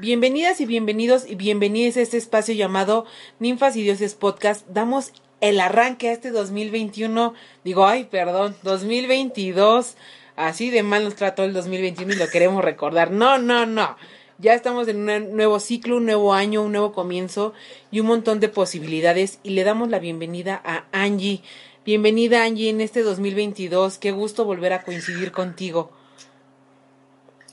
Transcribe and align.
Bienvenidas 0.00 0.60
y 0.60 0.66
bienvenidos 0.66 1.28
y 1.28 1.34
bienvenidas 1.34 1.96
a 1.96 2.02
este 2.02 2.18
espacio 2.18 2.54
llamado 2.54 3.04
Ninfas 3.40 3.74
y 3.74 3.82
Dioses 3.82 4.14
Podcast. 4.14 4.64
Damos 4.68 5.12
el 5.40 5.58
arranque 5.58 6.08
a 6.08 6.12
este 6.12 6.30
2021, 6.30 7.34
digo, 7.64 7.86
ay, 7.86 8.04
perdón, 8.04 8.54
2022. 8.62 9.96
Así 10.36 10.70
de 10.70 10.84
mal 10.84 11.02
nos 11.02 11.16
trató 11.16 11.42
el 11.42 11.52
2021 11.52 12.12
y 12.12 12.16
lo 12.16 12.28
queremos 12.28 12.64
recordar. 12.64 13.10
No, 13.10 13.38
no, 13.38 13.66
no. 13.66 13.96
Ya 14.38 14.54
estamos 14.54 14.86
en 14.86 15.08
un 15.08 15.36
nuevo 15.36 15.58
ciclo, 15.58 15.96
un 15.96 16.06
nuevo 16.06 16.32
año, 16.32 16.62
un 16.62 16.70
nuevo 16.70 16.92
comienzo 16.92 17.54
y 17.90 17.98
un 17.98 18.06
montón 18.06 18.38
de 18.38 18.48
posibilidades. 18.48 19.40
Y 19.42 19.50
le 19.50 19.64
damos 19.64 19.88
la 19.88 19.98
bienvenida 19.98 20.60
a 20.64 20.84
Angie. 20.92 21.42
Bienvenida 21.84 22.44
Angie 22.44 22.70
en 22.70 22.80
este 22.80 23.02
2022. 23.02 23.98
Qué 23.98 24.12
gusto 24.12 24.44
volver 24.44 24.72
a 24.72 24.82
coincidir 24.82 25.32
contigo. 25.32 25.90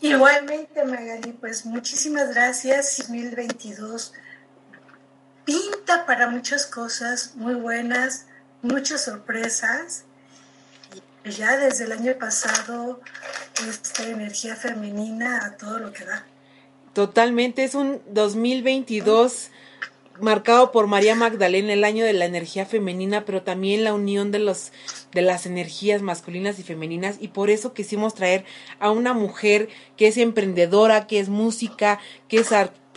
Igualmente, 0.01 0.83
Magali, 0.83 1.31
pues 1.33 1.65
muchísimas 1.65 2.33
gracias. 2.33 2.97
2022 2.97 4.13
pinta 5.45 6.05
para 6.05 6.27
muchas 6.27 6.65
cosas 6.65 7.35
muy 7.35 7.53
buenas, 7.53 8.25
muchas 8.61 9.03
sorpresas. 9.03 10.05
Y 11.23 11.29
ya 11.31 11.57
desde 11.57 11.85
el 11.85 11.91
año 11.91 12.13
pasado, 12.17 12.99
esta 13.67 14.03
energía 14.07 14.55
femenina 14.55 15.45
a 15.45 15.57
todo 15.57 15.77
lo 15.77 15.93
que 15.93 16.05
da. 16.05 16.25
Totalmente, 16.93 17.63
es 17.63 17.75
un 17.75 18.01
2022 18.07 19.51
marcado 20.21 20.71
por 20.71 20.87
María 20.87 21.15
Magdalena, 21.15 21.73
el 21.73 21.83
año 21.83 22.05
de 22.05 22.13
la 22.13 22.25
energía 22.25 22.65
femenina, 22.65 23.25
pero 23.25 23.43
también 23.43 23.83
la 23.83 23.93
unión 23.93 24.31
de 24.31 24.39
los 24.39 24.71
de 25.13 25.21
las 25.21 25.45
energías 25.45 26.01
masculinas 26.01 26.59
y 26.59 26.63
femeninas 26.63 27.17
y 27.19 27.27
por 27.29 27.49
eso 27.49 27.73
quisimos 27.73 28.13
traer 28.13 28.45
a 28.79 28.91
una 28.91 29.13
mujer 29.13 29.69
que 29.97 30.07
es 30.07 30.17
emprendedora, 30.17 31.07
que 31.07 31.19
es 31.19 31.29
música, 31.29 31.99
que 32.27 32.37
es 32.37 32.51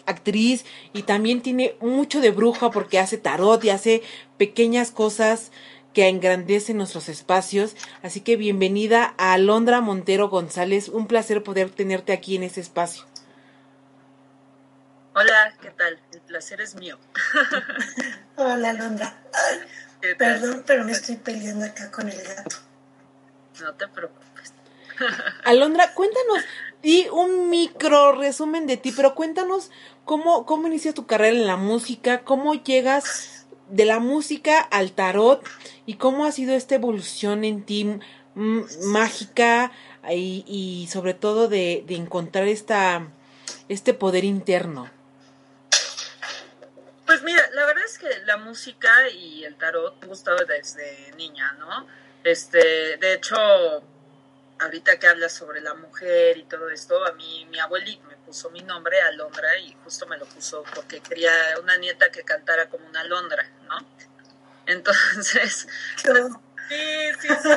actriz 0.07 0.65
y 0.93 1.03
también 1.03 1.41
tiene 1.41 1.75
mucho 1.81 2.21
de 2.21 2.31
bruja 2.31 2.71
porque 2.71 2.99
hace 2.99 3.19
tarot 3.19 3.63
y 3.65 3.71
hace 3.71 4.03
pequeñas 4.37 4.91
cosas 4.91 5.51
que 5.93 6.09
engrandecen 6.09 6.77
nuestros 6.77 7.09
espacios. 7.09 7.77
Así 8.03 8.21
que 8.21 8.37
bienvenida 8.37 9.15
a 9.17 9.33
Alondra 9.33 9.81
Montero 9.81 10.29
González. 10.29 10.89
Un 10.89 11.07
placer 11.07 11.43
poder 11.43 11.71
tenerte 11.71 12.13
aquí 12.13 12.37
en 12.37 12.43
este 12.43 12.61
espacio. 12.61 13.05
Hola, 15.17 15.55
¿qué 15.63 15.71
tal? 15.71 16.01
El 16.13 16.21
placer 16.23 16.61
es 16.61 16.75
mío. 16.75 16.99
Hola, 18.37 18.71
Alondra. 18.71 19.15
Perdón, 20.19 20.65
pero 20.67 20.85
me 20.85 20.91
estoy 20.91 21.15
peleando 21.15 21.65
acá 21.65 21.89
con 21.93 22.09
el 22.09 22.21
gato. 22.21 22.57
No 23.63 23.75
te 23.75 23.87
preocupes. 23.87 24.53
Alondra, 25.45 25.95
cuéntanos, 25.95 26.43
y 26.83 27.07
un 27.13 27.49
micro 27.49 28.11
resumen 28.11 28.67
de 28.67 28.77
ti, 28.77 28.91
pero 28.91 29.15
cuéntanos 29.15 29.71
cómo, 30.05 30.47
cómo 30.47 30.67
inicia 30.67 30.93
tu 30.93 31.07
carrera 31.07 31.37
en 31.37 31.47
la 31.47 31.57
música, 31.57 32.25
cómo 32.25 32.55
llegas 32.55 33.47
de 33.69 33.85
la 33.85 34.01
música 34.01 34.59
al 34.59 34.91
tarot 34.91 35.47
y 35.87 35.95
cómo 35.95 36.25
ha 36.25 36.33
sido 36.33 36.55
esta 36.55 36.75
evolución 36.75 37.45
en 37.45 37.63
ti 37.63 38.01
mágica 38.83 39.71
y, 40.11 40.45
y 40.49 40.89
sobre 40.91 41.15
todo 41.15 41.47
de, 41.47 41.85
de 41.87 41.95
encontrar 41.95 42.49
esta, 42.49 43.07
este 43.69 43.95
poder 43.95 44.25
interno. 44.25 44.91
Pues 47.07 47.23
mira, 47.23 47.43
la 47.53 47.67
verdad 47.67 47.85
es 47.85 47.99
que 47.99 48.09
la 48.25 48.39
música 48.39 49.09
y 49.11 49.45
el 49.45 49.57
tarot 49.57 50.01
me 50.01 50.09
gustado 50.09 50.45
desde 50.47 51.13
niña, 51.17 51.53
¿no? 51.59 51.87
Este, 52.23 52.97
de 52.97 53.15
hecho, 53.15 53.37
ahorita 54.59 54.99
que 54.99 55.07
hablas 55.07 55.33
sobre 55.33 55.61
la 55.61 55.75
mujer 55.75 56.39
y 56.39 56.45
todo 56.45 56.71
esto, 56.71 57.05
a 57.05 57.13
mí 57.13 57.47
mi 57.51 57.59
abuelita 57.59 58.07
me 58.09 58.17
puso 58.17 58.51
mi 58.51 58.63
nombre, 58.63 59.01
Alondra, 59.03 59.59
y 59.59 59.77
justo 59.85 60.07
me 60.07 60.17
lo 60.17 60.25
puso 60.27 60.65
porque 60.75 61.01
quería 61.01 61.33
una 61.63 61.77
nieta 61.77 62.11
que 62.11 62.23
cantara 62.23 62.69
como 62.69 62.87
una 62.89 63.01
alondra, 63.01 63.47
¿no? 63.69 63.79
Entonces, 64.67 65.69
sí, 65.97 66.09
sí, 67.21 67.29
sí, 67.29 67.49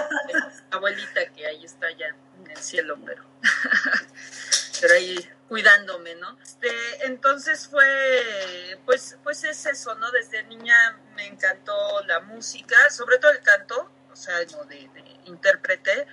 abuelita 0.71 1.25
que 1.33 1.45
ahí 1.45 1.63
está 1.63 1.89
ya 1.91 2.07
en 2.07 2.51
el 2.51 2.57
cielo, 2.57 2.97
pero, 3.05 3.23
pero 4.81 4.93
ahí 4.93 5.29
cuidándome, 5.47 6.15
¿no? 6.15 6.37
Este, 6.41 6.69
entonces 7.05 7.67
fue, 7.67 8.79
pues, 8.85 9.17
pues 9.23 9.43
es 9.43 9.65
eso, 9.65 9.95
¿no? 9.95 10.11
Desde 10.11 10.43
niña 10.43 10.99
me 11.15 11.25
encantó 11.27 11.73
la 12.05 12.19
música, 12.21 12.75
sobre 12.89 13.17
todo 13.17 13.31
el 13.31 13.41
canto, 13.41 13.89
o 14.11 14.15
sea, 14.15 14.45
como 14.47 14.65
de, 14.65 14.89
intérprete, 15.25 16.05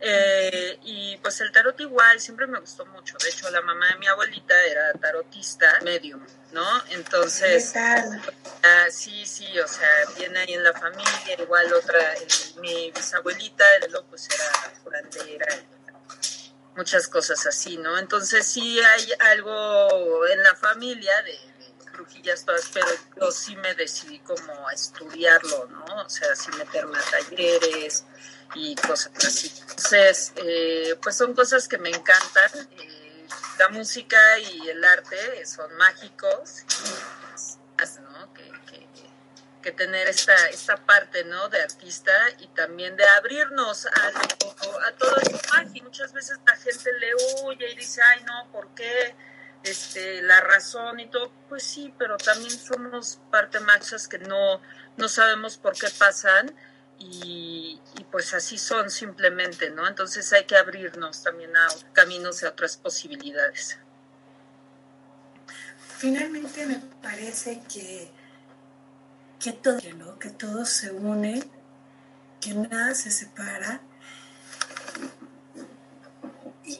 eh, 0.00 0.78
y 0.82 1.16
pues 1.18 1.40
el 1.40 1.50
tarot 1.50 1.80
igual, 1.80 2.20
siempre 2.20 2.46
me 2.46 2.58
gustó 2.58 2.84
mucho. 2.86 3.16
De 3.22 3.28
hecho, 3.30 3.48
la 3.50 3.62
mamá 3.62 3.88
de 3.88 3.96
mi 3.96 4.06
abuelita 4.06 4.54
era 4.64 4.92
tarotista, 4.94 5.66
medium, 5.82 6.20
¿no? 6.52 6.66
Entonces, 6.90 7.72
ah, 7.76 8.86
sí, 8.90 9.24
sí, 9.24 9.58
o 9.58 9.68
sea, 9.68 9.88
viene 10.18 10.40
ahí 10.40 10.54
en 10.54 10.64
la 10.64 10.72
familia, 10.72 11.40
igual 11.40 11.72
otra, 11.72 11.98
mi 12.56 12.90
bisabuelita, 12.90 13.64
pues 14.10 14.28
era 14.30 14.74
curandera, 14.82 15.46
muchas 16.76 17.08
cosas 17.08 17.46
así, 17.46 17.76
¿no? 17.76 17.98
Entonces 17.98 18.46
sí 18.46 18.80
hay 18.80 19.12
algo 19.32 20.26
en 20.26 20.42
la 20.42 20.54
familia 20.54 21.12
de, 21.22 21.38
brujillas 21.92 22.44
todas, 22.44 22.68
pero 22.72 22.86
yo 23.20 23.30
sí 23.30 23.56
me 23.56 23.74
decidí 23.74 24.18
como 24.20 24.68
a 24.68 24.72
estudiarlo, 24.72 25.66
¿no? 25.66 25.84
O 26.04 26.08
sea, 26.08 26.34
sí 26.34 26.50
meterme 26.58 26.98
a 26.98 27.02
talleres 27.02 28.04
y 28.54 28.74
cosas 28.74 29.12
así. 29.24 29.52
Entonces, 29.60 30.32
eh, 30.36 30.98
pues 31.02 31.16
son 31.16 31.34
cosas 31.34 31.68
que 31.68 31.78
me 31.78 31.90
encantan. 31.90 32.68
Eh, 32.78 33.26
la 33.58 33.68
música 33.68 34.18
y 34.38 34.68
el 34.68 34.84
arte 34.84 35.46
son 35.46 35.72
mágicos, 35.76 36.64
que 39.64 39.72
tener 39.72 40.06
esta, 40.08 40.36
esta 40.48 40.76
parte, 40.76 41.24
¿no? 41.24 41.48
De 41.48 41.62
artista 41.62 42.12
y 42.38 42.48
también 42.48 42.96
de 42.96 43.04
abrirnos 43.08 43.86
a, 43.86 44.08
a 44.08 44.92
todo 44.92 45.16
esto 45.16 45.38
y 45.72 45.80
Muchas 45.80 46.12
veces 46.12 46.38
la 46.46 46.54
gente 46.56 46.90
le 47.00 47.14
huye 47.14 47.72
y 47.72 47.76
dice, 47.76 48.02
ay, 48.02 48.24
no, 48.24 48.52
¿por 48.52 48.68
qué? 48.74 49.14
Este, 49.62 50.20
la 50.20 50.42
razón 50.42 51.00
y 51.00 51.06
todo. 51.06 51.32
Pues 51.48 51.62
sí, 51.62 51.94
pero 51.98 52.18
también 52.18 52.50
somos 52.50 53.20
parte 53.30 53.58
machas 53.60 54.06
que 54.06 54.18
no, 54.18 54.60
no 54.98 55.08
sabemos 55.08 55.56
por 55.56 55.72
qué 55.72 55.88
pasan 55.98 56.54
y, 56.98 57.80
y, 57.98 58.04
pues 58.04 58.34
así 58.34 58.58
son 58.58 58.90
simplemente, 58.90 59.70
¿no? 59.70 59.88
Entonces 59.88 60.30
hay 60.34 60.44
que 60.44 60.58
abrirnos 60.58 61.22
también 61.22 61.56
a 61.56 61.66
caminos 61.94 62.42
y 62.42 62.46
a 62.46 62.50
otras 62.50 62.76
posibilidades. 62.76 63.78
Finalmente 65.96 66.66
me 66.66 66.82
parece 67.02 67.62
que 67.72 68.12
que 69.44 69.52
todo, 69.52 70.18
que 70.18 70.30
todo 70.30 70.64
se 70.64 70.90
une, 70.90 71.42
que 72.40 72.54
nada 72.54 72.94
se 72.94 73.10
separa. 73.10 73.82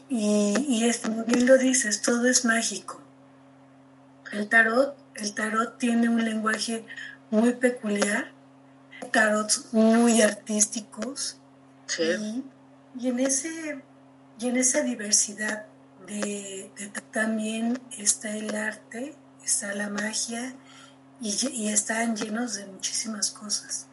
Y, 0.08 0.54
y 0.66 0.84
esto, 0.84 1.10
como 1.10 1.24
bien 1.24 1.44
lo 1.44 1.58
dices, 1.58 2.00
todo 2.00 2.26
es 2.26 2.46
mágico. 2.46 3.02
El 4.32 4.48
tarot, 4.48 4.96
el 5.16 5.34
tarot 5.34 5.76
tiene 5.76 6.08
un 6.08 6.24
lenguaje 6.24 6.86
muy 7.30 7.52
peculiar, 7.52 8.32
tarots 9.12 9.66
muy 9.72 10.22
artísticos. 10.22 11.36
Y, 11.98 13.08
en 13.08 13.20
ese, 13.20 13.82
y 14.40 14.48
en 14.48 14.56
esa 14.56 14.80
diversidad 14.80 15.66
de, 16.06 16.70
también 17.10 17.78
está 17.98 18.34
el 18.34 18.54
arte, 18.54 19.14
está 19.44 19.74
la 19.74 19.90
magia 19.90 20.54
y, 21.24 21.72
están 21.72 22.14
llenos 22.16 22.56
de 22.56 22.66
muchísimas 22.66 23.30
cosas. 23.30 23.86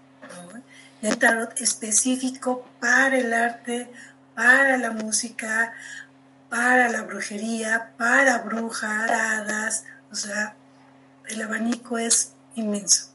El 1.01 1.17
tarot 1.17 1.59
específico 1.61 2.69
para 2.79 3.17
el 3.17 3.33
arte, 3.33 3.89
para 4.35 4.77
la 4.77 4.91
música, 4.91 5.73
para 6.49 6.89
la 6.89 7.03
brujería, 7.03 7.93
para 7.97 8.39
brujas, 8.39 9.09
hadas, 9.09 9.85
o 10.11 10.15
sea, 10.15 10.55
el 11.27 11.41
abanico 11.41 11.97
es 11.97 12.33
inmenso. 12.55 13.07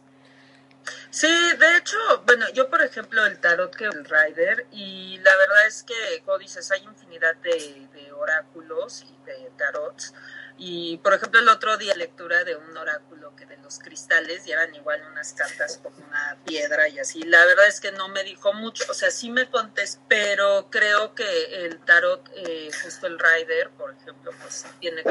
Sí, 1.10 1.28
de 1.58 1.76
hecho, 1.76 1.98
bueno, 2.24 2.46
yo 2.54 2.70
por 2.70 2.82
ejemplo 2.82 3.24
el 3.26 3.38
tarot 3.38 3.74
que 3.74 3.84
el 3.84 4.04
Rider 4.04 4.66
y 4.72 5.18
la 5.18 5.36
verdad 5.36 5.66
es 5.66 5.82
que, 5.82 6.22
como 6.24 6.38
dices, 6.38 6.70
hay 6.70 6.82
infinidad 6.84 7.36
de 7.36 7.88
oráculos 8.18 9.02
y 9.02 9.26
de 9.26 9.50
tarots. 9.58 10.14
Y 10.58 10.98
por 10.98 11.14
ejemplo, 11.14 11.40
el 11.40 11.48
otro 11.48 11.76
día 11.76 11.94
lectura 11.94 12.44
de 12.44 12.56
un 12.56 12.76
oráculo 12.76 13.34
que 13.36 13.46
de 13.46 13.58
los 13.58 13.78
cristales 13.78 14.46
y 14.46 14.52
eran 14.52 14.74
igual 14.74 15.02
unas 15.10 15.32
cartas 15.34 15.78
como 15.82 15.96
una 15.98 16.38
piedra 16.44 16.88
y 16.88 16.98
así. 16.98 17.22
La 17.22 17.44
verdad 17.44 17.66
es 17.66 17.80
que 17.80 17.92
no 17.92 18.08
me 18.08 18.24
dijo 18.24 18.52
mucho, 18.54 18.84
o 18.88 18.94
sea, 18.94 19.10
sí 19.10 19.30
me 19.30 19.50
contestó, 19.50 20.02
pero 20.08 20.68
creo 20.70 21.14
que 21.14 21.64
el 21.66 21.78
tarot, 21.80 22.30
eh, 22.34 22.70
justo 22.82 23.06
el 23.06 23.18
Rider, 23.18 23.70
por 23.70 23.92
ejemplo, 23.92 24.32
pues 24.40 24.64
tiene 24.80 25.02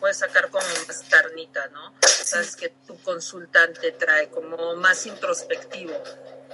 puede 0.00 0.14
sacar 0.14 0.50
como 0.50 0.66
más 0.86 1.04
carnita, 1.08 1.66
¿no? 1.68 1.94
Sabes 2.02 2.56
que 2.56 2.70
tu 2.86 3.00
consultante 3.02 3.92
trae 3.92 4.28
como 4.28 4.76
más 4.76 5.06
introspectivo. 5.06 5.94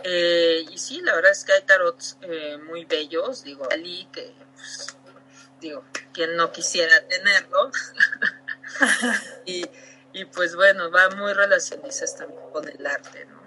Eh, 0.03 0.65
y 0.71 0.79
sí, 0.79 1.01
la 1.01 1.15
verdad 1.15 1.33
es 1.33 1.45
que 1.45 1.53
hay 1.53 1.63
tarots 1.63 2.19
eh, 2.21 2.59
muy 2.59 2.85
bellos, 2.85 3.45
digo, 3.45 3.67
Ali, 3.71 4.09
que 4.13 4.35
pues, 4.55 4.97
digo, 5.65 5.83
quien 6.13 6.37
no 6.37 6.53
quisiera 6.53 7.07
tenerlo. 7.09 7.71
y, 9.47 9.67
y, 10.13 10.25
pues 10.27 10.55
bueno, 10.55 10.91
va 10.91 11.11
muy 11.17 11.33
relacionadas 11.33 12.17
también 12.17 12.41
con 12.53 12.69
el 12.69 12.87
arte, 12.87 13.27
¿no? 13.27 13.43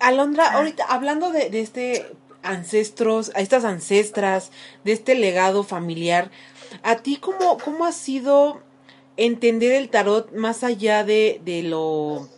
Alondra, 0.00 0.52
ahorita 0.52 0.84
hablando 0.84 1.30
de, 1.30 1.50
de 1.50 1.60
este 1.60 2.16
ancestros, 2.42 3.32
a 3.34 3.40
estas 3.40 3.64
ancestras, 3.64 4.50
de 4.84 4.92
este 4.92 5.14
legado 5.14 5.64
familiar, 5.64 6.30
¿a 6.82 6.96
ti 6.96 7.16
cómo, 7.16 7.58
cómo 7.58 7.84
ha 7.84 7.92
sido 7.92 8.62
entender 9.16 9.72
el 9.72 9.90
tarot 9.90 10.32
más 10.32 10.62
allá 10.62 11.04
de, 11.04 11.40
de 11.44 11.62
lo 11.62 12.28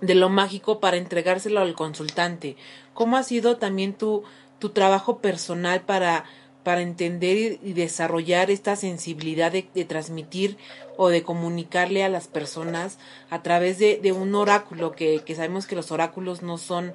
de 0.00 0.14
lo 0.14 0.28
mágico 0.28 0.80
para 0.80 0.96
entregárselo 0.96 1.60
al 1.60 1.74
consultante? 1.74 2.56
¿Cómo 2.94 3.16
ha 3.16 3.22
sido 3.22 3.58
también 3.58 3.94
tu, 3.94 4.24
tu 4.58 4.70
trabajo 4.70 5.18
personal 5.18 5.82
para 5.82 6.24
para 6.62 6.82
entender 6.82 7.58
y 7.62 7.72
desarrollar 7.72 8.50
esta 8.50 8.76
sensibilidad 8.76 9.52
de, 9.52 9.62
transmitir 9.84 10.56
o 10.96 11.08
de 11.08 11.22
comunicarle 11.22 12.04
a 12.04 12.08
las 12.08 12.28
personas 12.28 12.98
a 13.30 13.42
través 13.42 13.78
de, 13.78 13.98
de 14.02 14.12
un 14.12 14.34
oráculo 14.34 14.92
que, 14.92 15.22
que, 15.24 15.34
sabemos 15.34 15.66
que 15.66 15.76
los 15.76 15.90
oráculos 15.92 16.42
no 16.42 16.58
son 16.58 16.94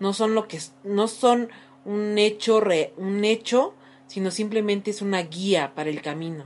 no 0.00 0.12
son 0.12 0.34
lo 0.34 0.48
que 0.48 0.60
no 0.82 1.08
son 1.08 1.50
un 1.84 2.18
hecho 2.18 2.60
re, 2.60 2.92
un 2.96 3.24
hecho 3.24 3.74
sino 4.06 4.30
simplemente 4.30 4.90
es 4.90 5.02
una 5.02 5.22
guía 5.22 5.72
para 5.74 5.90
el 5.90 6.02
camino. 6.02 6.44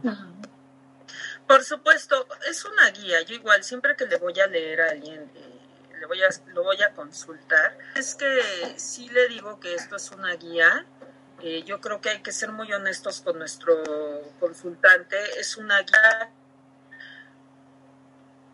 Por 1.47 1.65
supuesto 1.65 2.27
es 2.49 2.65
una 2.65 2.91
guía. 2.91 3.23
Yo 3.23 3.35
igual 3.35 3.65
siempre 3.65 3.97
que 3.97 4.07
le 4.07 4.17
voy 4.19 4.39
a 4.39 4.47
leer 4.47 4.83
a 4.83 4.91
alguien 4.91 5.31
eh, 5.35 5.59
le 5.99 6.07
voy 6.07 6.23
a 6.23 6.29
lo 6.53 6.63
voy 6.63 6.81
a 6.83 6.93
consultar 6.93 7.77
es 7.97 8.15
que 8.15 8.75
sí 8.77 9.09
le 9.09 9.29
digo 9.29 9.59
que 9.59 9.75
esto 9.75 9.97
es 9.97 10.11
una 10.13 10.35
guía 10.37 10.87
yo 11.41 11.81
creo 11.81 12.01
que 12.01 12.11
hay 12.11 12.23
que 12.23 12.33
ser 12.33 12.51
muy 12.51 12.73
honestos 12.73 13.21
con 13.21 13.39
nuestro 13.39 13.75
consultante. 14.41 15.17
Es 15.39 15.57
una 15.57 15.81
guía. 15.81 16.31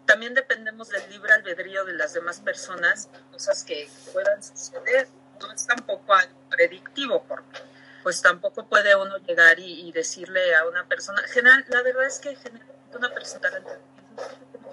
También 0.07 0.35
dependemos 0.35 0.91
del 0.91 1.09
libre 1.11 1.33
albedrío 1.33 1.85
de 1.85 1.95
las 1.95 2.13
demás 2.13 2.41
personas, 2.41 3.09
cosas 3.33 3.65
que 3.65 3.89
puedan 4.13 4.43
suceder. 4.43 5.09
No 5.41 5.53
es 5.53 5.67
tampoco 5.67 6.13
algo 6.15 6.39
predictivo, 6.51 7.25
porque 7.27 7.61
pues 8.03 8.21
tampoco 8.21 8.67
puede 8.67 8.95
uno 8.95 9.17
llegar 9.19 9.59
y, 9.59 9.91
decirle 9.93 10.55
a 10.55 10.67
una 10.67 10.87
persona. 10.87 11.23
General, 11.29 11.65
la 11.69 11.83
verdad 11.83 12.05
es 12.05 12.19
que 12.19 12.37
generalmente 12.37 12.97
una 12.97 13.13
persona 13.13 13.51
tiene 13.51 13.79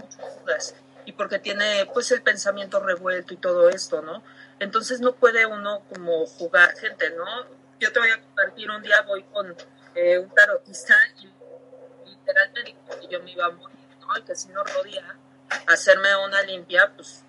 muchas 0.01 0.39
dudas 0.41 0.75
y 1.05 1.13
porque 1.13 1.39
tiene 1.39 1.89
pues 1.93 2.11
el 2.11 2.21
pensamiento 2.21 2.79
revuelto 2.81 3.33
y 3.33 3.37
todo 3.37 3.69
esto, 3.69 4.01
¿no? 4.01 4.21
Entonces 4.59 4.99
no 4.99 5.13
puede 5.13 5.45
uno 5.45 5.81
como 5.89 6.25
jugar, 6.27 6.75
gente, 6.77 7.09
¿no? 7.11 7.60
Yo 7.81 7.91
te 7.91 7.99
voy 7.99 8.11
a 8.11 8.21
compartir, 8.21 8.69
un 8.69 8.81
día 8.83 9.01
voy 9.01 9.23
con 9.23 9.55
eh, 9.95 10.19
un 10.19 10.29
tarotista 10.29 10.95
y 11.19 12.09
literalmente 12.09 12.63
dijo 12.63 12.99
que 12.99 13.07
yo 13.07 13.23
me 13.23 13.31
iba 13.31 13.47
a 13.47 13.49
morir, 13.49 13.77
¿no? 13.99 14.17
Y 14.17 14.21
que 14.21 14.35
si 14.35 14.49
no 14.49 14.63
podía 14.63 15.17
hacerme 15.65 16.15
una 16.15 16.43
limpia, 16.43 16.93
pues, 16.95 17.23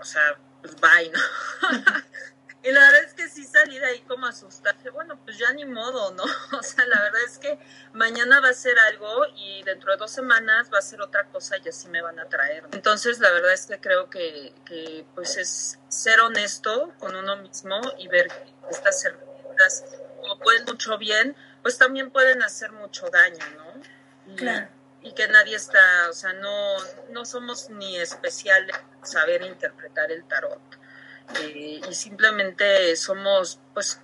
o 0.00 0.04
sea, 0.04 0.38
pues 0.62 0.74
bye, 0.76 1.10
¿no? 1.10 1.20
y 2.62 2.72
la 2.72 2.80
verdad 2.80 3.04
es 3.04 3.12
que 3.12 3.28
sí 3.28 3.44
salí 3.44 3.78
de 3.78 3.84
ahí 3.84 4.00
como 4.08 4.26
asustada. 4.26 4.74
Bueno, 4.90 5.20
pues 5.22 5.36
ya 5.36 5.52
ni 5.52 5.66
modo, 5.66 6.12
¿no? 6.12 6.24
O 6.58 6.62
sea, 6.62 6.86
la 6.86 7.02
verdad 7.02 7.20
es 7.26 7.36
que 7.36 7.58
mañana 7.92 8.40
va 8.40 8.48
a 8.48 8.54
ser 8.54 8.78
algo 8.78 9.26
y 9.36 9.62
dentro 9.64 9.92
de 9.92 9.98
dos 9.98 10.10
semanas 10.10 10.70
va 10.72 10.78
a 10.78 10.82
ser 10.82 11.02
otra 11.02 11.26
cosa 11.26 11.58
y 11.62 11.68
así 11.68 11.88
me 11.88 12.00
van 12.00 12.18
a 12.18 12.24
traer. 12.24 12.64
Entonces, 12.72 13.18
la 13.18 13.30
verdad 13.32 13.52
es 13.52 13.66
que 13.66 13.78
creo 13.78 14.08
que, 14.08 14.54
que 14.64 15.04
pues 15.14 15.36
es 15.36 15.78
ser 15.88 16.20
honesto 16.22 16.94
con 16.98 17.14
uno 17.14 17.36
mismo 17.36 17.82
y 17.98 18.08
ver 18.08 18.28
que 18.28 18.54
como 20.20 20.38
pueden 20.38 20.64
mucho 20.64 20.98
bien, 20.98 21.36
pues 21.62 21.78
también 21.78 22.10
pueden 22.10 22.42
hacer 22.42 22.72
mucho 22.72 23.08
daño, 23.10 23.44
¿no? 23.56 24.32
Y, 24.32 24.36
claro. 24.36 24.68
y 25.02 25.12
que 25.12 25.28
nadie 25.28 25.56
está, 25.56 26.08
o 26.10 26.12
sea, 26.12 26.32
no, 26.32 26.76
no 27.10 27.24
somos 27.24 27.70
ni 27.70 27.96
especiales 27.98 28.76
saber 29.02 29.42
interpretar 29.42 30.10
el 30.10 30.24
tarot. 30.24 30.60
Eh, 31.40 31.80
y 31.88 31.94
simplemente 31.94 32.94
somos, 32.96 33.58
pues, 33.72 34.00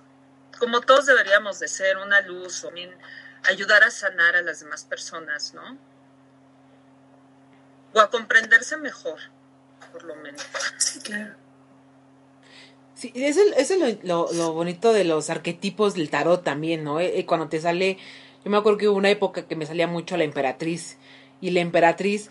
como 0.57 0.81
todos 0.81 1.05
deberíamos 1.05 1.59
de 1.59 1.67
ser, 1.67 1.97
una 1.97 2.21
luz 2.21 2.63
o 2.63 2.71
bien 2.71 2.95
ayudar 3.43 3.83
a 3.83 3.91
sanar 3.91 4.35
a 4.35 4.41
las 4.41 4.59
demás 4.59 4.83
personas, 4.85 5.53
¿no? 5.53 5.77
O 7.93 7.99
a 7.99 8.09
comprenderse 8.09 8.77
mejor, 8.77 9.19
por 9.91 10.03
lo 10.03 10.15
menos. 10.15 10.45
Sí, 10.77 10.99
claro. 10.99 11.35
Sí, 13.01 13.11
eso, 13.15 13.41
es 13.57 13.71
lo, 14.03 14.31
lo, 14.31 14.53
bonito 14.53 14.93
de 14.93 15.03
los 15.05 15.31
arquetipos 15.31 15.95
del 15.95 16.11
tarot 16.11 16.43
también, 16.43 16.83
¿no? 16.83 16.99
Eh, 16.99 17.17
eh, 17.17 17.25
cuando 17.25 17.49
te 17.49 17.59
sale, 17.59 17.97
yo 18.45 18.51
me 18.51 18.57
acuerdo 18.57 18.77
que 18.77 18.87
hubo 18.87 18.95
una 18.95 19.09
época 19.09 19.47
que 19.47 19.55
me 19.55 19.65
salía 19.65 19.87
mucho 19.87 20.17
la 20.17 20.23
emperatriz, 20.23 20.99
y 21.41 21.49
la 21.49 21.61
emperatriz, 21.61 22.29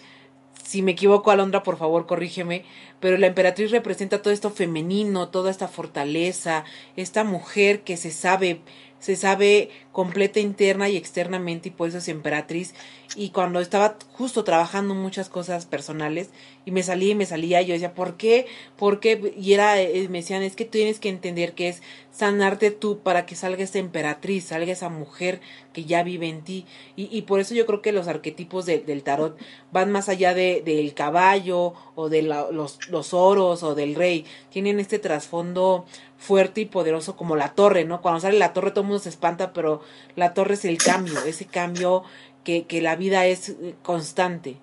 si 0.63 0.83
me 0.83 0.93
equivoco, 0.93 1.33
Alondra, 1.33 1.65
por 1.65 1.77
favor, 1.77 2.07
corrígeme, 2.07 2.65
pero 3.01 3.19
la 3.19 3.27
emperatriz 3.27 3.73
representa 3.73 4.23
todo 4.23 4.33
esto 4.33 4.51
femenino, 4.51 5.29
toda 5.29 5.51
esta 5.51 5.67
fortaleza, 5.67 6.65
esta 6.95 7.25
mujer 7.25 7.81
que 7.81 7.97
se 7.97 8.13
sabe 8.13 8.61
se 9.01 9.17
sabe 9.17 9.71
completa 9.93 10.39
interna 10.39 10.89
y 10.89 10.97
externamente 10.97 11.69
y 11.69 11.73
por 11.73 11.89
eso 11.89 11.99
es 11.99 12.09
emperatriz. 12.09 12.75
Y 13.17 13.31
cuando 13.31 13.59
estaba 13.59 13.97
justo 14.13 14.45
trabajando 14.45 14.95
muchas 14.95 15.29
cosas 15.29 15.67
personales 15.67 16.31
y 16.65 16.71
me 16.71 16.85
salía 16.85 17.11
y 17.11 17.15
me 17.17 17.27
salía, 17.27 17.61
yo 17.63 17.73
decía, 17.73 17.93
¿por 17.93 18.17
qué? 18.17 18.47
¿Por 18.77 19.01
qué? 19.01 19.35
Y 19.37 19.53
era, 19.53 19.81
eh, 19.81 20.07
me 20.09 20.19
decían, 20.19 20.43
es 20.43 20.55
que 20.55 20.65
tienes 20.65 21.01
que 21.01 21.09
entender 21.09 21.55
que 21.55 21.69
es 21.69 21.83
sanarte 22.13 22.71
tú 22.71 23.01
para 23.01 23.27
que 23.27 23.35
salga 23.35 23.65
esa 23.65 23.79
emperatriz, 23.79 24.45
salga 24.45 24.73
esa 24.73 24.91
mujer 24.91 25.41
que 25.73 25.85
ya 25.85 26.05
vive 26.05 26.29
en 26.29 26.43
ti. 26.43 26.67
Y, 26.95 27.09
y 27.11 27.23
por 27.23 27.41
eso 27.41 27.55
yo 27.55 27.67
creo 27.67 27.83
que 27.83 27.91
los 27.91 28.07
arquetipos 28.07 28.67
del 28.67 29.03
tarot 29.03 29.37
van 29.73 29.91
más 29.91 30.09
allá 30.09 30.33
de, 30.33 30.63
del 30.65 30.95
caballo 30.95 31.75
o 31.97 32.09
de 32.09 32.23
los, 32.23 32.79
los 32.89 33.15
oros 33.15 33.63
o 33.65 33.75
del 33.75 33.97
rey. 33.97 34.25
Tienen 34.51 34.79
este 34.79 35.01
trasfondo 35.01 35.85
fuerte 36.21 36.61
y 36.61 36.67
poderoso 36.67 37.17
como 37.17 37.35
la 37.35 37.55
torre, 37.55 37.85
¿no? 37.85 38.03
Cuando 38.03 38.21
sale 38.21 38.39
la 38.39 38.53
torre 38.53 38.71
todo 38.71 38.83
el 38.83 38.89
mundo 38.89 39.03
se 39.03 39.09
espanta, 39.09 39.53
pero 39.53 39.83
la 40.15 40.35
torre 40.35 40.55
es 40.55 40.65
el 40.65 40.79
cambio, 40.79 41.19
ese 41.25 41.47
cambio 41.47 42.05
que, 42.45 42.67
que 42.67 42.83
la 42.83 42.95
vida 42.95 43.27
es 43.27 43.49
eh, 43.49 43.75
constante. 43.83 44.61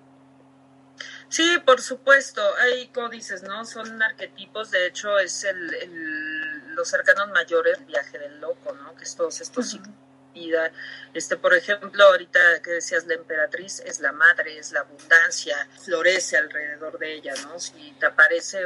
Sí, 1.28 1.44
por 1.66 1.82
supuesto. 1.82 2.40
Hay, 2.62 2.88
como 2.88 3.10
dices, 3.10 3.42
¿no? 3.42 3.64
Son 3.66 4.02
arquetipos. 4.02 4.70
De 4.70 4.86
hecho, 4.86 5.18
es 5.18 5.44
el, 5.44 5.74
el 5.74 6.74
los 6.74 6.88
cercanos 6.88 7.28
mayores, 7.30 7.84
viaje 7.86 8.18
del 8.18 8.40
loco, 8.40 8.72
¿no? 8.72 8.94
Que 8.94 9.04
es 9.04 9.16
todos 9.16 9.40
estos 9.40 9.76
vida. 10.32 10.72
Este, 11.14 11.36
por 11.36 11.54
ejemplo, 11.54 12.04
ahorita 12.04 12.62
que 12.62 12.72
decías 12.72 13.06
la 13.06 13.14
emperatriz 13.14 13.80
es 13.80 14.00
la 14.00 14.12
madre, 14.12 14.58
es 14.58 14.72
la 14.72 14.80
abundancia, 14.80 15.68
florece 15.84 16.36
alrededor 16.36 16.98
de 16.98 17.14
ella, 17.14 17.34
¿no? 17.44 17.58
Si 17.58 17.94
te 17.98 18.06
aparece 18.06 18.60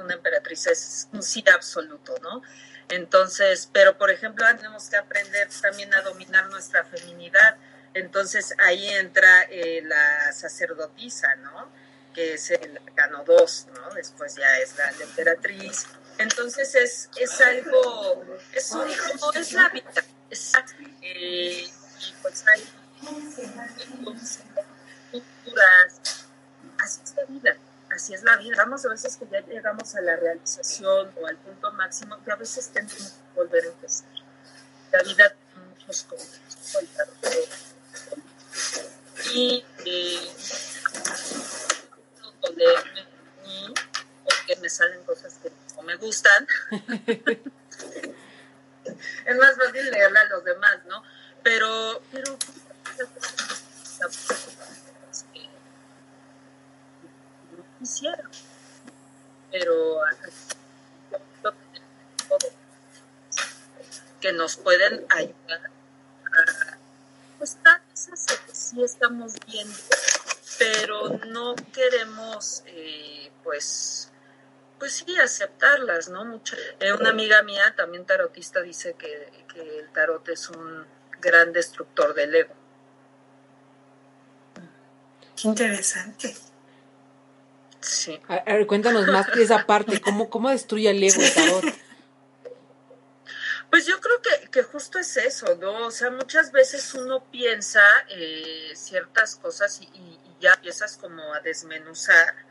una 0.00 0.14
emperatriz 0.14 0.66
es 0.66 1.08
un 1.12 1.22
sí 1.22 1.44
absoluto, 1.52 2.14
¿no? 2.22 2.42
Entonces, 2.88 3.68
pero 3.72 3.98
por 3.98 4.10
ejemplo, 4.10 4.44
tenemos 4.56 4.88
que 4.88 4.96
aprender 4.96 5.48
también 5.60 5.92
a 5.94 6.02
dominar 6.02 6.48
nuestra 6.48 6.84
feminidad. 6.84 7.56
Entonces 7.94 8.54
ahí 8.58 8.88
entra 8.88 9.42
eh, 9.50 9.82
la 9.84 10.32
sacerdotisa, 10.32 11.34
¿no? 11.36 11.70
Que 12.14 12.34
es 12.34 12.50
el 12.50 12.76
arcano 12.78 13.24
2, 13.24 13.66
¿no? 13.74 13.94
Después 13.94 14.34
ya 14.36 14.58
es 14.58 14.76
la, 14.76 14.90
emperatriz. 15.02 15.86
Entonces 16.18 16.74
es, 16.74 17.08
es 17.16 17.40
algo, 17.40 18.24
es, 18.52 18.72
un, 18.72 18.88
es 19.34 19.52
la 19.52 19.68
vida, 19.68 20.04
eh, 21.00 21.70
y 22.00 22.12
pues 22.22 22.44
hay 22.52 22.68
culturas, 25.12 26.00
así 26.78 27.00
es 27.04 27.14
la 27.14 27.24
vida, 27.24 27.56
así 27.90 28.14
es 28.14 28.22
la 28.24 28.36
vida. 28.36 28.56
Vamos 28.58 28.84
a 28.84 28.88
veces 28.88 29.16
que 29.16 29.28
ya 29.30 29.40
llegamos 29.46 29.94
a 29.94 30.00
la 30.00 30.16
realización 30.16 31.14
o 31.20 31.26
al 31.26 31.36
punto 31.36 31.72
máximo 31.72 32.22
que 32.24 32.32
a 32.32 32.36
veces 32.36 32.68
tenemos 32.68 33.12
que 33.12 33.34
volver 33.36 33.64
a 33.64 33.68
empezar. 33.68 34.08
La 34.90 35.02
vida 35.02 35.32
tiene 35.32 35.68
muchos 35.68 36.02
conflictos. 36.02 37.08
Y 39.34 39.64
eh, 39.84 40.32
no 42.22 43.74
porque 44.24 44.56
me 44.60 44.68
salen 44.68 45.02
cosas 45.04 45.34
que 45.42 45.50
me 45.88 45.96
gustan. 45.96 46.46
es 49.24 49.36
más 49.36 49.56
fácil 49.56 49.90
leerla 49.90 50.20
a 50.20 50.24
los 50.26 50.44
demás, 50.44 50.76
¿no? 50.86 51.02
Pero, 51.42 52.02
pero 52.12 52.36
quisiera. 57.78 58.22
Pero 59.50 60.02
que 64.20 64.32
nos 64.32 64.56
pueden 64.56 65.06
ayudar 65.08 65.60
a 65.64 66.78
pues 67.38 67.56
sí 68.52 68.82
estamos 68.82 69.34
viendo, 69.46 69.78
pero 70.58 71.08
no 71.28 71.54
queremos 71.72 72.64
eh, 72.66 73.30
pues 73.44 74.10
pues 74.78 74.92
sí 74.92 75.16
aceptarlas, 75.18 76.08
¿no? 76.08 76.24
Mucha, 76.24 76.56
eh, 76.80 76.92
una 76.92 77.10
amiga 77.10 77.42
mía, 77.42 77.74
también 77.76 78.04
tarotista, 78.04 78.60
dice 78.60 78.94
que, 78.94 79.44
que 79.52 79.78
el 79.80 79.88
tarot 79.90 80.28
es 80.28 80.48
un 80.48 80.86
gran 81.20 81.52
destructor 81.52 82.14
del 82.14 82.34
ego. 82.34 82.54
Qué 85.40 85.48
interesante. 85.48 86.36
Sí. 87.80 88.20
A, 88.28 88.42
ver, 88.44 88.66
cuéntanos 88.66 89.06
más 89.06 89.32
de 89.32 89.42
esa 89.42 89.64
parte, 89.66 90.00
¿cómo, 90.00 90.28
cómo 90.28 90.50
destruye 90.50 90.90
el 90.90 91.02
ego 91.02 91.22
el 91.22 91.34
tarot? 91.34 91.64
Pues 93.70 93.84
yo 93.84 94.00
creo 94.00 94.22
que, 94.22 94.48
que, 94.48 94.62
justo 94.62 94.98
es 94.98 95.16
eso, 95.18 95.54
¿no? 95.56 95.86
O 95.86 95.90
sea, 95.90 96.10
muchas 96.10 96.52
veces 96.52 96.94
uno 96.94 97.22
piensa 97.30 97.82
eh, 98.08 98.72
ciertas 98.74 99.36
cosas 99.36 99.80
y, 99.82 99.84
y, 99.84 100.18
ya 100.40 100.54
empiezas 100.54 100.96
como 100.96 101.34
a 101.34 101.40
desmenuzar 101.40 102.47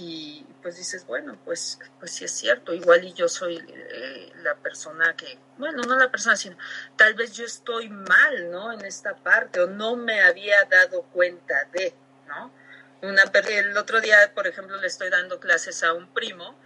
y 0.00 0.46
pues 0.62 0.78
dices, 0.78 1.06
bueno, 1.06 1.38
pues, 1.44 1.78
pues 1.98 2.12
sí 2.12 2.24
es 2.24 2.32
cierto, 2.32 2.72
igual 2.72 3.04
y 3.04 3.12
yo 3.12 3.28
soy 3.28 3.62
eh, 3.68 4.32
la 4.36 4.54
persona 4.54 5.14
que, 5.14 5.38
bueno, 5.58 5.82
no 5.82 5.98
la 5.98 6.10
persona, 6.10 6.36
sino 6.36 6.56
tal 6.96 7.12
vez 7.14 7.32
yo 7.32 7.44
estoy 7.44 7.90
mal, 7.90 8.50
¿no? 8.50 8.72
En 8.72 8.82
esta 8.86 9.14
parte 9.14 9.60
o 9.60 9.66
no 9.66 9.96
me 9.96 10.22
había 10.22 10.64
dado 10.64 11.02
cuenta 11.02 11.66
de, 11.72 11.94
¿no? 12.26 12.50
Una, 13.02 13.24
el 13.24 13.76
otro 13.76 14.00
día, 14.00 14.32
por 14.34 14.46
ejemplo, 14.46 14.80
le 14.80 14.86
estoy 14.86 15.10
dando 15.10 15.38
clases 15.38 15.82
a 15.82 15.92
un 15.92 16.12
primo 16.14 16.58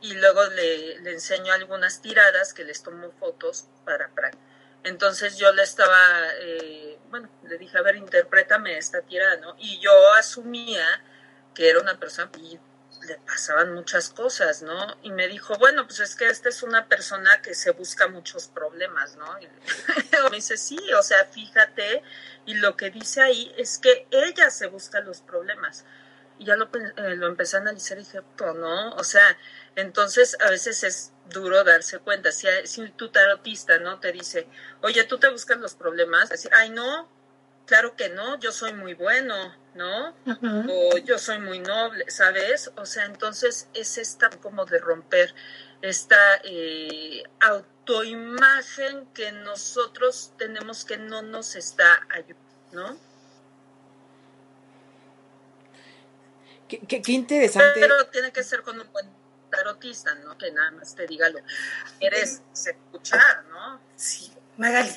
y 0.00 0.14
luego 0.14 0.44
le, 0.46 1.00
le 1.00 1.12
enseño 1.12 1.52
algunas 1.52 2.00
tiradas 2.02 2.54
que 2.54 2.64
les 2.64 2.84
tomo 2.84 3.10
fotos 3.18 3.66
para 3.84 4.10
Entonces 4.84 5.38
yo 5.38 5.52
le 5.52 5.64
estaba, 5.64 6.28
eh, 6.40 6.98
bueno, 7.10 7.28
le 7.48 7.58
dije, 7.58 7.78
a 7.78 7.82
ver, 7.82 7.96
interprétame 7.96 8.78
esta 8.78 9.02
tirada, 9.02 9.36
¿no? 9.38 9.56
Y 9.58 9.80
yo 9.80 9.90
asumía 10.14 10.84
que 11.56 11.70
era 11.70 11.80
una 11.80 11.98
persona 11.98 12.30
y 12.38 12.60
le 13.06 13.16
pasaban 13.18 13.72
muchas 13.74 14.10
cosas, 14.10 14.62
¿no? 14.62 14.96
Y 15.02 15.10
me 15.10 15.28
dijo, 15.28 15.56
bueno, 15.58 15.86
pues 15.86 16.00
es 16.00 16.14
que 16.14 16.26
esta 16.28 16.48
es 16.48 16.62
una 16.62 16.86
persona 16.86 17.40
que 17.42 17.54
se 17.54 17.70
busca 17.70 18.08
muchos 18.08 18.48
problemas, 18.48 19.16
¿no? 19.16 19.40
Y 19.40 19.48
me 20.30 20.36
dice, 20.36 20.56
sí, 20.56 20.78
o 20.92 21.02
sea, 21.02 21.24
fíjate, 21.26 22.02
y 22.44 22.54
lo 22.54 22.76
que 22.76 22.90
dice 22.90 23.22
ahí 23.22 23.54
es 23.56 23.78
que 23.78 24.06
ella 24.10 24.50
se 24.50 24.66
busca 24.66 25.00
los 25.00 25.20
problemas. 25.20 25.84
Y 26.38 26.44
ya 26.46 26.56
lo, 26.56 26.68
eh, 26.74 27.16
lo 27.16 27.28
empecé 27.28 27.56
a 27.56 27.60
analizar 27.60 27.98
y 27.98 28.02
dije, 28.02 28.20
¿no? 28.38 28.90
O 28.96 29.04
sea, 29.04 29.38
entonces 29.74 30.36
a 30.40 30.50
veces 30.50 30.84
es 30.84 31.12
duro 31.30 31.64
darse 31.64 31.98
cuenta. 31.98 32.30
Si, 32.30 32.46
si 32.64 32.90
tu 32.90 33.10
tarotista, 33.10 33.78
¿no? 33.78 34.00
Te 34.00 34.12
dice, 34.12 34.46
oye, 34.82 35.04
tú 35.04 35.18
te 35.18 35.28
buscas 35.28 35.58
los 35.58 35.74
problemas, 35.74 36.30
ay, 36.52 36.70
no, 36.70 37.10
claro 37.66 37.96
que 37.96 38.08
no, 38.10 38.38
yo 38.38 38.52
soy 38.52 38.74
muy 38.74 38.94
bueno, 38.94 39.54
¿no? 39.76 40.14
O 40.68 40.98
yo 40.98 41.18
soy 41.18 41.38
muy 41.38 41.60
noble, 41.60 42.04
¿sabes? 42.08 42.70
O 42.76 42.86
sea, 42.86 43.04
entonces 43.04 43.68
es 43.74 43.98
esta 43.98 44.30
como 44.30 44.64
de 44.64 44.78
romper 44.78 45.34
esta 45.82 46.40
eh, 46.44 47.22
autoimagen 47.40 49.06
que 49.14 49.32
nosotros 49.32 50.32
tenemos 50.38 50.84
que 50.84 50.96
no 50.96 51.22
nos 51.22 51.54
está 51.54 52.06
ayudando, 52.10 52.40
¿no? 52.72 52.98
Qué, 56.68 56.80
qué, 56.80 57.12
interesante. 57.12 57.78
Pero 57.78 58.06
tiene 58.08 58.32
que 58.32 58.42
ser 58.42 58.62
con 58.62 58.80
un 58.80 58.90
buen 58.90 59.08
tarotista, 59.50 60.14
¿no? 60.16 60.36
Que 60.36 60.50
nada 60.50 60.72
más 60.72 60.96
te 60.96 61.06
diga 61.06 61.28
lo 61.28 61.38
que 61.38 61.44
quieres 62.00 62.42
escuchar, 62.52 63.44
¿no? 63.44 63.80
Sí, 63.94 64.32
Magali. 64.56 64.90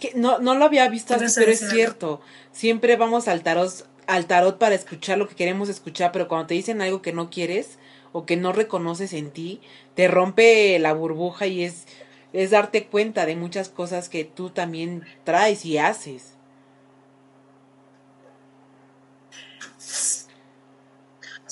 Que 0.00 0.12
no, 0.14 0.38
no 0.38 0.54
lo 0.54 0.64
había 0.64 0.88
visto 0.88 1.14
así, 1.14 1.26
pero 1.38 1.52
es 1.52 1.68
cierto. 1.68 2.20
Siempre 2.52 2.96
vamos 2.96 3.28
al 3.28 3.42
tarot, 3.42 3.86
al 4.06 4.26
tarot 4.26 4.58
para 4.58 4.74
escuchar 4.74 5.18
lo 5.18 5.28
que 5.28 5.34
queremos 5.34 5.68
escuchar, 5.68 6.12
pero 6.12 6.28
cuando 6.28 6.48
te 6.48 6.54
dicen 6.54 6.80
algo 6.80 7.02
que 7.02 7.12
no 7.12 7.30
quieres 7.30 7.78
o 8.12 8.24
que 8.24 8.36
no 8.36 8.52
reconoces 8.52 9.12
en 9.12 9.30
ti, 9.30 9.60
te 9.94 10.08
rompe 10.08 10.78
la 10.78 10.92
burbuja 10.92 11.46
y 11.46 11.64
es, 11.64 11.84
es 12.32 12.50
darte 12.50 12.86
cuenta 12.86 13.26
de 13.26 13.36
muchas 13.36 13.68
cosas 13.68 14.08
que 14.08 14.24
tú 14.24 14.50
también 14.50 15.04
traes 15.24 15.64
y 15.64 15.78
haces. 15.78 16.36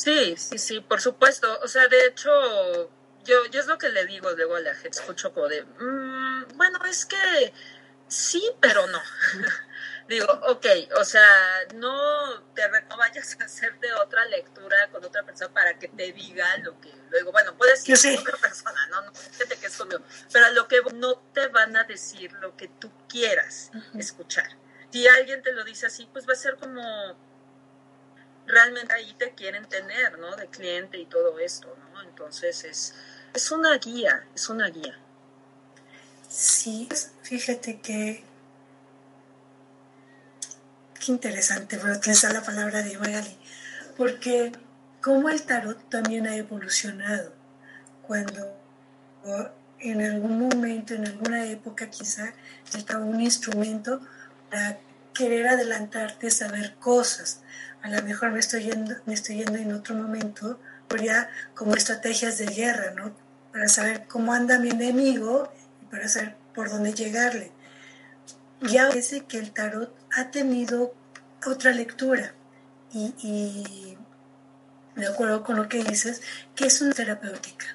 Sí, 0.04 0.35
sí, 0.37 0.59
sí, 0.59 0.81
por 0.81 1.00
supuesto. 1.00 1.49
O 1.62 1.69
sea, 1.69 1.88
de 1.88 2.07
hecho, 2.07 2.31
yo, 3.25 3.47
yo 3.50 3.61
es 3.61 3.66
lo 3.66 3.78
que 3.78 3.88
le 3.88 4.04
digo 4.04 4.31
luego 4.33 4.57
a 4.57 4.61
la 4.61 4.75
gente, 4.75 4.99
escucho 4.99 5.33
como 5.33 5.49
de, 5.49 5.62
mm, 5.62 6.57
bueno, 6.57 6.78
es 6.85 7.07
que 7.07 7.52
sí, 8.14 8.42
pero 8.61 8.87
no. 8.87 9.00
digo, 10.09 10.26
ok, 10.49 10.66
o 10.99 11.04
sea, 11.04 11.26
no 11.75 12.42
te 12.54 12.62
vayas 12.97 13.37
a 13.40 13.44
hacer 13.44 13.78
de 13.80 13.92
otra 13.94 14.25
lectura 14.26 14.76
con 14.90 15.04
otra 15.04 15.23
persona 15.23 15.52
para 15.52 15.78
que 15.78 15.88
te 15.88 16.12
diga 16.12 16.56
lo 16.59 16.78
que 16.80 16.92
luego, 17.11 17.33
bueno, 17.33 17.56
puedes 17.56 17.88
ir 17.88 18.16
con 18.16 18.28
otra 18.28 18.38
persona, 18.38 18.87
no, 18.90 19.02
no, 19.02 19.14
fíjate 19.14 19.56
que 19.56 19.66
es 19.66 19.76
conmigo, 19.76 20.02
pero 20.33 20.47
a 20.47 20.50
lo 20.50 20.68
que 20.68 20.83
no 20.94 21.16
te 21.33 21.49
van 21.49 21.76
a 21.76 21.85
decir 21.85 22.33
lo 22.35 22.56
que 22.56 22.68
tú 22.68 22.90
quieras 23.09 23.71
escuchar. 23.99 24.49
Si 24.90 25.09
alguien 25.09 25.42
te 25.42 25.52
lo 25.52 25.64
dice 25.64 25.87
así, 25.87 26.09
pues 26.12 26.28
va 26.28 26.35
a 26.35 26.37
ser 26.37 26.56
como 26.56 26.83
realmente 28.47 28.92
ahí 28.94 29.14
te 29.14 29.35
quieren 29.35 29.66
tener, 29.66 30.18
¿no? 30.18 30.37
De 30.37 30.49
cliente 30.49 30.99
y 30.99 31.06
todo 31.06 31.38
esto, 31.38 31.76
¿no? 31.92 32.02
Entonces 32.02 32.62
es, 32.64 32.94
es 33.33 33.50
una 33.50 33.76
guía, 33.78 34.26
es 34.35 34.49
una 34.49 34.68
guía. 34.68 34.99
Sí, 36.28 36.88
fíjate 37.23 37.81
que 37.81 38.25
qué 41.04 41.12
interesante 41.12 41.76
voy 41.76 41.90
a 41.90 41.97
utilizar 41.97 42.33
la 42.33 42.43
palabra 42.43 42.83
de 42.83 42.99
Magali, 42.99 43.37
porque 43.97 44.52
como 45.02 45.28
el 45.28 45.43
tarot 45.43 45.88
también 45.90 46.26
ha 46.26 46.37
evolucionado, 46.37 47.33
cuando 48.07 48.57
en 49.81 50.02
algún 50.02 50.38
momento, 50.38 50.95
en 50.95 51.07
alguna 51.07 51.47
época 51.47 51.90
quizá, 51.90 52.33
estaba 52.75 53.04
un 53.04 53.21
instrumento 53.21 54.00
para 54.50 54.78
querer 55.12 55.47
adelantarte, 55.47 56.31
saber 56.31 56.75
cosas, 56.76 57.40
a 57.83 57.90
lo 57.90 58.02
mejor 58.02 58.33
me 58.33 58.40
estoy 58.40 58.64
yendo, 58.64 58.97
me 59.04 59.14
estoy 59.14 59.37
yendo 59.37 59.59
en 59.59 59.73
otro 59.73 59.95
momento, 59.95 60.59
pero 60.88 61.04
ya 61.04 61.31
como 61.54 61.75
estrategias 61.75 62.38
de 62.38 62.47
guerra, 62.47 62.93
¿no? 62.93 63.14
Para 63.52 63.69
saber 63.69 64.07
cómo 64.07 64.33
anda 64.33 64.59
mi 64.59 64.71
enemigo 64.71 65.52
para 65.91 66.09
saber 66.09 66.37
por 66.55 66.71
dónde 66.71 66.93
llegarle. 66.93 67.53
Ya 68.61 68.88
parece 68.88 69.25
que 69.25 69.38
el 69.38 69.53
tarot 69.53 69.95
ha 70.17 70.31
tenido 70.31 70.95
otra 71.47 71.73
lectura 71.73 72.35
y, 72.93 73.97
de 74.95 75.07
acuerdo 75.07 75.43
con 75.43 75.57
lo 75.57 75.69
que 75.69 75.83
dices, 75.83 76.23
que 76.55 76.67
es 76.67 76.81
una 76.81 76.93
terapéutica. 76.93 77.67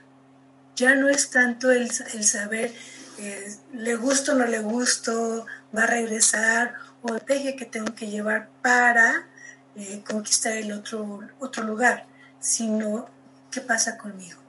Ya 0.75 0.95
no 0.95 1.09
es 1.09 1.29
tanto 1.29 1.71
el, 1.71 1.89
el 2.13 2.23
saber 2.23 2.73
eh, 3.17 3.53
le 3.73 3.95
gusto 3.97 4.31
o 4.31 4.35
no 4.35 4.45
le 4.45 4.59
gusto, 4.59 5.45
va 5.75 5.83
a 5.83 5.87
regresar 5.87 6.75
o 7.01 7.15
el 7.15 7.19
peje 7.19 7.57
que 7.57 7.65
tengo 7.65 7.93
que 7.93 8.07
llevar 8.07 8.49
para 8.61 9.27
eh, 9.75 10.01
conquistar 10.07 10.53
el 10.53 10.71
otro, 10.71 11.19
otro 11.39 11.63
lugar, 11.63 12.05
sino 12.39 13.09
qué 13.51 13.59
pasa 13.59 13.97
conmigo. 13.97 14.39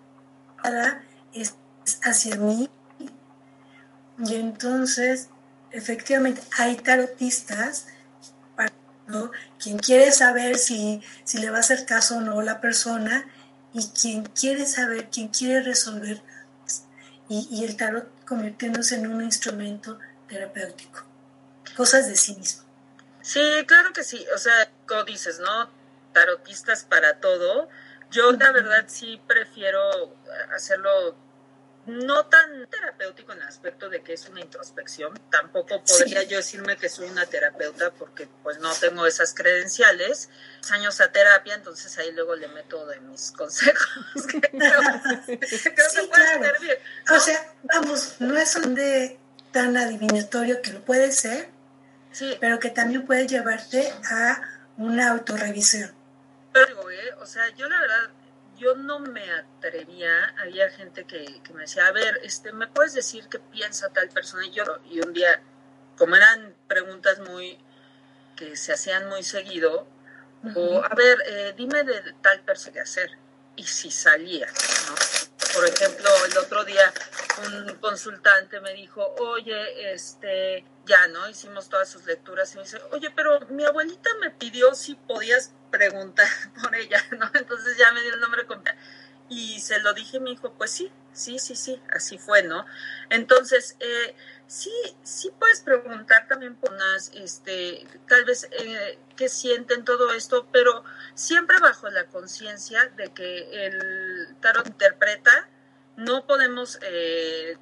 Ahora 0.62 1.02
es 1.32 1.56
hacia 2.02 2.36
mí. 2.36 2.70
Y 4.24 4.34
entonces, 4.36 5.28
efectivamente, 5.70 6.42
hay 6.58 6.76
tarotistas 6.76 7.86
para 8.54 8.72
quien 9.58 9.78
quiere 9.78 10.12
saber 10.12 10.58
si, 10.58 11.02
si 11.24 11.38
le 11.38 11.50
va 11.50 11.58
a 11.58 11.60
hacer 11.60 11.86
caso 11.86 12.18
o 12.18 12.20
no 12.20 12.42
la 12.42 12.60
persona 12.60 13.26
y 13.72 13.88
quien 13.88 14.24
quiere 14.24 14.66
saber, 14.66 15.08
quien 15.10 15.28
quiere 15.28 15.62
resolver, 15.62 16.22
y, 17.28 17.48
y 17.50 17.64
el 17.64 17.76
tarot 17.76 18.08
convirtiéndose 18.26 18.96
en 18.96 19.06
un 19.06 19.22
instrumento 19.22 19.98
terapéutico, 20.28 21.04
cosas 21.76 22.08
de 22.08 22.16
sí 22.16 22.34
mismo. 22.34 22.64
Sí, 23.22 23.40
claro 23.66 23.92
que 23.92 24.02
sí. 24.02 24.26
O 24.34 24.38
sea, 24.38 24.52
como 24.86 25.04
dices, 25.04 25.38
¿no? 25.38 25.70
Tarotistas 26.12 26.84
para 26.84 27.20
todo. 27.20 27.68
Yo 28.10 28.32
la 28.32 28.50
verdad 28.50 28.84
sí 28.88 29.20
prefiero 29.26 29.80
hacerlo 30.54 31.14
no 31.90 32.26
tan 32.26 32.66
terapéutico 32.68 33.32
en 33.32 33.42
el 33.42 33.48
aspecto 33.48 33.88
de 33.88 34.02
que 34.02 34.14
es 34.14 34.28
una 34.28 34.40
introspección. 34.40 35.18
Tampoco 35.30 35.82
podría 35.84 36.22
yo 36.22 36.36
decirme 36.38 36.76
que 36.76 36.88
soy 36.88 37.08
una 37.08 37.26
terapeuta 37.26 37.90
porque 37.92 38.28
pues 38.42 38.58
no 38.58 38.72
tengo 38.74 39.06
esas 39.06 39.34
credenciales. 39.34 40.28
Años 40.70 41.00
a 41.00 41.10
terapia, 41.10 41.54
entonces 41.54 41.96
ahí 41.98 42.12
luego 42.12 42.36
le 42.36 42.48
meto 42.48 42.86
de 42.86 43.00
mis 43.00 43.30
consejos. 43.36 43.88
creo, 44.26 44.40
que 44.40 46.08
puede 46.08 46.58
bien. 46.60 46.78
O 47.10 47.20
sea, 47.20 47.54
vamos, 47.62 48.16
no 48.20 48.36
es 48.38 48.56
un 48.56 48.74
de 48.74 49.18
tan 49.52 49.76
adivinatorio 49.76 50.62
que 50.62 50.72
lo 50.72 50.84
puede 50.84 51.12
ser, 51.12 51.50
pero 52.40 52.58
que 52.58 52.70
también 52.70 53.04
puede 53.06 53.26
llevarte 53.26 53.92
a 54.10 54.40
una 54.76 55.10
autorrevisión. 55.10 55.92
pero, 56.52 56.90
¿eh? 56.90 57.14
o 57.20 57.26
sea, 57.26 57.48
yo 57.50 57.68
la 57.68 57.80
verdad, 57.80 58.10
yo 58.60 58.74
no 58.76 59.00
me 59.00 59.24
atrevía, 59.32 60.34
había 60.38 60.70
gente 60.70 61.04
que, 61.06 61.40
que, 61.42 61.52
me 61.54 61.62
decía, 61.62 61.86
a 61.86 61.92
ver, 61.92 62.20
este, 62.22 62.52
¿me 62.52 62.66
puedes 62.66 62.92
decir 62.92 63.26
qué 63.28 63.38
piensa 63.38 63.88
tal 63.88 64.10
persona? 64.10 64.46
Y 64.46 64.50
yo, 64.50 64.64
y 64.90 65.00
un 65.00 65.14
día, 65.14 65.42
como 65.96 66.14
eran 66.14 66.54
preguntas 66.68 67.18
muy, 67.20 67.58
que 68.36 68.56
se 68.56 68.74
hacían 68.74 69.08
muy 69.08 69.22
seguido, 69.22 69.88
o, 70.54 70.84
a 70.84 70.94
ver, 70.94 71.18
eh, 71.26 71.54
dime 71.56 71.84
de 71.84 72.14
tal 72.22 72.40
persona 72.42 72.74
qué 72.74 72.80
hacer, 72.80 73.10
y 73.56 73.64
si 73.64 73.90
salía, 73.90 74.46
¿no? 74.46 74.94
Por 75.54 75.66
ejemplo, 75.66 76.08
el 76.26 76.38
otro 76.38 76.64
día 76.64 76.92
un 77.46 77.74
consultante 77.76 78.60
me 78.60 78.74
dijo, 78.74 79.14
oye, 79.18 79.92
este, 79.92 80.64
ya, 80.84 81.08
¿no? 81.08 81.28
Hicimos 81.28 81.68
todas 81.68 81.88
sus 81.88 82.04
lecturas 82.04 82.52
y 82.52 82.56
me 82.58 82.64
dice, 82.64 82.78
oye, 82.92 83.10
pero 83.10 83.40
mi 83.48 83.64
abuelita 83.64 84.10
me 84.20 84.30
pidió 84.30 84.74
si 84.74 84.94
podías 84.94 85.52
preguntar 85.70 86.26
por 86.62 86.74
ella, 86.74 87.02
¿no? 87.18 87.30
Entonces 87.34 87.76
ya 87.78 87.92
me 87.92 88.02
dio 88.02 88.14
el 88.14 88.20
nombre 88.20 88.46
completo. 88.46 88.78
Y 89.28 89.60
se 89.60 89.78
lo 89.78 89.94
dije, 89.94 90.18
mi 90.18 90.32
hijo, 90.32 90.52
pues 90.54 90.72
sí, 90.72 90.90
sí, 91.12 91.38
sí, 91.38 91.54
sí, 91.54 91.80
así 91.92 92.18
fue, 92.18 92.42
¿no? 92.42 92.66
Entonces, 93.10 93.76
eh, 93.78 94.16
sí, 94.48 94.72
sí 95.04 95.30
puedes 95.38 95.60
preguntar 95.60 96.26
también 96.26 96.56
por 96.56 96.72
unas, 96.72 97.12
este, 97.14 97.86
tal 98.08 98.24
vez, 98.24 98.48
eh, 98.50 98.98
qué 99.16 99.28
sienten 99.28 99.84
todo 99.84 100.12
esto, 100.12 100.48
pero 100.52 100.82
siempre 101.14 101.60
bajo 101.60 101.88
la 101.90 102.06
conciencia 102.06 102.86
de 102.96 103.12
que 103.12 103.66
el 103.66 104.34
tarot 104.40 104.66
interpreta, 104.66 105.48
no 105.96 106.26
podemos 106.26 106.80
eh, 106.82 107.56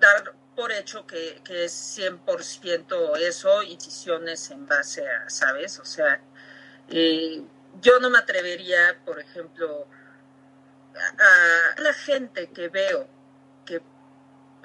dar 0.00 0.34
por 0.54 0.72
hecho 0.72 1.06
que, 1.06 1.40
que 1.44 1.64
es 1.64 1.98
100% 1.98 3.16
eso 3.18 3.62
y 3.62 3.76
decisiones 3.76 4.50
en 4.50 4.66
base 4.66 5.08
a, 5.08 5.30
¿sabes? 5.30 5.78
O 5.78 5.84
sea, 5.84 6.20
yo 6.88 8.00
no 8.00 8.10
me 8.10 8.18
atrevería, 8.18 8.98
por 9.04 9.20
ejemplo, 9.20 9.86
a, 10.96 11.80
la 11.80 11.92
gente 11.92 12.50
que 12.50 12.68
veo 12.68 13.08
que 13.64 13.82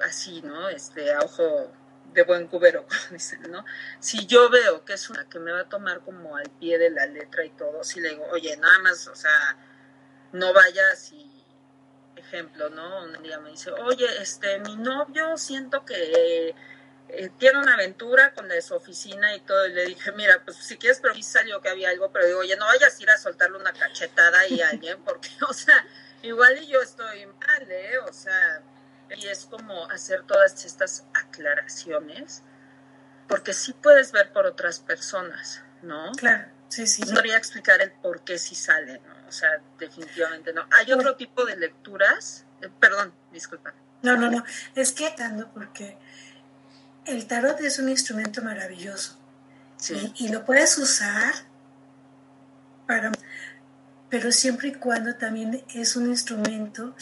así, 0.00 0.42
¿no? 0.42 0.68
Este, 0.68 1.12
a 1.12 1.20
ojo 1.20 1.72
de 2.12 2.22
buen 2.24 2.46
cubero, 2.48 2.86
como 2.88 3.12
dicen, 3.12 3.42
¿no? 3.50 3.64
Si 3.98 4.26
yo 4.26 4.50
veo 4.50 4.84
que 4.84 4.94
es 4.94 5.10
una 5.10 5.28
que 5.28 5.38
me 5.38 5.52
va 5.52 5.60
a 5.60 5.68
tomar 5.68 6.00
como 6.00 6.36
al 6.36 6.50
pie 6.50 6.78
de 6.78 6.90
la 6.90 7.06
letra 7.06 7.44
y 7.44 7.50
todo, 7.50 7.84
si 7.84 8.00
le 8.00 8.10
digo, 8.10 8.26
oye, 8.30 8.56
nada 8.56 8.78
más, 8.80 9.06
o 9.08 9.14
sea, 9.14 9.56
no 10.32 10.52
vayas 10.52 11.12
y 11.12 11.30
ejemplo, 12.16 12.70
¿no? 12.70 13.04
Un 13.04 13.22
día 13.22 13.40
me 13.40 13.50
dice, 13.50 13.72
oye, 13.72 14.06
este, 14.20 14.60
mi 14.60 14.76
novio 14.76 15.36
siento 15.36 15.84
que 15.84 16.54
eh, 17.12 17.30
tiene 17.38 17.58
una 17.58 17.74
aventura 17.74 18.32
con 18.34 18.48
de 18.48 18.62
su 18.62 18.74
oficina 18.74 19.34
y 19.34 19.40
todo, 19.40 19.66
y 19.66 19.72
le 19.72 19.86
dije, 19.86 20.12
mira, 20.12 20.42
pues 20.44 20.56
si 20.56 20.76
quieres, 20.76 21.00
pero 21.00 21.14
sí 21.14 21.22
salió 21.22 21.60
que 21.60 21.68
había 21.68 21.90
algo, 21.90 22.10
pero 22.12 22.26
digo, 22.26 22.40
oye, 22.40 22.56
no 22.56 22.66
vayas 22.66 22.98
a 22.98 23.02
ir 23.02 23.10
a 23.10 23.18
soltarle 23.18 23.58
una 23.58 23.72
cachetada 23.72 24.46
y 24.48 24.60
a 24.60 24.70
alguien, 24.70 25.02
porque, 25.04 25.28
o 25.48 25.52
sea, 25.52 25.86
igual 26.22 26.58
y 26.58 26.66
yo 26.66 26.80
estoy 26.80 27.26
mal, 27.26 27.70
¿eh? 27.70 27.98
O 28.08 28.12
sea, 28.12 28.62
y 29.16 29.26
es 29.26 29.46
como 29.46 29.90
hacer 29.90 30.22
todas 30.22 30.64
estas 30.64 31.04
aclaraciones, 31.14 32.42
porque 33.28 33.52
sí 33.52 33.72
puedes 33.72 34.12
ver 34.12 34.32
por 34.32 34.46
otras 34.46 34.80
personas, 34.80 35.62
¿no? 35.82 36.12
Claro, 36.12 36.48
sí, 36.68 36.86
sí. 36.86 37.02
No 37.02 37.20
voy 37.20 37.30
a 37.30 37.36
explicar 37.36 37.80
el 37.80 37.92
por 37.92 38.22
qué 38.22 38.38
si 38.38 38.54
sale, 38.54 39.00
¿no? 39.00 39.28
O 39.28 39.32
sea, 39.32 39.60
definitivamente 39.78 40.52
no. 40.52 40.66
Hay 40.72 40.92
otro 40.92 41.14
tipo 41.16 41.44
de 41.44 41.56
lecturas, 41.56 42.44
eh, 42.60 42.68
perdón, 42.80 43.14
disculpa. 43.32 43.72
No, 44.02 44.16
no, 44.16 44.30
no, 44.30 44.44
es 44.74 44.92
que 44.92 45.14
dando 45.16 45.48
porque 45.52 45.98
el 47.06 47.26
tarot 47.26 47.60
es 47.60 47.78
un 47.78 47.88
instrumento 47.88 48.42
maravilloso 48.42 49.16
sí. 49.76 50.12
y, 50.16 50.26
y 50.26 50.28
lo 50.28 50.44
puedes 50.44 50.76
usar 50.78 51.32
para 52.86 53.12
pero 54.10 54.32
siempre 54.32 54.68
y 54.68 54.72
cuando 54.72 55.14
también 55.14 55.62
es 55.72 55.94
un 55.96 56.08
instrumento 56.08 56.94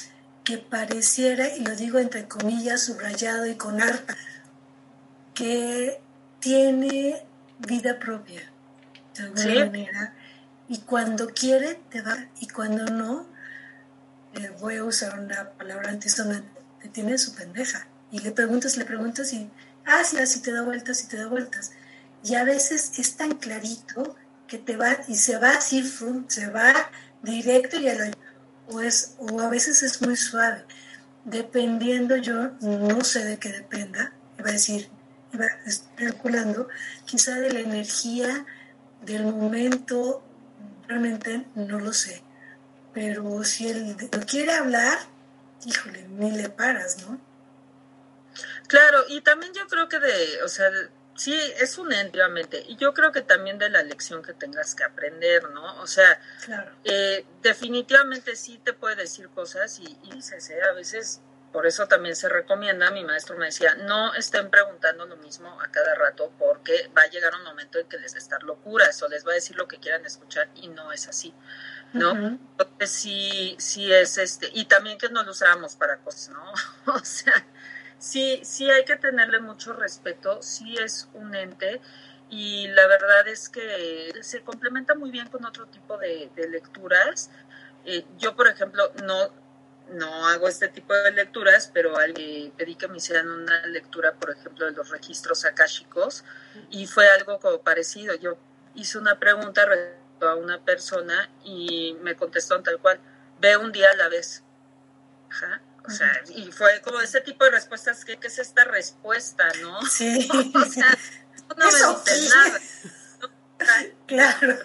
que 0.44 0.58
pareciera, 0.58 1.56
y 1.56 1.64
lo 1.64 1.74
digo 1.74 1.98
entre 1.98 2.28
comillas, 2.28 2.84
subrayado 2.84 3.46
y 3.46 3.56
con 3.56 3.80
arpa, 3.80 4.14
que 5.34 6.00
tiene 6.38 7.22
vida 7.58 7.98
propia, 7.98 8.42
de 9.16 9.24
alguna 9.24 9.42
¿Sí? 9.42 9.54
manera, 9.54 10.14
y 10.68 10.78
cuando 10.78 11.28
quiere 11.28 11.80
te 11.90 12.02
va, 12.02 12.16
y 12.40 12.48
cuando 12.48 12.84
no, 12.86 13.26
eh, 14.34 14.52
voy 14.60 14.76
a 14.76 14.84
usar 14.84 15.18
una 15.18 15.50
palabra 15.50 15.88
antisonante, 15.90 16.60
te 16.82 16.88
tiene 16.88 17.16
su 17.18 17.34
pendeja. 17.34 17.86
Y 18.10 18.20
le 18.20 18.30
preguntas, 18.30 18.76
le 18.76 18.84
preguntas 18.84 19.32
y, 19.32 19.50
sí, 20.04 20.18
así 20.18 20.40
te 20.40 20.52
da 20.52 20.62
vueltas 20.62 21.04
y 21.04 21.08
te 21.08 21.16
da 21.16 21.26
vueltas. 21.28 21.72
Y 22.24 22.34
a 22.34 22.44
veces 22.44 22.98
es 22.98 23.16
tan 23.16 23.36
clarito 23.36 24.16
que 24.46 24.58
te 24.58 24.76
va 24.76 24.98
y 25.06 25.16
se 25.16 25.38
va 25.38 25.50
así, 25.52 25.82
se 26.28 26.48
va 26.48 26.74
directo 27.22 27.78
y 27.78 27.88
a 27.88 27.94
lo, 27.94 28.04
o, 28.68 28.80
es, 28.80 29.14
o 29.18 29.40
a 29.40 29.48
veces 29.48 29.82
es 29.82 30.02
muy 30.02 30.16
suave. 30.16 30.64
Dependiendo, 31.24 32.16
yo 32.16 32.52
no 32.60 33.04
sé 33.04 33.24
de 33.24 33.38
qué 33.38 33.52
dependa, 33.52 34.12
iba 34.38 34.48
a 34.48 34.52
decir, 34.52 34.88
iba 35.32 35.46
calculando, 35.96 36.68
quizá 37.04 37.34
de 37.34 37.52
la 37.52 37.60
energía 37.60 38.46
del 39.04 39.24
momento, 39.24 40.22
realmente 40.86 41.46
no 41.54 41.78
lo 41.78 41.92
sé. 41.92 42.22
Pero 42.94 43.44
si 43.44 43.68
él 43.68 43.96
quiere 44.26 44.52
hablar, 44.52 44.98
híjole, 45.64 46.08
ni 46.08 46.30
le 46.30 46.48
paras, 46.48 46.96
¿no? 47.06 47.27
Claro, 48.68 49.04
y 49.08 49.22
también 49.22 49.52
yo 49.54 49.66
creo 49.66 49.88
que 49.88 49.98
de, 49.98 50.42
o 50.42 50.48
sea, 50.48 50.70
sí, 51.16 51.34
es 51.58 51.78
un 51.78 51.88
obviamente. 51.88 52.64
Y 52.68 52.76
yo 52.76 52.94
creo 52.94 53.12
que 53.12 53.22
también 53.22 53.58
de 53.58 53.70
la 53.70 53.82
lección 53.82 54.22
que 54.22 54.34
tengas 54.34 54.74
que 54.74 54.84
aprender, 54.84 55.50
¿no? 55.50 55.80
O 55.80 55.86
sea, 55.86 56.20
claro. 56.44 56.70
eh, 56.84 57.26
definitivamente 57.42 58.36
sí 58.36 58.60
te 58.62 58.72
puede 58.72 58.96
decir 58.96 59.28
cosas 59.30 59.80
y, 59.80 59.98
y 60.04 60.12
dices, 60.12 60.50
¿eh? 60.50 60.62
a 60.62 60.72
veces, 60.72 61.20
por 61.50 61.66
eso 61.66 61.88
también 61.88 62.14
se 62.14 62.28
recomienda, 62.28 62.90
mi 62.90 63.04
maestro 63.04 63.38
me 63.38 63.46
decía, 63.46 63.74
no 63.74 64.14
estén 64.14 64.50
preguntando 64.50 65.06
lo 65.06 65.16
mismo 65.16 65.60
a 65.60 65.68
cada 65.70 65.94
rato 65.94 66.30
porque 66.38 66.90
va 66.96 67.02
a 67.02 67.08
llegar 67.08 67.34
un 67.34 67.44
momento 67.44 67.78
en 67.78 67.88
que 67.88 67.98
les 67.98 68.12
va 68.12 68.16
a 68.16 68.18
estar 68.18 68.42
locuras 68.42 69.02
o 69.02 69.08
les 69.08 69.26
va 69.26 69.32
a 69.32 69.34
decir 69.34 69.56
lo 69.56 69.66
que 69.66 69.78
quieran 69.78 70.04
escuchar 70.04 70.48
y 70.56 70.68
no 70.68 70.92
es 70.92 71.08
así. 71.08 71.34
¿no? 71.92 72.12
Uh 72.12 72.16
-huh. 72.16 72.38
Entonces 72.50 72.90
sí, 72.90 73.56
sí 73.58 73.92
es 73.92 74.18
este, 74.18 74.50
y 74.52 74.66
también 74.66 74.98
que 74.98 75.08
no 75.08 75.22
lo 75.22 75.30
usamos 75.30 75.74
para 75.76 75.96
cosas, 75.98 76.30
¿no? 76.30 76.52
o 76.94 77.04
sea, 77.04 77.46
sí, 77.98 78.40
sí 78.44 78.70
hay 78.70 78.84
que 78.84 78.96
tenerle 78.96 79.40
mucho 79.40 79.72
respeto, 79.72 80.42
sí 80.42 80.76
es 80.78 81.08
un 81.14 81.34
ente 81.34 81.80
y 82.30 82.68
la 82.68 82.86
verdad 82.86 83.26
es 83.28 83.48
que 83.48 84.12
se 84.22 84.42
complementa 84.42 84.94
muy 84.94 85.10
bien 85.10 85.28
con 85.28 85.44
otro 85.44 85.66
tipo 85.66 85.96
de, 85.96 86.30
lecturas. 86.50 87.30
Eh, 87.84 88.04
yo, 88.18 88.36
por 88.36 88.48
ejemplo, 88.48 88.92
no, 89.02 89.30
no 89.90 90.26
hago 90.28 90.48
este 90.48 90.68
tipo 90.68 90.92
de 90.92 91.12
lecturas, 91.12 91.70
pero 91.72 91.94
pedí 92.56 92.74
que 92.76 92.88
me 92.88 92.98
hicieran 92.98 93.28
una 93.30 93.66
lectura, 93.66 94.14
por 94.14 94.30
ejemplo, 94.30 94.66
de 94.66 94.72
los 94.72 94.90
registros 94.90 95.44
akáshicos 95.44 96.24
y 96.70 96.86
fue 96.86 97.08
algo 97.08 97.38
como 97.40 97.60
parecido. 97.62 98.14
Yo 98.14 98.36
hice 98.74 98.98
una 98.98 99.18
pregunta 99.18 99.66
a 100.20 100.34
una 100.34 100.60
persona 100.60 101.30
y 101.44 101.96
me 102.02 102.16
contestó 102.16 102.60
tal 102.62 102.78
cual, 102.78 103.00
ve 103.40 103.56
un 103.56 103.72
día 103.72 103.90
a 103.90 103.96
la 103.96 104.08
vez. 104.08 104.42
O 105.88 105.90
sea, 105.90 106.22
y 106.34 106.52
fue 106.52 106.82
como 106.82 107.00
ese 107.00 107.22
tipo 107.22 107.44
de 107.44 107.52
respuestas, 107.52 108.04
¿qué, 108.04 108.18
qué 108.18 108.26
es 108.26 108.38
esta 108.38 108.64
respuesta, 108.64 109.48
no? 109.62 109.80
Sí. 109.90 110.28
o 110.54 110.64
sea, 110.66 110.98
no 111.56 111.68
Eso 111.68 112.02
me 112.06 112.12
dice 112.14 112.36
nada. 112.36 112.60
No, 113.58 114.06
claro. 114.06 114.58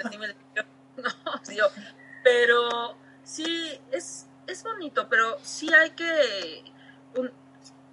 No, 0.97 1.53
yo, 1.53 1.69
pero 2.23 2.97
sí, 3.23 3.79
es, 3.91 4.27
es 4.47 4.63
bonito, 4.63 5.07
pero 5.09 5.39
sí 5.43 5.73
hay 5.73 5.91
que, 5.91 6.63
un, 7.15 7.31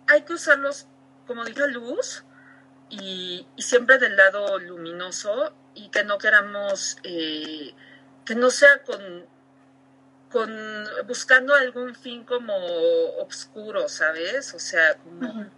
hay 0.09 0.23
que 0.23 0.33
usarlos, 0.33 0.87
como 1.27 1.45
dije, 1.45 1.69
luz 1.69 2.25
y, 2.89 3.47
y 3.55 3.63
siempre 3.63 3.99
del 3.99 4.17
lado 4.17 4.59
luminoso 4.59 5.55
y 5.75 5.89
que 5.91 6.03
no 6.03 6.19
queramos, 6.19 6.99
eh, 7.05 7.75
que 8.25 8.35
no 8.35 8.51
sea 8.51 8.83
con, 8.83 9.27
con, 10.31 10.51
buscando 11.07 11.55
algún 11.55 11.95
fin 11.95 12.25
como 12.25 12.55
oscuro, 13.19 13.89
¿sabes? 13.89 14.55
O 14.55 14.59
sea, 14.59 14.97
como 14.99 15.29
uh 15.29 15.35
-huh. 15.35 15.51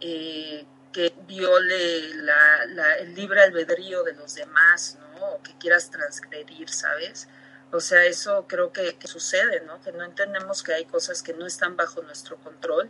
eh, 0.00 0.66
que 0.92 1.12
viole 1.26 2.14
la, 2.14 2.66
la, 2.66 2.94
el 2.98 3.14
libre 3.14 3.42
albedrío 3.42 4.02
de 4.04 4.14
los 4.14 4.34
demás, 4.34 4.98
¿no? 5.18 5.26
O 5.34 5.42
que 5.42 5.56
quieras 5.58 5.90
transgredir, 5.90 6.68
¿sabes? 6.70 7.28
O 7.72 7.80
sea, 7.80 8.04
eso 8.04 8.46
creo 8.48 8.72
que, 8.72 8.96
que 8.96 9.08
sucede, 9.08 9.60
¿no? 9.66 9.80
Que 9.82 9.92
no 9.92 10.04
entendemos 10.04 10.62
que 10.62 10.72
hay 10.74 10.84
cosas 10.84 11.22
que 11.22 11.34
no 11.34 11.46
están 11.46 11.76
bajo 11.76 12.02
nuestro 12.02 12.36
control 12.36 12.88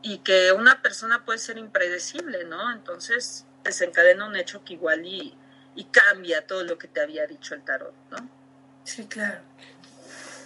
y 0.00 0.18
que 0.18 0.52
una 0.52 0.80
persona 0.82 1.24
puede 1.24 1.38
ser 1.38 1.58
impredecible, 1.58 2.44
¿no? 2.44 2.72
Entonces 2.72 3.44
desencadena 3.62 4.26
un 4.26 4.36
hecho 4.36 4.64
que 4.64 4.72
igual 4.74 5.04
y, 5.06 5.36
y 5.74 5.84
cambia 5.84 6.46
todo 6.46 6.64
lo 6.64 6.78
que 6.78 6.88
te 6.88 7.00
había 7.00 7.26
dicho 7.26 7.54
el 7.54 7.62
tarot, 7.62 7.94
¿no? 8.10 8.28
Sí, 8.84 9.06
claro. 9.06 9.40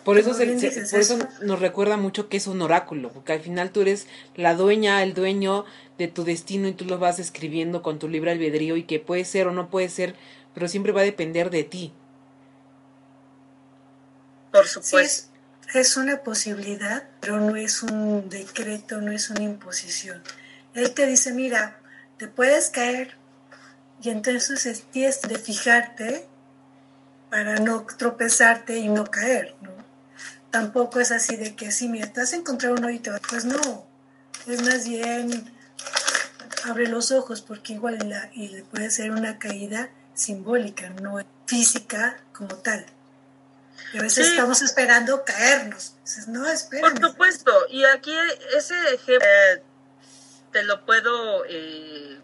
Por 0.06 0.18
eso, 0.18 0.34
se, 0.34 0.56
se, 0.60 0.82
por 0.82 1.00
eso 1.00 1.18
nos 1.42 1.58
recuerda 1.58 1.96
mucho 1.96 2.28
que 2.28 2.36
es 2.36 2.46
un 2.46 2.62
oráculo, 2.62 3.10
porque 3.10 3.32
al 3.32 3.40
final 3.40 3.72
tú 3.72 3.80
eres 3.80 4.06
la 4.36 4.54
dueña, 4.54 5.02
el 5.02 5.14
dueño 5.14 5.64
de 5.98 6.06
tu 6.06 6.22
destino 6.22 6.68
y 6.68 6.74
tú 6.74 6.84
lo 6.84 7.00
vas 7.00 7.18
escribiendo 7.18 7.82
con 7.82 7.98
tu 7.98 8.08
libre 8.08 8.30
albedrío 8.30 8.76
y 8.76 8.84
que 8.84 9.00
puede 9.00 9.24
ser 9.24 9.48
o 9.48 9.50
no 9.50 9.68
puede 9.68 9.88
ser, 9.88 10.14
pero 10.54 10.68
siempre 10.68 10.92
va 10.92 11.00
a 11.00 11.04
depender 11.04 11.50
de 11.50 11.64
ti. 11.64 11.92
Por 14.52 14.68
supuesto. 14.68 15.28
es, 15.74 15.96
una 15.96 16.18
posibilidad, 16.18 17.08
pero 17.18 17.40
no 17.40 17.56
es 17.56 17.82
un 17.82 18.28
decreto, 18.28 19.00
no 19.00 19.10
es 19.10 19.28
una 19.30 19.42
imposición. 19.42 20.22
Él 20.74 20.94
te 20.94 21.04
dice, 21.08 21.32
mira, 21.32 21.80
te 22.16 22.28
puedes 22.28 22.70
caer 22.70 23.16
y 24.00 24.10
entonces 24.10 24.84
tienes 24.92 25.20
de 25.22 25.36
fijarte 25.36 26.28
para 27.28 27.56
no 27.56 27.84
tropezarte 27.98 28.78
y 28.78 28.88
no 28.88 29.10
caer, 29.10 29.56
¿no? 29.62 29.75
Tampoco 30.56 31.00
es 31.00 31.12
así 31.12 31.36
de 31.36 31.54
que 31.54 31.70
si 31.70 31.86
mira, 31.86 32.06
estás 32.06 32.32
encontrar 32.32 32.72
un 32.72 32.82
hoyo 32.82 33.12
pues 33.28 33.44
no, 33.44 33.86
es 34.46 34.62
más 34.62 34.88
bien 34.88 35.54
abre 36.64 36.88
los 36.88 37.12
ojos 37.12 37.42
porque 37.42 37.74
igual 37.74 37.98
la, 38.08 38.30
y 38.32 38.62
puede 38.62 38.90
ser 38.90 39.10
una 39.10 39.38
caída 39.38 39.90
simbólica, 40.14 40.88
no 40.88 41.18
física 41.44 42.18
como 42.32 42.56
tal. 42.56 42.86
Y 43.92 43.98
a 43.98 44.02
veces 44.02 44.28
estamos 44.28 44.62
esperando 44.62 45.26
caernos. 45.26 45.92
no, 46.28 46.46
Por 46.80 46.98
supuesto, 47.06 47.52
y 47.68 47.84
aquí 47.84 48.14
ese 48.56 48.76
ejemplo 48.94 49.28
te 50.52 50.62
lo 50.62 50.86
puedo, 50.86 51.44
eh, 51.50 52.18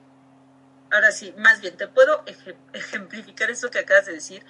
ahora 0.91 1.13
sí, 1.13 1.35
más 1.37 1.61
bien, 1.61 1.77
te 1.77 1.87
puedo 1.87 2.25
ejemplificar 2.73 3.51
eso 3.51 3.71
que 3.71 3.81
acabas 3.81 4.07
de 4.07 4.15
decir, 4.15 4.43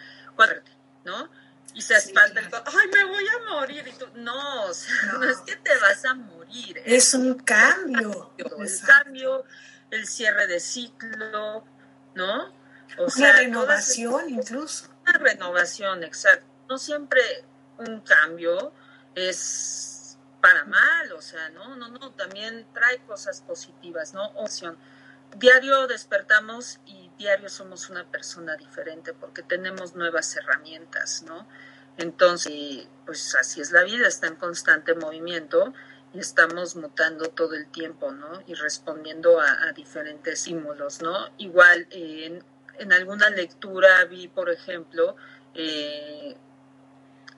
¿no? 1.05 1.42
Y 1.75 1.81
se 1.81 1.95
espanta 1.95 2.41
el 2.41 2.47
ay, 2.47 2.89
me 2.93 3.05
voy 3.05 3.27
a 3.29 3.51
morir. 3.51 3.87
Y 3.87 3.93
tú, 3.93 4.07
no, 4.15 4.65
o 4.67 4.75
sea, 4.75 4.95
no. 5.13 5.25
es 5.25 5.39
que 5.39 5.57
te 5.57 5.77
vas 5.79 6.05
a 6.05 6.15
morir. 6.15 6.81
Es, 6.85 7.15
un 7.15 7.35
cambio. 7.39 8.33
El 8.37 8.81
cambio, 8.87 9.45
el 9.91 10.07
cierre 10.07 10.47
de 10.47 10.61
ciclo, 10.61 11.65
¿no? 12.15 12.63
O 12.99 13.07
una 13.17 13.33
renovación 13.33 14.29
incluso. 14.29 14.87
Una 15.03 15.19
renovación, 15.19 16.05
exacto. 16.05 16.47
No 16.69 16.79
siempre 16.79 17.21
un 17.79 18.01
cambio 18.01 18.73
es 19.15 20.19
para 20.41 20.65
mal, 20.65 21.13
o 21.13 21.23
sea, 21.23 21.49
no, 21.51 21.77
no, 21.77 21.89
no, 21.89 22.11
también 22.13 22.67
trae 22.75 22.99
cosas 23.07 23.41
positivas, 23.41 24.13
¿no? 24.13 24.27
Opción. 24.33 24.77
Diario 25.37 25.87
despertamos 25.87 26.81
y 26.85 27.02
diario 27.19 27.49
somos 27.49 27.91
una 27.91 28.05
persona 28.05 28.57
diferente 28.57 29.13
porque 29.13 29.43
tenemos 29.43 29.95
nuevas 29.95 30.37
herramientas, 30.37 31.23
¿no? 31.23 31.47
Entonces, 31.99 32.89
pues 33.05 33.35
así 33.35 33.61
es 33.61 33.73
la 33.73 33.83
vida, 33.83 34.09
está 34.09 34.27
en 34.27 34.37
constante 34.37 34.95
movimiento 34.95 35.75
y 36.15 36.21
estamos 36.21 36.77
mutando 36.77 37.29
todo 37.29 37.55
el 37.55 37.67
tiempo, 37.67 38.13
¿no? 38.13 38.43
Y 38.47 38.55
respondiendo 38.55 39.41
a, 39.41 39.73
diferentes 39.73 40.41
estímulos, 40.41 41.03
¿no? 41.03 41.29
Igual 41.39 41.87
en, 41.91 42.43
alguna 42.93 43.31
lectura 43.31 44.05
vi, 44.07 44.29
por 44.29 44.51
ejemplo, 44.51 45.17
eh, 45.55 46.37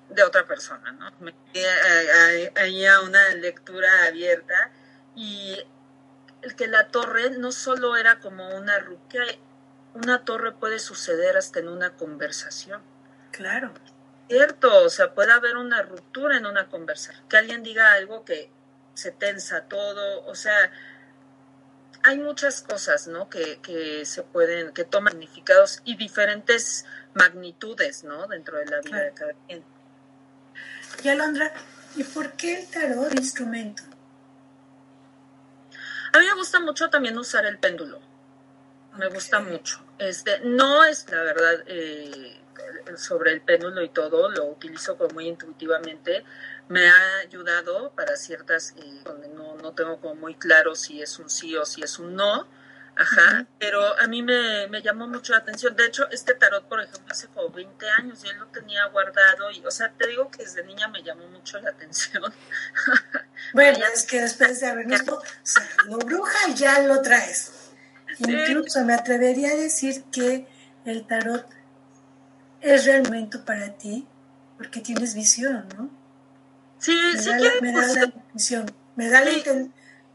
de 0.08 0.22
otra 0.22 0.46
persona, 0.46 0.92
¿no? 0.92 1.10
Me 1.20 1.34
una 3.02 3.34
lectura 3.34 3.88
abierta 4.06 4.70
y 5.14 5.56
el 6.42 6.54
que 6.56 6.66
la 6.66 6.88
torre 6.88 7.30
no 7.30 7.52
solo 7.52 7.96
era 7.96 8.20
como 8.20 8.54
una 8.56 8.78
ruptura, 8.78 9.24
una 9.94 10.24
torre 10.24 10.52
puede 10.52 10.78
suceder 10.78 11.36
hasta 11.36 11.60
en 11.60 11.68
una 11.68 11.94
conversación. 11.96 12.82
Claro. 13.30 13.72
Cierto, 14.28 14.84
o 14.84 14.88
sea, 14.88 15.14
puede 15.14 15.32
haber 15.32 15.56
una 15.56 15.82
ruptura 15.82 16.36
en 16.36 16.46
una 16.46 16.68
conversación, 16.68 17.26
que 17.28 17.36
alguien 17.36 17.62
diga 17.62 17.92
algo 17.92 18.24
que 18.24 18.50
se 18.94 19.10
tensa 19.10 19.64
todo, 19.64 20.24
o 20.26 20.34
sea, 20.34 20.72
hay 22.02 22.18
muchas 22.18 22.62
cosas, 22.62 23.06
¿no? 23.06 23.28
Que, 23.28 23.60
que 23.60 24.04
se 24.04 24.22
pueden, 24.22 24.72
que 24.72 24.84
toman 24.84 25.12
significados 25.12 25.80
y 25.84 25.96
diferentes 25.96 26.84
magnitudes, 27.14 28.04
¿no? 28.04 28.26
Dentro 28.26 28.58
de 28.58 28.66
la 28.66 28.80
vida 28.80 29.00
de 29.00 29.12
cada 29.12 29.32
quien. 29.46 29.64
Y 31.02 31.08
Alondra, 31.08 31.52
¿y 31.96 32.04
por 32.04 32.32
qué 32.32 32.60
el 32.60 32.70
tarot 32.70 33.14
instrumento? 33.14 33.82
A 36.12 36.18
mí 36.18 36.24
me 36.26 36.34
gusta 36.34 36.60
mucho 36.60 36.88
también 36.90 37.18
usar 37.18 37.44
el 37.46 37.58
péndulo. 37.58 38.00
Me 38.96 39.08
gusta 39.08 39.40
mucho. 39.40 39.84
Este, 39.98 40.40
no 40.40 40.84
es 40.84 41.08
la 41.10 41.22
verdad 41.22 41.64
eh, 41.66 42.40
sobre 42.96 43.32
el 43.32 43.40
péndulo 43.40 43.82
y 43.82 43.88
todo, 43.88 44.28
lo 44.30 44.46
utilizo 44.46 44.96
como 44.96 45.14
muy 45.14 45.28
intuitivamente. 45.28 46.24
Me 46.68 46.88
ha 46.88 47.18
ayudado 47.18 47.92
para 47.92 48.16
ciertas 48.16 48.74
eh, 48.76 49.00
donde 49.04 49.28
no, 49.28 49.56
no 49.56 49.72
tengo 49.72 50.00
como 50.00 50.14
muy 50.14 50.34
claro 50.34 50.74
si 50.74 51.02
es 51.02 51.18
un 51.18 51.28
sí 51.28 51.56
o 51.56 51.64
si 51.64 51.82
es 51.82 51.98
un 51.98 52.14
no 52.14 52.48
Ajá, 52.96 53.46
pero 53.58 53.98
a 53.98 54.06
mí 54.06 54.22
me, 54.22 54.68
me, 54.68 54.80
llamó 54.80 55.08
mucho 55.08 55.32
la 55.32 55.38
atención. 55.38 55.74
De 55.74 55.86
hecho, 55.86 56.08
este 56.10 56.34
tarot, 56.34 56.68
por 56.68 56.80
ejemplo, 56.80 57.10
hace 57.10 57.26
como 57.28 57.50
20 57.50 57.88
años 57.90 58.22
y 58.24 58.28
él 58.28 58.36
lo 58.38 58.46
tenía 58.46 58.84
guardado. 58.86 59.50
Y, 59.50 59.64
o 59.66 59.70
sea, 59.70 59.92
te 59.92 60.06
digo 60.06 60.30
que 60.30 60.44
desde 60.44 60.64
niña 60.64 60.86
me 60.88 61.02
llamó 61.02 61.26
mucho 61.28 61.58
la 61.60 61.70
atención. 61.70 62.22
bueno, 63.52 63.84
es 63.92 64.04
que 64.04 64.20
después 64.20 64.60
de 64.60 64.68
habernos 64.68 65.00
o 65.08 65.22
sea, 65.42 65.68
lo 65.86 65.98
bruja 65.98 66.54
ya 66.54 66.80
lo 66.80 67.02
traes. 67.02 67.63
Incluso 68.18 68.84
me 68.84 68.94
atrevería 68.94 69.50
a 69.50 69.56
decir 69.56 70.04
que 70.12 70.46
el 70.84 71.06
tarot 71.06 71.46
es 72.60 72.84
realmente 72.84 73.38
para 73.38 73.72
ti 73.72 74.06
porque 74.56 74.80
tienes 74.80 75.14
visión, 75.14 75.68
¿no? 75.76 75.90
Sí, 76.78 76.96
sí, 77.18 77.30
da, 77.30 77.38
me 77.60 77.72
da 77.72 77.86
la 77.86 78.12
visión, 78.32 78.66
me 78.96 79.08
da 79.08 79.22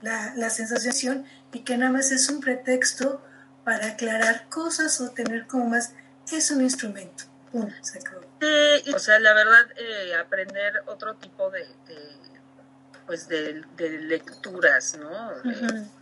la, 0.02 0.34
la 0.36 0.50
sensación 0.50 1.26
y 1.52 1.60
que 1.62 1.78
nada 1.78 1.92
más 1.92 2.12
es 2.12 2.30
un 2.30 2.40
pretexto 2.40 3.22
para 3.64 3.88
aclarar 3.88 4.48
cosas 4.50 5.00
o 5.02 5.12
tener 5.12 5.46
como 5.48 5.66
más, 5.66 5.94
es 6.32 6.52
un 6.52 6.62
instrumento. 6.62 7.26
se 7.82 8.00
Sí, 8.00 8.92
o 8.94 9.00
sea, 9.00 9.20
la 9.20 9.34
verdad, 9.34 9.68
eh, 9.76 10.16
aprender 10.16 10.82
otro 10.88 11.16
tipo 11.16 11.52
de, 11.52 11.68
pues 13.10 13.28
de, 13.28 13.64
lecturas, 13.80 14.96
¿no? 15.00 15.10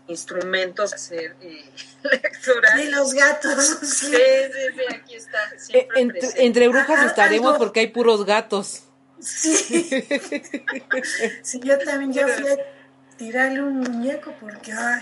instrumentos, 0.10 0.92
hacer 0.94 1.38
eh, 1.40 1.72
lecturas. 2.04 2.76
De 2.76 2.92
los 2.92 3.14
gatos. 3.14 3.66
Sí, 3.82 4.08
sí, 4.08 4.12
sí, 4.12 4.94
aquí 4.94 5.16
está. 5.16 5.40
Eh, 5.70 5.88
entre, 6.36 6.68
brujas 6.68 7.06
estaremos 7.06 7.58
porque 7.58 7.80
hay 7.80 7.88
puros 7.88 8.26
gatos. 8.26 8.84
Sí. 9.22 9.56
sí, 11.44 11.62
yo 11.64 11.80
también, 11.80 12.12
yo 12.12 12.28
fui 12.28 12.46
a 12.46 12.58
tirarle 13.16 13.64
un 13.64 13.80
muñeco 13.80 14.36
porque, 14.42 14.74
ay, 14.74 15.02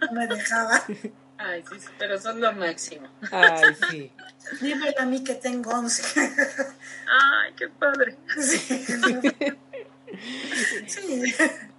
no 0.00 0.12
me 0.18 0.26
dejaba. 0.26 0.82
Ay, 1.38 1.62
sí, 1.70 1.86
pero 1.96 2.20
son 2.20 2.40
lo 2.40 2.52
máximo. 2.54 3.08
Ay, 3.30 3.76
sí. 3.88 4.12
Dímelo 4.60 4.98
a 4.98 5.04
mí 5.04 5.22
que 5.22 5.36
tengo 5.36 5.70
11. 5.70 6.02
Ay, 7.06 7.52
qué 7.56 7.68
padre. 7.68 8.16
Sí. 8.36 8.82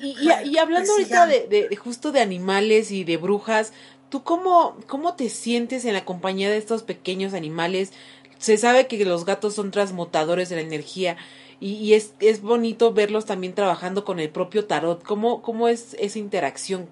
Y, 0.00 0.16
y, 0.44 0.58
hablando 0.58 0.92
pues 0.94 1.10
ahorita 1.12 1.26
de, 1.26 1.68
de, 1.68 1.74
justo 1.74 2.12
de 2.12 2.20
animales 2.20 2.92
y 2.92 3.02
de 3.02 3.16
brujas, 3.16 3.72
¿tú 4.10 4.22
cómo, 4.22 4.76
cómo 4.86 5.14
te 5.14 5.28
sientes 5.28 5.84
en 5.84 5.92
la 5.92 6.04
compañía 6.04 6.48
de 6.48 6.56
estos 6.56 6.84
pequeños 6.84 7.34
animales? 7.34 7.92
Se 8.38 8.56
sabe 8.58 8.86
que 8.86 9.04
los 9.04 9.24
gatos 9.24 9.54
son 9.54 9.72
transmutadores 9.72 10.50
de 10.50 10.54
la 10.54 10.62
energía 10.62 11.16
y, 11.60 11.94
es, 11.94 12.12
es 12.20 12.40
bonito 12.40 12.92
verlos 12.92 13.26
también 13.26 13.54
trabajando 13.54 14.04
con 14.04 14.20
el 14.20 14.30
propio 14.30 14.66
tarot. 14.66 15.02
¿Cómo, 15.02 15.42
cómo 15.42 15.66
es 15.66 15.96
esa 15.98 16.20
interacción? 16.20 16.88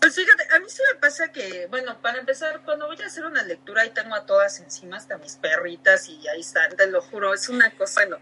Pues 0.00 0.14
fíjate, 0.14 0.48
a 0.54 0.60
mí 0.60 0.66
sí 0.68 0.82
me 0.92 0.98
pasa 0.98 1.30
que, 1.30 1.66
bueno, 1.66 2.00
para 2.00 2.18
empezar, 2.18 2.62
cuando 2.64 2.86
voy 2.86 2.96
a 3.02 3.06
hacer 3.06 3.26
una 3.26 3.42
lectura, 3.42 3.84
y 3.84 3.90
tengo 3.90 4.14
a 4.14 4.24
todas 4.24 4.58
encima, 4.60 4.96
hasta 4.96 5.18
mis 5.18 5.36
perritas, 5.36 6.08
y 6.08 6.26
ahí 6.28 6.40
están, 6.40 6.74
te 6.74 6.86
lo 6.86 7.02
juro, 7.02 7.34
es 7.34 7.50
una 7.50 7.70
cosa, 7.70 8.00
bueno, 8.00 8.18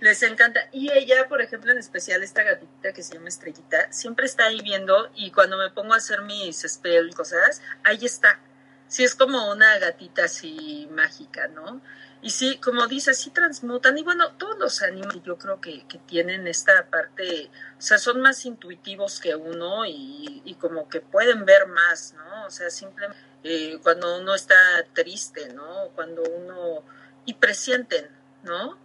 les 0.00 0.22
encanta. 0.22 0.60
Y 0.72 0.92
ella, 0.92 1.26
por 1.26 1.40
ejemplo, 1.40 1.72
en 1.72 1.78
especial 1.78 2.22
esta 2.22 2.42
gatita 2.42 2.92
que 2.92 3.02
se 3.02 3.14
llama 3.14 3.28
Estrellita, 3.28 3.90
siempre 3.90 4.26
está 4.26 4.46
ahí 4.46 4.60
viendo, 4.60 5.10
y 5.14 5.30
cuando 5.30 5.56
me 5.56 5.70
pongo 5.70 5.94
a 5.94 5.98
hacer 5.98 6.20
mis 6.20 6.60
spell 6.68 7.08
y 7.08 7.14
cosas, 7.14 7.62
ahí 7.82 8.04
está. 8.04 8.38
Sí, 8.86 9.02
es 9.02 9.14
como 9.14 9.50
una 9.50 9.78
gatita 9.78 10.24
así 10.24 10.86
mágica, 10.90 11.48
¿no? 11.48 11.80
Y 12.22 12.30
sí, 12.30 12.58
como 12.58 12.86
dices, 12.86 13.18
sí 13.18 13.30
transmutan. 13.30 13.96
Y 13.96 14.02
bueno, 14.02 14.32
todos 14.32 14.58
los 14.58 14.82
animales 14.82 15.22
yo 15.24 15.38
creo 15.38 15.60
que, 15.60 15.86
que 15.86 15.98
tienen 15.98 16.46
esta 16.46 16.86
parte, 16.90 17.50
o 17.78 17.80
sea, 17.80 17.98
son 17.98 18.20
más 18.20 18.44
intuitivos 18.44 19.20
que 19.20 19.34
uno 19.34 19.86
y, 19.86 20.42
y 20.44 20.54
como 20.56 20.88
que 20.88 21.00
pueden 21.00 21.44
ver 21.46 21.66
más, 21.66 22.14
¿no? 22.14 22.46
O 22.46 22.50
sea, 22.50 22.68
simplemente 22.68 23.30
eh, 23.42 23.78
cuando 23.82 24.18
uno 24.18 24.34
está 24.34 24.54
triste, 24.92 25.52
¿no? 25.52 25.88
Cuando 25.94 26.22
uno... 26.22 26.84
y 27.24 27.34
presienten, 27.34 28.08
¿no? 28.42 28.78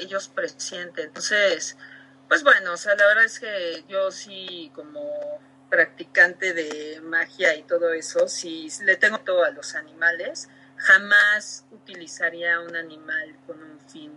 ellos 0.00 0.28
presienten. 0.28 1.06
Entonces, 1.06 1.76
pues 2.28 2.42
bueno, 2.42 2.74
o 2.74 2.76
sea, 2.76 2.94
la 2.94 3.06
verdad 3.06 3.24
es 3.24 3.40
que 3.40 3.84
yo 3.88 4.10
sí 4.10 4.70
como 4.74 5.00
practicante 5.70 6.52
de 6.52 7.00
magia 7.00 7.54
y 7.56 7.62
todo 7.62 7.92
eso, 7.94 8.28
sí 8.28 8.68
le 8.82 8.96
tengo 8.96 9.18
todo 9.20 9.44
a 9.44 9.50
los 9.50 9.74
animales 9.74 10.50
jamás 10.82 11.64
utilizaría 11.70 12.60
un 12.60 12.74
animal 12.76 13.36
con 13.46 13.62
un 13.62 13.80
fin 13.80 14.12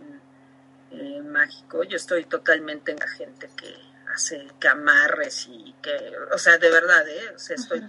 eh, 0.92 1.22
mágico. 1.22 1.84
Yo 1.84 1.98
estoy 1.98 2.26
totalmente 2.26 2.92
en 2.92 3.00
la 3.00 3.08
gente 3.08 3.50
que 3.56 3.76
hace 4.14 4.48
que 4.60 4.68
amarres 4.68 5.48
y 5.50 5.76
que, 5.82 6.14
o 6.32 6.38
sea, 6.38 6.58
de 6.58 6.70
verdad, 6.70 7.08
¿eh? 7.08 7.32
O 7.36 7.40
sea, 7.40 7.56
estoy 7.56 7.84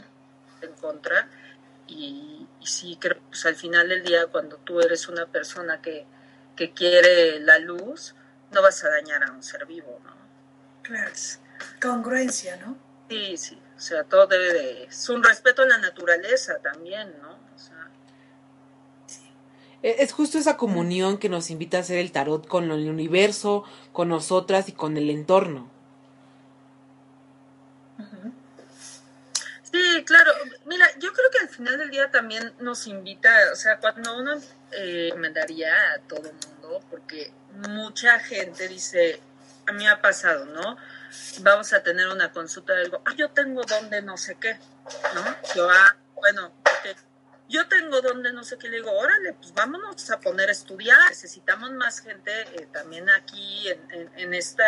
en 0.61 0.73
contra. 0.75 1.29
Y, 1.87 2.47
sí, 2.65 2.99
creo 3.01 3.17
que 3.17 3.23
pues, 3.29 3.47
al 3.47 3.55
final 3.55 3.89
del 3.89 4.03
día, 4.03 4.27
cuando 4.27 4.57
tú 4.59 4.81
eres 4.81 5.09
una 5.09 5.27
persona 5.27 5.81
que, 5.81 6.07
que 6.57 6.73
quiere 6.73 7.39
la 7.41 7.59
luz, 7.59 8.15
no 8.51 8.63
vas 8.63 8.83
a 8.85 8.89
dañar 8.91 9.23
a 9.25 9.33
un 9.33 9.43
ser 9.43 9.67
vivo, 9.67 10.01
¿no? 10.05 10.17
Claro, 10.83 11.13
congruencia, 11.81 12.57
¿no? 12.57 12.77
Sí, 13.09 13.37
sí, 13.37 13.63
o 13.77 13.81
sea, 13.81 14.05
todo 14.05 14.27
debe 14.27 14.53
de... 14.53 14.85
Es 14.85 15.09
un 15.09 15.23
respeto 15.23 15.63
a 15.63 15.67
la 15.67 15.79
naturaleza 15.79 16.59
también, 16.59 17.15
¿no? 17.21 17.39
O 17.55 17.59
sea, 17.59 17.89
es 19.99 20.13
justo 20.13 20.39
esa 20.39 20.57
comunión 20.57 21.19
que 21.19 21.29
nos 21.29 21.51
invita 21.51 21.79
a 21.79 21.81
hacer 21.81 21.99
el 21.99 22.13
tarot 22.13 22.47
con 22.47 22.71
el 22.71 22.89
universo, 22.89 23.65
con 23.93 24.09
nosotras 24.09 24.69
y 24.69 24.73
con 24.73 24.97
el 24.97 25.11
entorno. 25.11 25.71
Sí, 29.77 30.05
claro. 30.05 30.33
Mira, 30.65 30.87
yo 30.99 31.13
creo 31.13 31.31
que 31.31 31.39
al 31.39 31.49
final 31.49 31.79
del 31.79 31.91
día 31.91 32.11
también 32.11 32.53
nos 32.61 32.87
invita, 32.87 33.31
o 33.53 33.57
sea, 33.57 33.79
cuando 33.79 34.19
uno 34.19 34.41
eh, 34.73 35.09
recomendaría 35.11 35.69
a 35.93 35.99
todo 36.09 36.29
el 36.29 36.35
mundo, 36.35 36.81
porque 36.91 37.31
mucha 37.69 38.19
gente 38.19 38.69
dice, 38.69 39.21
a 39.67 39.73
mí 39.73 39.87
ha 39.87 40.01
pasado, 40.01 40.47
¿no? 40.47 40.77
Vamos 41.41 41.73
a 41.73 41.83
tener 41.83 42.09
una 42.09 42.33
consulta 42.33 42.75
de 42.75 42.83
algo, 42.83 43.03
ah, 43.05 43.15
yo 43.17 43.31
tengo 43.31 43.63
donde 43.65 44.03
no 44.03 44.17
sé 44.17 44.37
qué, 44.41 44.59
¿no? 45.15 45.25
Yo, 45.55 45.69
ah, 45.71 45.97
bueno, 46.15 46.53
yo 47.49 47.67
tengo 47.69 48.01
donde 48.01 48.33
no 48.33 48.45
sé 48.45 48.59
qué, 48.59 48.69
le 48.69 48.77
digo, 48.79 48.91
órale, 48.93 49.33
pues 49.35 49.55
vámonos 49.55 50.11
a 50.11 50.21
poner 50.21 50.49
a 50.49 50.53
estudiar, 50.53 50.99
necesitamos 51.09 51.73
más 51.73 52.01
gente 52.01 52.31
eh, 52.55 52.69
también 52.73 53.09
aquí 53.11 53.69
en, 53.69 54.11
en 54.17 54.35
esta 54.35 54.65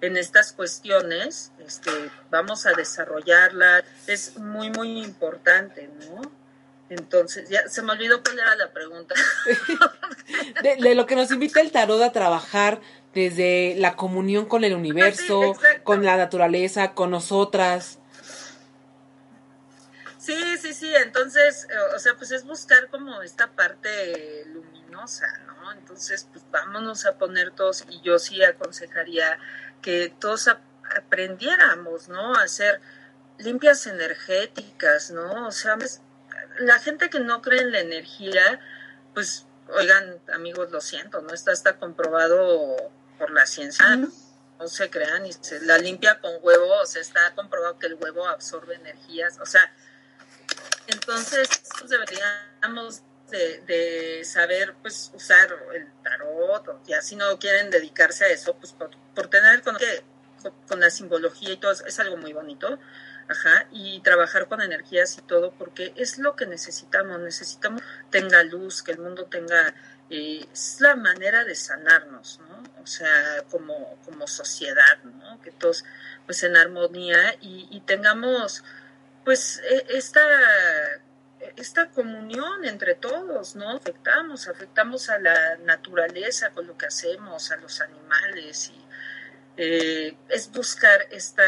en 0.00 0.16
estas 0.16 0.52
cuestiones, 0.52 1.52
este, 1.64 1.90
vamos 2.30 2.66
a 2.66 2.72
desarrollarla, 2.72 3.84
es 4.06 4.36
muy, 4.36 4.70
muy 4.70 5.02
importante, 5.02 5.88
¿no? 6.10 6.20
Entonces, 6.88 7.48
ya 7.48 7.66
se 7.68 7.82
me 7.82 7.92
olvidó 7.92 8.22
cuál 8.22 8.38
era 8.38 8.54
la 8.54 8.70
pregunta. 8.70 9.14
de, 10.62 10.94
lo 10.94 11.06
que 11.06 11.16
nos 11.16 11.30
invita 11.32 11.60
el 11.60 11.72
tarot 11.72 12.00
a 12.02 12.12
trabajar 12.12 12.80
desde 13.12 13.74
la 13.78 13.96
comunión 13.96 14.46
con 14.46 14.62
el 14.62 14.74
universo, 14.74 15.56
con 15.82 16.04
la 16.04 16.16
naturaleza, 16.16 16.92
con 16.92 17.10
nosotras. 17.10 17.98
Sí, 20.26 20.58
sí, 20.58 20.74
sí, 20.74 20.92
entonces, 20.96 21.68
o 21.94 22.00
sea, 22.00 22.16
pues 22.16 22.32
es 22.32 22.42
buscar 22.42 22.88
como 22.88 23.22
esta 23.22 23.46
parte 23.52 24.44
luminosa, 24.46 25.28
¿no? 25.46 25.70
Entonces, 25.70 26.26
pues 26.32 26.44
vámonos 26.50 27.06
a 27.06 27.16
poner 27.16 27.52
todos, 27.52 27.84
y 27.88 28.00
yo 28.00 28.18
sí 28.18 28.42
aconsejaría 28.42 29.38
que 29.80 30.12
todos 30.18 30.48
aprendiéramos, 30.96 32.08
¿no? 32.08 32.34
A 32.34 32.42
hacer 32.42 32.80
limpias 33.38 33.86
energéticas, 33.86 35.12
¿no? 35.12 35.46
O 35.46 35.52
sea, 35.52 35.76
pues, 35.76 36.00
la 36.58 36.80
gente 36.80 37.08
que 37.08 37.20
no 37.20 37.40
cree 37.40 37.60
en 37.60 37.70
la 37.70 37.78
energía, 37.78 38.58
pues, 39.14 39.46
oigan, 39.78 40.20
amigos, 40.34 40.72
lo 40.72 40.80
siento, 40.80 41.20
¿no? 41.20 41.32
Está, 41.34 41.52
está 41.52 41.76
comprobado 41.78 42.90
por 43.16 43.30
la 43.30 43.46
ciencia, 43.46 43.86
no 43.94 44.66
se 44.66 44.90
crean, 44.90 45.24
y 45.24 45.32
se 45.34 45.60
la 45.60 45.78
limpia 45.78 46.20
con 46.20 46.32
huevo, 46.42 46.80
o 46.80 46.86
sea, 46.86 47.00
está 47.00 47.32
comprobado 47.36 47.78
que 47.78 47.86
el 47.86 47.94
huevo 47.94 48.26
absorbe 48.26 48.74
energías, 48.74 49.38
o 49.38 49.46
sea, 49.46 49.72
entonces, 50.86 51.48
deberíamos 51.88 53.02
de, 53.30 54.22
saber 54.24 54.74
pues 54.82 55.10
usar 55.14 55.48
el 55.74 55.86
tarot 56.02 56.68
o 56.68 56.80
ya 56.86 57.02
si 57.02 57.16
no 57.16 57.38
quieren 57.38 57.70
dedicarse 57.70 58.24
a 58.24 58.28
eso 58.28 58.56
pues 58.56 58.72
por, 58.72 59.28
tener 59.28 59.62
con, 59.62 59.76
que, 59.76 60.04
con 60.68 60.80
la 60.80 60.90
simbología 60.90 61.52
y 61.52 61.56
todo 61.56 61.72
es 61.72 62.00
algo 62.00 62.16
muy 62.16 62.32
bonito 62.32 62.78
ajá 63.28 63.66
y 63.72 64.00
trabajar 64.00 64.46
con 64.46 64.60
energías 64.60 65.18
y 65.18 65.22
todo 65.22 65.52
porque 65.52 65.92
es 65.96 66.18
lo 66.18 66.36
que 66.36 66.46
necesitamos 66.46 67.18
necesitamos 67.20 67.82
tenga 68.10 68.42
luz 68.44 68.82
que 68.82 68.92
el 68.92 68.98
mundo 68.98 69.24
tenga 69.24 69.74
eh, 70.08 70.46
es 70.52 70.80
la 70.80 70.94
manera 70.94 71.44
de 71.44 71.56
sanarnos 71.56 72.40
no 72.48 72.62
o 72.82 72.86
sea 72.86 73.42
como 73.50 73.98
como 74.04 74.28
sociedad 74.28 75.02
no 75.02 75.40
que 75.40 75.50
todos 75.50 75.84
pues 76.26 76.42
en 76.44 76.56
armonía 76.56 77.34
y, 77.40 77.66
y 77.70 77.80
tengamos 77.80 78.62
pues 79.26 79.60
e, 79.68 79.98
esta 79.98 80.20
esta 81.56 81.88
comunión 81.90 82.64
entre 82.64 82.94
todos, 82.94 83.56
¿no? 83.56 83.76
Afectamos, 83.76 84.46
afectamos 84.46 85.10
a 85.10 85.18
la 85.18 85.56
naturaleza 85.64 86.50
con 86.50 86.66
lo 86.66 86.78
que 86.78 86.86
hacemos, 86.86 87.50
a 87.50 87.56
los 87.56 87.80
animales, 87.80 88.70
y 88.70 88.84
eh, 89.56 90.16
es 90.28 90.50
buscar 90.52 91.08
esta, 91.10 91.42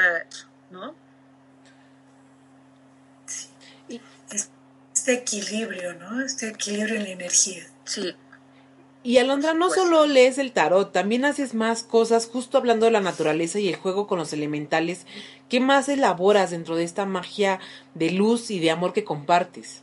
¿no? 0.71 0.97
Sí. 3.27 4.01
Este 4.93 5.13
equilibrio, 5.13 5.95
¿no? 5.95 6.21
Este 6.21 6.49
equilibrio 6.49 6.97
en 6.97 7.05
la 7.05 7.11
energía. 7.11 7.65
Sí. 7.85 8.17
Y 9.09 9.17
Alondra, 9.17 9.55
no 9.55 9.71
solo 9.71 10.05
lees 10.05 10.37
el 10.37 10.53
tarot, 10.53 10.93
también 10.93 11.25
haces 11.25 11.55
más 11.55 11.83
cosas, 11.83 12.27
justo 12.27 12.59
hablando 12.59 12.85
de 12.85 12.93
la 12.93 13.01
naturaleza 13.01 13.59
y 13.59 13.71
el 13.71 13.77
juego 13.77 14.07
con 14.07 14.19
los 14.19 14.35
elementales. 14.35 15.07
¿Qué 15.49 15.61
más 15.61 15.89
elaboras 15.89 16.51
dentro 16.51 16.77
de 16.77 16.85
esta 16.85 17.07
magia 17.07 17.59
de 17.95 18.11
luz 18.11 18.51
y 18.51 18.61
de 18.61 18.71
amor 18.71 18.93
que 18.93 19.05
compartes? 19.05 19.81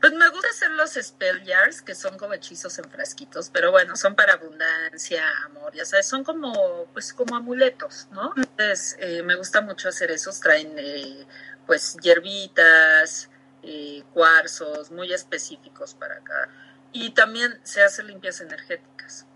Pues 0.00 0.14
me 0.14 0.26
gusta 0.30 0.48
hacer 0.48 0.70
los 0.70 0.92
spell 0.94 1.44
jars, 1.44 1.82
que 1.82 1.94
son 1.94 2.16
como 2.16 2.32
hechizos 2.32 2.78
en 2.78 2.90
frasquitos, 2.90 3.50
pero 3.50 3.72
bueno, 3.72 3.96
son 3.96 4.14
para 4.14 4.32
abundancia, 4.32 5.22
amor, 5.44 5.74
ya 5.74 5.84
sabes, 5.84 6.06
son 6.06 6.24
como, 6.24 6.86
pues 6.94 7.12
como 7.12 7.36
amuletos, 7.36 8.08
¿no? 8.10 8.32
Entonces, 8.38 8.96
eh, 8.98 9.22
me 9.22 9.36
gusta 9.36 9.60
mucho 9.60 9.90
hacer 9.90 10.10
esos, 10.12 10.40
traen 10.40 10.78
eh, 10.78 11.26
pues 11.66 11.98
hierbitas, 12.00 13.29
eh, 13.62 14.02
cuarzos, 14.12 14.90
muy 14.90 15.12
específicos 15.12 15.94
para 15.94 16.16
acá. 16.16 16.48
Y 16.92 17.10
también 17.10 17.58
se 17.62 17.82
hacen 17.82 18.08
limpias 18.08 18.40
energéticas. 18.40 19.26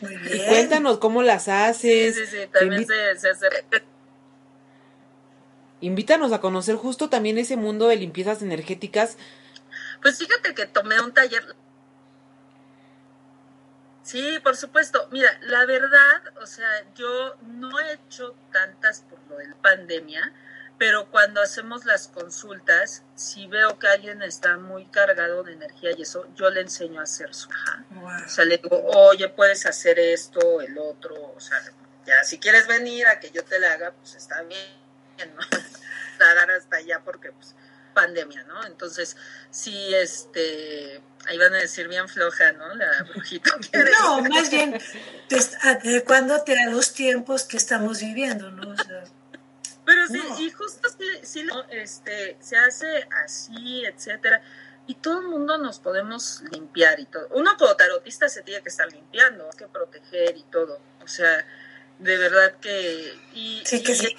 Muy 0.00 0.16
bien. 0.22 0.46
cuéntanos 0.48 0.98
cómo 0.98 1.22
las 1.22 1.48
haces. 1.48 2.14
Sí, 2.14 2.26
sí, 2.26 2.36
sí, 2.42 2.46
también 2.52 2.86
se, 2.86 3.16
se 3.16 3.30
hace 3.30 3.48
Invítanos 5.80 6.32
a 6.32 6.40
conocer 6.40 6.74
justo 6.76 7.08
también 7.08 7.38
ese 7.38 7.56
mundo 7.56 7.86
de 7.86 7.96
limpiezas 7.96 8.42
energéticas. 8.42 9.16
Pues 10.02 10.18
fíjate 10.18 10.54
que 10.54 10.66
tomé 10.66 11.00
un 11.00 11.12
taller. 11.12 11.54
Sí, 14.02 14.40
por 14.42 14.56
supuesto. 14.56 15.08
Mira, 15.12 15.30
la 15.42 15.66
verdad, 15.66 16.22
o 16.40 16.46
sea, 16.46 16.68
yo 16.94 17.36
no 17.42 17.78
he 17.78 17.92
hecho 17.92 18.34
tantas 18.52 19.02
por 19.02 19.20
lo 19.28 19.36
de 19.36 19.48
la 19.48 19.56
pandemia, 19.56 20.32
pero 20.78 21.10
cuando 21.10 21.42
hacemos 21.42 21.84
las 21.84 22.08
consultas, 22.08 23.02
si 23.16 23.46
veo 23.48 23.78
que 23.78 23.88
alguien 23.88 24.22
está 24.22 24.56
muy 24.56 24.86
cargado 24.86 25.42
de 25.42 25.52
energía 25.54 25.90
y 25.96 26.02
eso, 26.02 26.26
yo 26.36 26.50
le 26.50 26.60
enseño 26.60 27.00
a 27.00 27.04
hacer 27.04 27.34
su. 27.34 27.48
O 27.50 28.28
sea, 28.28 28.44
le 28.44 28.58
digo, 28.58 28.80
oye, 28.94 29.28
puedes 29.28 29.66
hacer 29.66 29.98
esto, 29.98 30.60
el 30.60 30.78
otro, 30.78 31.14
o 31.34 31.40
sea, 31.40 31.58
ya 32.06 32.24
si 32.24 32.38
quieres 32.38 32.66
venir 32.66 33.06
a 33.06 33.18
que 33.18 33.30
yo 33.30 33.44
te 33.44 33.58
la 33.58 33.72
haga, 33.72 33.92
pues 33.92 34.14
está 34.14 34.40
bien 34.42 34.88
¿no? 35.26 35.40
Dar 36.18 36.50
hasta 36.50 36.76
allá 36.76 37.00
porque 37.04 37.32
pues 37.32 37.54
pandemia, 37.94 38.44
¿no? 38.44 38.64
Entonces, 38.64 39.16
sí, 39.50 39.92
este, 39.94 41.00
ahí 41.26 41.36
van 41.38 41.54
a 41.54 41.58
decir 41.58 41.88
bien 41.88 42.08
floja, 42.08 42.52
¿no? 42.52 42.74
La 42.74 43.02
brujita. 43.02 43.50
no, 44.00 44.22
más 44.22 44.50
bien, 44.50 44.80
adecuándote 45.62 46.56
a 46.58 46.70
los 46.70 46.92
tiempos 46.92 47.44
que 47.44 47.56
estamos 47.56 48.00
viviendo, 48.00 48.50
¿no? 48.52 48.74
Pero 49.88 50.06
sí, 50.06 50.20
y 50.44 50.50
justo 50.50 50.86
sí, 51.22 51.46
este, 51.70 52.36
se 52.40 52.58
hace 52.58 53.08
así, 53.24 53.86
etcétera, 53.86 54.42
y 54.86 54.96
todo 54.96 55.20
el 55.20 55.28
mundo 55.28 55.56
nos 55.56 55.78
podemos 55.78 56.42
limpiar 56.52 57.00
y 57.00 57.06
todo. 57.06 57.26
Uno 57.30 57.56
como 57.56 57.74
tarotista 57.74 58.28
se 58.28 58.42
tiene 58.42 58.62
que 58.62 58.68
estar 58.68 58.92
limpiando, 58.92 59.48
hay 59.50 59.56
que 59.56 59.66
proteger 59.66 60.36
y 60.36 60.42
todo, 60.44 60.78
o 61.02 61.08
sea, 61.08 61.46
de 61.98 62.18
verdad 62.18 62.56
que... 62.60 63.18
Y, 63.32 63.62
sí, 63.64 63.82
que 63.82 63.94
sí 63.94 64.14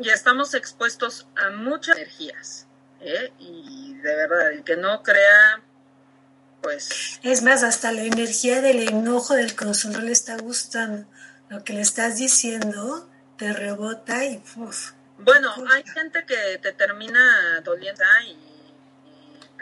ya 0.00 0.14
estamos 0.14 0.54
expuestos 0.54 1.26
a 1.36 1.50
muchas 1.50 1.96
energías. 1.96 2.66
¿eh? 3.00 3.32
Y 3.38 3.94
de 3.96 4.16
verdad, 4.16 4.52
el 4.52 4.64
que 4.64 4.76
no 4.76 5.02
crea, 5.02 5.62
pues... 6.62 7.20
Es 7.22 7.42
más, 7.42 7.62
hasta 7.62 7.92
la 7.92 8.02
energía 8.02 8.62
del 8.62 8.88
enojo 8.88 9.34
del 9.34 9.54
que 9.54 9.66
no 9.66 10.00
le 10.00 10.12
está 10.12 10.38
gustando. 10.38 11.06
Lo 11.50 11.64
que 11.64 11.74
le 11.74 11.82
estás 11.82 12.16
diciendo 12.16 13.11
te 13.36 13.52
rebota 13.52 14.24
y... 14.24 14.42
bueno, 15.18 15.54
hay 15.70 15.82
gente 15.84 16.24
que 16.26 16.58
te 16.58 16.72
termina 16.72 17.60
doliendo 17.62 18.02
y 18.26 18.52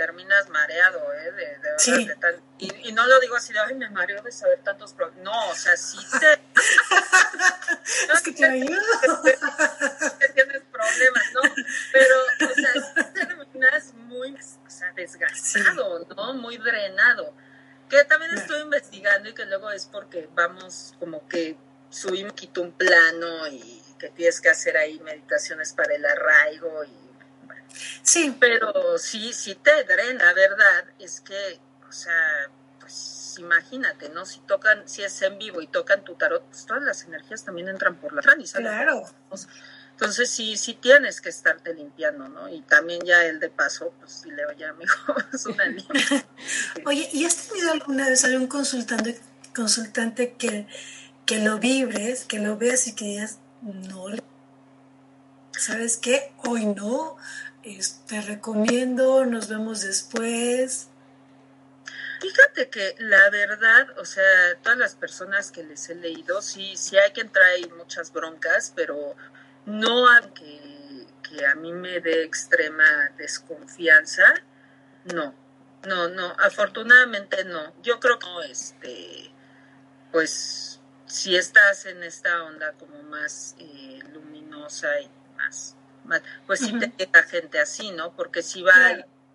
terminas 0.00 0.48
mareado, 0.48 0.98
¿eh? 1.12 1.32
De, 1.32 2.06
verdad, 2.06 2.34
y, 2.58 2.90
no 2.92 3.06
lo 3.06 3.20
digo 3.20 3.36
así 3.36 3.52
de, 3.52 3.58
ay, 3.60 3.74
me 3.74 3.90
mareo 3.90 4.22
de 4.22 4.32
saber 4.32 4.60
tantos 4.62 4.94
problemas. 4.94 5.24
No, 5.24 5.50
o 5.50 5.54
sea, 5.54 5.76
sí 5.76 5.98
te... 6.18 6.32
es 8.14 8.22
que 8.22 8.32
te 8.32 8.44
ayudo. 8.50 8.80
Que 10.20 10.28
tienes 10.28 10.62
problemas, 10.72 11.24
¿no? 11.34 11.42
Pero, 11.92 12.50
o 12.50 12.54
sea, 12.54 13.12
terminas 13.12 13.92
muy 13.94 14.34
o 14.34 14.70
sea, 14.70 14.90
desgastado, 14.92 16.06
¿no? 16.16 16.32
Muy 16.32 16.56
drenado. 16.56 17.34
Que 17.90 18.02
también 18.04 18.32
estoy 18.38 18.62
investigando 18.62 19.28
y 19.28 19.34
que 19.34 19.44
luego 19.44 19.70
es 19.70 19.84
porque 19.84 20.30
vamos 20.34 20.94
como 20.98 21.28
que 21.28 21.58
subimos 21.90 22.32
quito 22.32 22.62
un 22.62 22.72
plano 22.72 23.46
y 23.48 23.82
que 23.98 24.08
tienes 24.08 24.40
que 24.40 24.48
hacer 24.48 24.76
ahí 24.76 24.98
meditaciones 25.00 25.74
para 25.74 25.94
el 25.94 26.06
arraigo 26.06 26.84
y 26.84 27.10
Sí. 28.02 28.36
Pero 28.38 28.98
sí, 28.98 29.32
sí 29.32 29.54
te 29.54 29.84
drena, 29.84 30.32
¿verdad? 30.34 30.84
Es 30.98 31.20
que, 31.20 31.60
o 31.88 31.92
sea, 31.92 32.48
pues 32.80 33.36
imagínate, 33.38 34.08
¿no? 34.08 34.26
Si 34.26 34.40
tocan, 34.40 34.88
si 34.88 35.02
es 35.02 35.20
en 35.22 35.38
vivo 35.38 35.60
y 35.60 35.66
tocan 35.66 36.04
tu 36.04 36.14
tarot, 36.14 36.44
pues 36.44 36.66
todas 36.66 36.82
las 36.82 37.04
energías 37.04 37.44
también 37.44 37.68
entran 37.68 37.96
por 37.96 38.12
la 38.12 38.22
y 38.38 38.44
Claro. 38.44 39.04
Entonces 39.92 40.30
sí, 40.30 40.56
sí 40.56 40.74
tienes 40.74 41.20
que 41.20 41.28
estarte 41.28 41.74
limpiando, 41.74 42.26
¿no? 42.26 42.48
Y 42.48 42.62
también 42.62 43.02
ya 43.04 43.22
el 43.26 43.38
de 43.38 43.50
paso, 43.50 43.92
pues 43.98 44.22
sí 44.22 44.30
le 44.30 44.46
oye, 44.46 44.64
amigo, 44.64 44.92
es 45.32 45.44
una 45.44 45.64
Oye, 46.86 47.08
¿y 47.12 47.26
has 47.26 47.48
tenido 47.48 47.70
alguna 47.70 48.08
vez 48.08 48.24
algún 48.24 48.46
consultante, 48.46 49.20
consultante 49.54 50.34
que, 50.34 50.66
que 51.30 51.38
lo 51.38 51.60
vibres, 51.60 52.24
que 52.24 52.40
lo 52.40 52.56
veas 52.56 52.88
y 52.88 52.96
que 52.96 53.04
digas, 53.04 53.38
no, 53.62 54.06
¿sabes 55.52 55.96
qué? 55.96 56.32
Hoy 56.38 56.66
no, 56.66 57.16
te 58.08 58.20
recomiendo, 58.20 59.24
nos 59.24 59.48
vemos 59.48 59.82
después. 59.82 60.88
Fíjate 62.20 62.68
que 62.68 62.96
la 62.98 63.30
verdad, 63.30 63.96
o 64.00 64.04
sea, 64.04 64.24
todas 64.60 64.76
las 64.76 64.96
personas 64.96 65.52
que 65.52 65.62
les 65.62 65.88
he 65.88 65.94
leído, 65.94 66.42
sí, 66.42 66.76
sí 66.76 66.98
hay 66.98 67.12
que 67.12 67.20
entrar 67.20 67.46
ahí 67.46 67.70
muchas 67.78 68.12
broncas, 68.12 68.72
pero 68.74 69.14
no 69.66 70.10
a 70.10 70.22
que, 70.34 71.06
que 71.22 71.46
a 71.46 71.54
mí 71.54 71.72
me 71.72 72.00
dé 72.00 72.24
extrema 72.24 73.12
desconfianza, 73.16 74.34
no, 75.04 75.32
no, 75.86 76.08
no, 76.08 76.34
afortunadamente 76.40 77.44
no. 77.44 77.72
Yo 77.84 78.00
creo 78.00 78.18
que 78.18 78.50
este, 78.50 79.30
pues, 80.10 80.59
si 81.10 81.36
estás 81.36 81.86
en 81.86 82.02
esta 82.02 82.44
onda 82.44 82.72
como 82.72 83.02
más 83.02 83.56
eh, 83.58 83.98
luminosa 84.12 84.88
y 85.00 85.10
más 85.36 85.76
pues 86.46 86.60
sí 86.60 86.76
te 86.78 86.90
queda 86.90 87.22
gente 87.22 87.60
así, 87.60 87.90
¿no? 87.92 88.12
Porque 88.16 88.42
si 88.42 88.62
va 88.62 88.74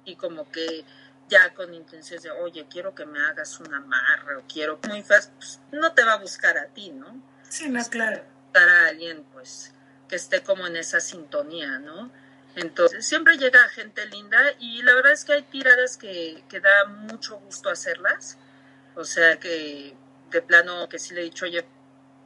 y 0.04 0.16
como 0.16 0.50
que 0.52 0.84
ya 1.30 1.54
con 1.54 1.74
intenciones 1.74 2.24
de, 2.24 2.32
oye, 2.32 2.68
quiero 2.70 2.94
que 2.94 3.06
me 3.06 3.20
hagas 3.20 3.60
un 3.60 3.74
amarre 3.74 4.36
o 4.36 4.44
quiero 4.52 4.80
muy 4.88 5.02
fácil, 5.02 5.32
pues 5.38 5.60
no 5.72 5.94
te 5.94 6.04
va 6.04 6.14
a 6.14 6.18
buscar 6.18 6.58
a 6.58 6.68
ti, 6.68 6.92
¿no? 6.92 7.22
Sí, 7.48 7.70
no, 7.70 7.84
claro. 7.86 8.24
Buscar 8.44 8.70
a 8.70 8.88
alguien, 8.88 9.24
pues, 9.34 9.74
que 10.08 10.16
esté 10.16 10.44
como 10.44 10.68
en 10.68 10.76
esa 10.76 11.00
sintonía, 11.00 11.80
¿no? 11.80 12.12
Entonces, 12.56 13.06
siempre 13.06 13.38
llega 13.38 13.68
gente 13.70 14.06
linda 14.06 14.40
y 14.60 14.82
la 14.84 14.94
verdad 14.94 15.14
es 15.14 15.26
que 15.26 15.34
hay 15.34 15.44
tiradas 15.44 15.98
que, 15.98 16.44
que 16.48 16.60
da 16.60 16.86
mucho 16.86 17.38
gusto 17.38 17.70
hacerlas. 17.70 18.38
O 18.96 19.04
sea, 19.04 19.40
que 19.40 19.96
de 20.36 20.41
plano 20.41 20.88
que 20.89 21.00
sí 21.00 21.13
le 21.13 21.21
he 21.21 21.24
dicho, 21.24 21.45
oye, 21.45 21.65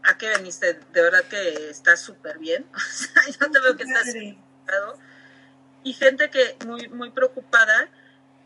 ¿a 0.03 0.17
qué 0.17 0.29
veniste? 0.29 0.73
De 0.73 1.01
verdad 1.01 1.23
que 1.23 1.69
estás 1.69 2.01
súper 2.01 2.39
bien. 2.39 2.65
O 2.75 2.79
sea, 2.79 3.23
yo 3.27 3.51
te 3.51 3.59
veo 3.59 3.77
que 3.77 3.83
estás 3.83 4.13
y 5.81 5.93
gente 5.93 6.29
que 6.29 6.57
muy, 6.65 6.89
muy 6.89 7.09
preocupada 7.11 7.87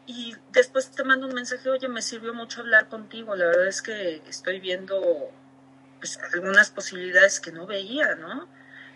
y 0.06 0.36
después 0.52 0.92
te 0.92 1.04
mando 1.04 1.28
un 1.28 1.34
mensaje, 1.34 1.68
oye, 1.70 1.88
me 1.88 2.02
sirvió 2.02 2.34
mucho 2.34 2.62
hablar 2.62 2.90
contigo, 2.90 3.36
la 3.36 3.46
verdad 3.46 3.68
es 3.68 3.82
que 3.82 4.22
estoy 4.30 4.60
viendo 4.60 5.32
pues, 6.00 6.20
algunas 6.34 6.70
posibilidades 6.70 7.40
que 7.40 7.52
no 7.52 7.66
veía, 7.66 8.16
¿no? 8.16 8.48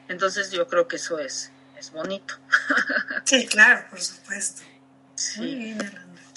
Entonces 0.07 0.51
yo 0.51 0.67
creo 0.67 0.87
que 0.87 0.97
eso 0.97 1.19
es, 1.19 1.51
es 1.77 1.91
bonito. 1.91 2.35
Sí, 3.25 3.45
claro, 3.47 3.85
por 3.89 4.01
supuesto. 4.01 4.61
Sí. 5.15 5.75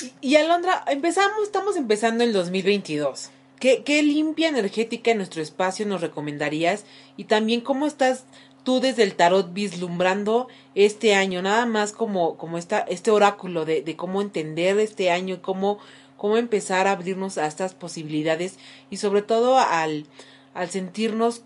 Y, 0.01 0.15
y 0.21 0.37
Alondra, 0.37 0.83
empezamos, 0.89 1.43
estamos 1.45 1.77
empezando 1.77 2.25
el 2.25 2.33
2022. 2.33 3.31
¿Qué, 3.61 3.85
¿Qué 3.85 4.03
limpia 4.03 4.49
energética 4.49 5.11
en 5.11 5.19
nuestro 5.19 5.43
espacio 5.43 5.87
nos 5.87 6.01
recomendarías? 6.01 6.87
Y 7.17 7.25
también 7.25 7.61
cómo 7.61 7.87
estás 7.87 8.25
tú 8.65 8.81
desde 8.81 9.03
el 9.03 9.15
tarot 9.15 9.53
vislumbrando 9.53 10.49
este 10.75 11.15
año, 11.15 11.43
nada 11.43 11.67
más 11.67 11.93
como, 11.93 12.37
como 12.37 12.59
esta, 12.59 12.81
este 12.81 13.11
oráculo 13.11 13.65
de, 13.67 13.83
de 13.83 13.97
cómo 13.97 14.23
entender 14.23 14.79
este 14.79 15.11
año 15.11 15.37
y 15.37 15.39
cómo, 15.39 15.79
cómo 16.17 16.37
empezar 16.37 16.87
a 16.87 16.93
abrirnos 16.93 17.39
a 17.39 17.47
estas 17.47 17.75
posibilidades 17.75 18.59
y 18.89 18.97
sobre 18.97 19.23
todo 19.23 19.59
al, 19.59 20.07
al 20.55 20.71
sentirnos 20.71 21.43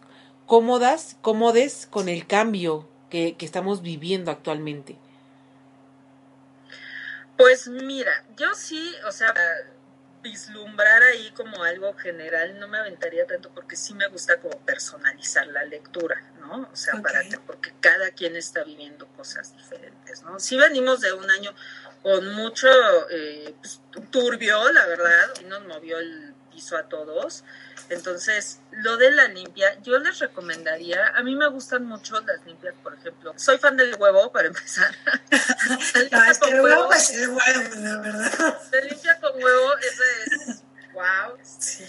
cómodas, 0.46 1.16
cómodes 1.20 1.88
con 1.90 2.08
el 2.08 2.26
cambio 2.26 2.88
que, 3.10 3.34
que 3.36 3.46
estamos 3.46 3.82
viviendo 3.82 4.30
actualmente. 4.30 4.96
Pues 7.36 7.66
mira, 7.66 8.24
yo 8.36 8.54
sí, 8.54 8.92
o 9.08 9.10
sea, 9.10 9.34
vislumbrar 10.24 11.02
ahí 11.02 11.30
como 11.36 11.62
algo 11.62 11.92
general 11.94 12.58
no 12.58 12.66
me 12.66 12.78
aventaría 12.78 13.26
tanto 13.26 13.50
porque 13.50 13.76
sí 13.76 13.94
me 13.94 14.08
gusta 14.08 14.40
como 14.40 14.58
personalizar 14.60 15.46
la 15.48 15.64
lectura, 15.64 16.20
¿no? 16.40 16.68
O 16.72 16.76
sea, 16.76 17.00
para 17.02 17.22
que, 17.22 17.38
porque 17.38 17.74
cada 17.78 18.10
quien 18.10 18.34
está 18.34 18.64
viviendo 18.64 19.06
cosas 19.08 19.54
diferentes, 19.54 20.22
¿no? 20.22 20.40
Sí 20.40 20.56
venimos 20.56 21.02
de 21.02 21.12
un 21.12 21.30
año 21.30 21.54
con 22.02 22.34
mucho 22.34 22.68
eh, 23.10 23.54
pues, 23.60 23.80
turbio, 24.10 24.72
la 24.72 24.86
verdad, 24.86 25.34
y 25.42 25.44
nos 25.44 25.64
movió 25.66 25.98
el 25.98 26.34
piso 26.50 26.76
a 26.76 26.88
todos. 26.88 27.44
Entonces, 27.90 28.60
lo 28.70 28.96
de 28.96 29.10
la 29.10 29.28
limpia, 29.28 29.78
yo 29.82 29.98
les 29.98 30.18
recomendaría, 30.18 31.08
a 31.14 31.22
mí 31.22 31.36
me 31.36 31.48
gustan 31.48 31.84
mucho 31.84 32.20
las 32.20 32.44
limpias, 32.46 32.74
por 32.82 32.94
ejemplo. 32.94 33.34
Soy 33.36 33.58
fan 33.58 33.76
del 33.76 33.94
huevo, 33.96 34.32
para 34.32 34.48
empezar. 34.48 34.94
no, 36.10 36.24
es 36.24 36.38
que 36.38 36.50
el 36.50 36.60
huevo 36.60 36.92
es 36.92 37.10
el 37.10 37.28
huevo, 37.28 37.74
la 37.76 37.96
verdad. 37.98 38.58
La 38.72 38.80
limpia 38.80 39.20
con 39.20 39.42
huevo, 39.42 39.78
eso 39.78 40.02
es, 40.26 40.62
wow. 40.92 41.38
Sí. 41.42 41.84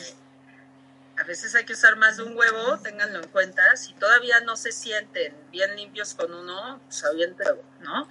A 1.17 1.23
veces 1.23 1.55
hay 1.55 1.63
que 1.63 1.73
usar 1.73 1.95
más 1.95 2.17
de 2.17 2.23
un 2.23 2.35
huevo, 2.35 2.77
ténganlo 2.79 3.19
en 3.19 3.29
cuenta. 3.29 3.63
Si 3.77 3.93
todavía 3.93 4.41
no 4.41 4.57
se 4.57 4.73
sienten 4.73 5.33
bien 5.49 5.75
limpios 5.77 6.13
con 6.13 6.33
uno, 6.33 6.81
pues 6.85 7.05
aviéntenlo, 7.05 7.63
¿no? 7.79 8.09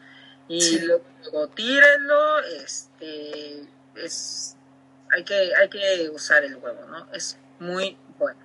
Y 0.49 0.79
luego 0.81 1.49
tírenlo, 1.49 2.41
este, 2.41 3.67
es, 3.97 4.57
hay 5.11 5.25
que, 5.25 5.53
hay 5.55 5.69
que 5.69 6.11
usar 6.11 6.45
el 6.45 6.57
huevo, 6.57 6.87
¿no? 6.87 7.13
Es 7.13 7.39
muy 7.65 7.97
bueno. 8.19 8.41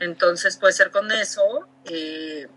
Entonces 0.00 0.56
puede 0.56 0.72
ser 0.72 0.90
con 0.90 1.12
eso, 1.12 1.68
eh, 1.84 2.48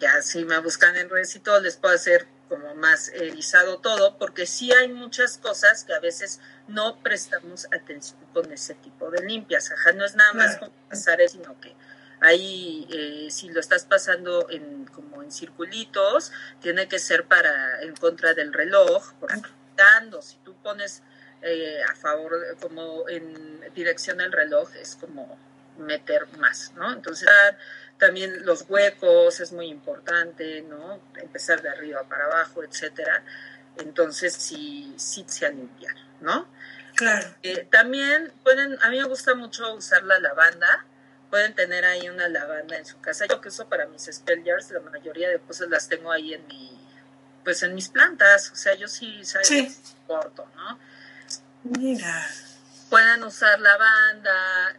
ya 0.00 0.22
si 0.22 0.44
me 0.44 0.58
buscan 0.58 0.96
en 0.96 1.10
redes 1.10 1.34
y 1.36 1.40
todo, 1.40 1.60
les 1.60 1.76
puedo 1.76 1.94
hacer 1.94 2.26
como 2.48 2.74
más 2.74 3.10
erizado 3.10 3.78
todo, 3.78 4.16
porque 4.16 4.46
sí 4.46 4.72
hay 4.72 4.88
muchas 4.88 5.36
cosas 5.36 5.84
que 5.84 5.92
a 5.92 6.00
veces 6.00 6.40
no 6.66 6.98
prestamos 7.00 7.66
atención 7.66 8.18
con 8.32 8.50
ese 8.52 8.74
tipo 8.74 9.10
de 9.10 9.22
limpias. 9.22 9.70
Ajá, 9.70 9.92
no 9.92 10.04
es 10.04 10.14
nada 10.14 10.32
más 10.32 10.56
como 10.56 10.72
pasar, 10.88 11.18
sino 11.28 11.60
que 11.60 11.74
ahí 12.20 12.88
eh, 12.90 13.28
si 13.30 13.50
lo 13.50 13.60
estás 13.60 13.84
pasando 13.84 14.48
en 14.48 14.86
como 14.86 15.22
en 15.22 15.30
circulitos, 15.30 16.32
tiene 16.62 16.88
que 16.88 16.98
ser 16.98 17.26
para 17.26 17.82
en 17.82 17.94
contra 17.96 18.32
del 18.32 18.52
reloj, 18.52 19.12
por 19.14 19.30
dando, 19.76 20.22
si 20.22 20.36
tú 20.38 20.56
pones 20.62 21.02
eh, 21.42 21.80
a 21.88 21.94
favor, 21.94 22.32
como 22.60 23.08
en 23.08 23.60
dirección 23.74 24.20
al 24.20 24.32
reloj, 24.32 24.74
es 24.74 24.96
como 24.96 25.38
meter 25.78 26.26
más, 26.38 26.72
¿no? 26.74 26.92
Entonces, 26.92 27.28
también 27.98 28.44
los 28.44 28.64
huecos 28.68 29.40
es 29.40 29.52
muy 29.52 29.66
importante, 29.66 30.62
¿no? 30.62 31.00
Empezar 31.16 31.62
de 31.62 31.68
arriba 31.68 32.02
para 32.04 32.26
abajo, 32.26 32.62
etcétera. 32.62 33.24
Entonces, 33.78 34.34
sí, 34.34 34.94
sí 34.96 35.24
se 35.26 35.50
limpiar, 35.52 35.94
¿no? 36.20 36.48
Claro. 36.94 37.32
Eh, 37.42 37.66
también 37.70 38.32
pueden, 38.42 38.76
a 38.82 38.90
mí 38.90 38.98
me 38.98 39.04
gusta 39.04 39.34
mucho 39.34 39.74
usar 39.74 40.02
la 40.04 40.18
lavanda. 40.18 40.84
Pueden 41.30 41.54
tener 41.54 41.84
ahí 41.84 42.08
una 42.08 42.28
lavanda 42.28 42.76
en 42.76 42.86
su 42.86 43.00
casa. 43.00 43.26
Yo 43.26 43.40
que 43.40 43.48
uso 43.48 43.68
para 43.68 43.86
mis 43.86 44.08
spell 44.10 44.42
jars, 44.44 44.70
la 44.70 44.80
mayoría 44.80 45.28
de 45.28 45.38
cosas 45.40 45.68
las 45.68 45.88
tengo 45.88 46.10
ahí 46.10 46.34
en 46.34 46.46
mi, 46.46 46.70
pues 47.44 47.62
en 47.62 47.74
mis 47.74 47.88
plantas. 47.88 48.50
O 48.50 48.56
sea, 48.56 48.74
yo 48.74 48.88
sí, 48.88 49.20
sí. 49.42 49.76
corto, 50.06 50.48
¿no? 50.56 50.78
Mira. 51.64 52.26
Pueden 52.88 53.22
usar 53.22 53.60
lavanda, 53.60 54.76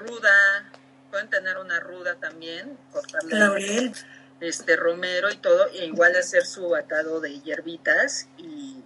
ruda, 0.00 0.64
pueden 1.10 1.28
tener 1.28 1.58
una 1.58 1.80
ruda 1.80 2.16
también, 2.16 2.78
cortarle 2.92 3.38
Laurel. 3.38 3.94
este 4.40 4.76
romero 4.76 5.30
y 5.30 5.36
todo, 5.36 5.68
e 5.68 5.86
igual 5.86 6.16
hacer 6.16 6.46
su 6.46 6.74
atado 6.74 7.20
de 7.20 7.40
hierbitas 7.40 8.28
y, 8.36 8.82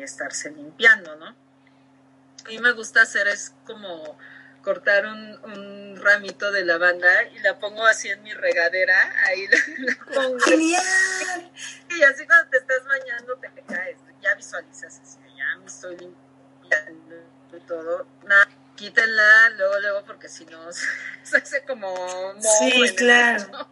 estarse 0.00 0.50
limpiando, 0.50 1.16
¿no? 1.16 1.28
A 1.28 2.48
mí 2.48 2.58
me 2.58 2.72
gusta 2.72 3.00
hacer 3.00 3.26
es 3.26 3.54
como 3.64 4.18
cortar 4.60 5.06
un, 5.06 5.96
ramito 5.96 6.52
de 6.52 6.62
lavanda 6.62 7.22
y 7.32 7.38
la 7.38 7.58
pongo 7.58 7.86
así 7.86 8.10
en 8.10 8.22
mi 8.22 8.34
regadera, 8.34 9.14
ahí 9.24 9.46
la, 9.78 9.96
pongo. 10.12 10.38
¡Genial! 10.40 11.50
Y 11.88 12.02
así 12.02 12.26
cuando 12.26 12.50
te 12.50 12.58
estás 12.58 12.84
bañando 12.84 13.36
te 13.36 13.62
caes, 13.62 13.96
ya 14.20 14.34
visualizas 14.34 15.00
así, 15.00 15.18
ya 15.34 15.56
me 15.58 15.66
estoy 15.66 15.96
limpiando 15.96 17.16
y 17.56 17.60
todo. 17.60 18.06
Nada, 18.24 18.48
quítenla 18.76 19.50
luego, 19.56 19.80
luego, 19.80 20.04
porque 20.04 20.28
si 20.28 20.44
no 20.46 20.72
se 21.22 21.36
hace 21.36 21.64
como... 21.64 21.94
Sí, 22.40 22.94
claro. 22.96 23.68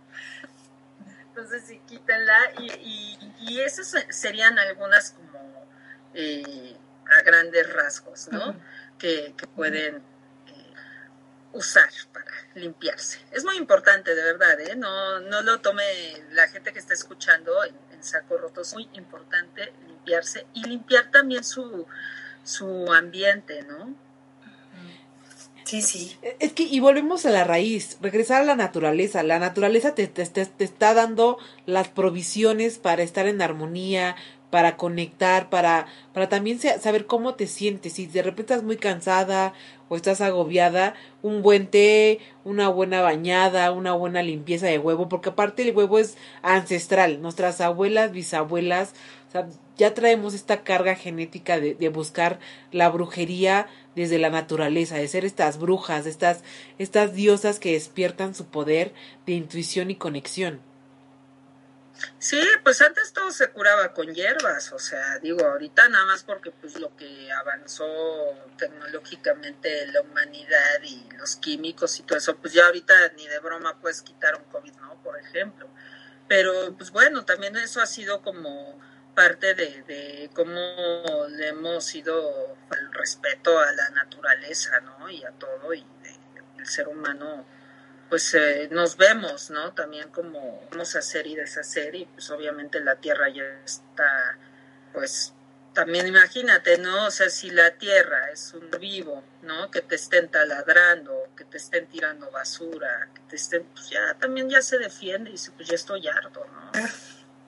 Entonces 1.29 1.65
sí, 1.67 1.81
quítenla 1.87 2.39
y, 2.59 2.71
y, 2.73 3.35
y 3.41 3.61
esas 3.61 3.95
serían 4.11 4.59
algunas 4.59 5.13
como 5.13 5.67
eh, 6.15 6.77
a 7.19 7.23
grandes 7.23 7.73
rasgos, 7.73 8.29
¿no? 8.31 8.55
que, 8.99 9.35
que, 9.37 9.47
pueden 9.49 10.03
usar 11.53 11.89
para 12.13 12.31
limpiarse. 12.55 13.19
Es 13.31 13.45
muy 13.45 13.57
importante, 13.57 14.15
de 14.15 14.23
verdad, 14.23 14.61
¿eh? 14.61 14.77
No, 14.77 15.21
no 15.21 15.43
lo 15.43 15.61
tome 15.61 15.85
la 16.31 16.49
gente 16.49 16.73
que 16.73 16.79
está 16.79 16.95
escuchando 16.95 17.65
en, 17.65 17.75
saco 18.03 18.37
roto. 18.37 18.63
Es 18.63 18.75
muy 18.75 18.89
importante 18.95 19.73
limpiarse 19.87 20.45
y 20.55 20.65
limpiar 20.65 21.13
también 21.13 21.45
su, 21.45 21.87
su 22.43 22.93
ambiente, 22.93 23.63
¿no? 23.63 23.95
Sí, 25.65 25.83
sí. 25.83 26.17
Es 26.39 26.53
que, 26.53 26.65
y 26.65 26.81
volvemos 26.81 27.25
a 27.27 27.31
la 27.31 27.45
raíz, 27.45 27.99
regresar 28.01 28.43
a 28.43 28.45
la 28.45 28.57
naturaleza. 28.57 29.23
La 29.23 29.39
naturaleza 29.39 29.95
te, 29.95 30.07
te, 30.07 30.25
te, 30.25 30.65
está 30.65 30.95
dando 30.95 31.39
las 31.67 31.89
provisiones 31.89 32.79
para 32.79 33.03
estar 33.03 33.27
en 33.27 33.43
armonía, 33.43 34.17
para 34.51 34.77
conectar, 34.77 35.49
para, 35.49 35.87
para 36.13 36.29
también 36.29 36.59
saber 36.59 37.07
cómo 37.07 37.35
te 37.35 37.47
sientes. 37.47 37.95
Si 37.95 38.07
de 38.07 38.23
repente 38.23 38.53
estás 38.53 38.63
muy 38.63 38.77
cansada 38.77 39.55
o 39.89 39.97
estás 39.97 40.21
agobiada, 40.21 40.95
un 41.23 41.41
buen 41.41 41.69
té, 41.69 42.19
una 42.45 42.69
buena 42.69 43.01
bañada, 43.01 43.73
una 43.73 43.95
buena 43.95 44.23
limpieza 44.23 44.67
de 44.67 44.79
huevo, 44.79 45.09
porque 45.09 45.31
aparte 45.31 45.63
el 45.63 45.75
huevo 45.75 45.99
es 45.99 46.19
ancestral. 46.43 47.23
Nuestras 47.23 47.63
abuelas, 47.63 48.13
bisabuelas, 48.13 48.93
ya 49.79 49.95
traemos 49.95 50.35
esta 50.35 50.63
carga 50.63 50.97
genética 50.97 51.59
de, 51.59 51.75
de 51.75 51.89
buscar 51.89 52.39
la 52.73 52.91
brujería 52.91 53.69
desde 53.95 54.19
la 54.19 54.31
naturaleza, 54.31 54.97
de 54.97 55.09
ser 55.09 55.25
estas 55.25 55.59
brujas, 55.59 56.07
estas, 56.07 56.43
estas 56.79 57.15
diosas 57.15 57.59
que 57.59 57.73
despiertan 57.73 58.35
su 58.35 58.47
poder 58.47 58.93
de 59.27 59.33
intuición 59.33 59.91
y 59.91 59.97
conexión. 59.97 60.61
Sí, 62.19 62.41
pues 62.65 62.81
antes 62.83 63.13
todo 63.13 63.31
se 63.31 63.51
curaba 63.51 63.93
con 63.93 64.13
hierbas, 64.13 64.73
o 64.73 64.79
sea, 64.79 65.19
digo, 65.19 65.45
ahorita 65.45 65.89
nada 65.89 66.07
más 66.07 66.25
porque 66.25 66.51
pues 66.51 66.79
lo 66.79 66.97
que 66.97 67.31
avanzó 67.33 67.87
tecnológicamente 68.57 69.87
la 69.89 70.01
humanidad 70.01 70.83
y 70.83 71.09
los 71.17 71.37
químicos 71.37 71.99
y 72.01 72.03
todo 72.03 72.19
eso, 72.19 72.37
pues 72.37 72.55
ya 72.55 72.67
ahorita 72.67 72.95
ni 73.17 73.27
de 73.29 73.39
broma 73.39 73.79
puedes 73.81 74.03
quitar 74.03 74.37
un 74.37 74.45
COVID, 74.45 74.73
¿no? 74.81 75.01
Por 75.03 75.19
ejemplo. 75.19 75.69
Pero 76.29 76.75
pues 76.77 76.91
bueno, 76.91 77.25
también 77.25 77.57
eso 77.57 77.81
ha 77.81 77.87
sido 77.87 78.23
como 78.23 78.81
parte 79.15 79.55
de, 79.55 79.83
de 79.83 80.31
cómo 80.35 81.27
le 81.29 81.49
hemos 81.49 81.95
ido 81.95 82.57
el 82.71 82.93
respeto 82.93 83.59
a 83.59 83.73
la 83.73 83.91
naturaleza, 83.91 84.81
¿no? 84.81 85.09
Y 85.11 85.25
a 85.25 85.31
todo, 85.33 85.75
y 85.75 85.85
el 86.59 86.67
ser 86.67 86.89
humano 86.89 87.45
pues 88.13 88.35
eh, 88.35 88.69
nos 88.71 88.99
vemos, 88.99 89.49
¿no? 89.49 89.73
También 89.73 90.11
como 90.11 90.69
vamos 90.71 90.95
a 90.97 90.99
hacer 90.99 91.27
y 91.27 91.35
deshacer 91.35 91.95
y 91.95 92.05
pues 92.05 92.29
obviamente 92.31 92.79
la 92.81 92.97
tierra 92.97 93.31
ya 93.31 93.43
está, 93.65 94.37
pues 94.93 95.33
también 95.73 96.07
imagínate, 96.07 96.77
¿no? 96.77 97.07
O 97.07 97.11
sea, 97.11 97.31
si 97.31 97.49
la 97.49 97.71
tierra 97.71 98.31
es 98.31 98.53
un 98.53 98.71
vivo, 98.79 99.25
¿no? 99.41 99.71
Que 99.71 99.81
te 99.81 99.95
estén 99.95 100.29
taladrando, 100.29 101.31
que 101.35 101.47
te 101.47 101.57
estén 101.57 101.87
tirando 101.87 102.31
basura, 102.31 103.09
que 103.15 103.23
te 103.31 103.37
estén, 103.37 103.65
pues 103.65 103.89
ya 103.89 104.13
también 104.21 104.51
ya 104.51 104.61
se 104.61 104.77
defiende 104.77 105.31
y 105.31 105.33
dice, 105.33 105.51
pues 105.53 105.69
ya 105.69 105.75
estoy 105.75 106.07
harto, 106.07 106.45
¿no? 106.53 106.71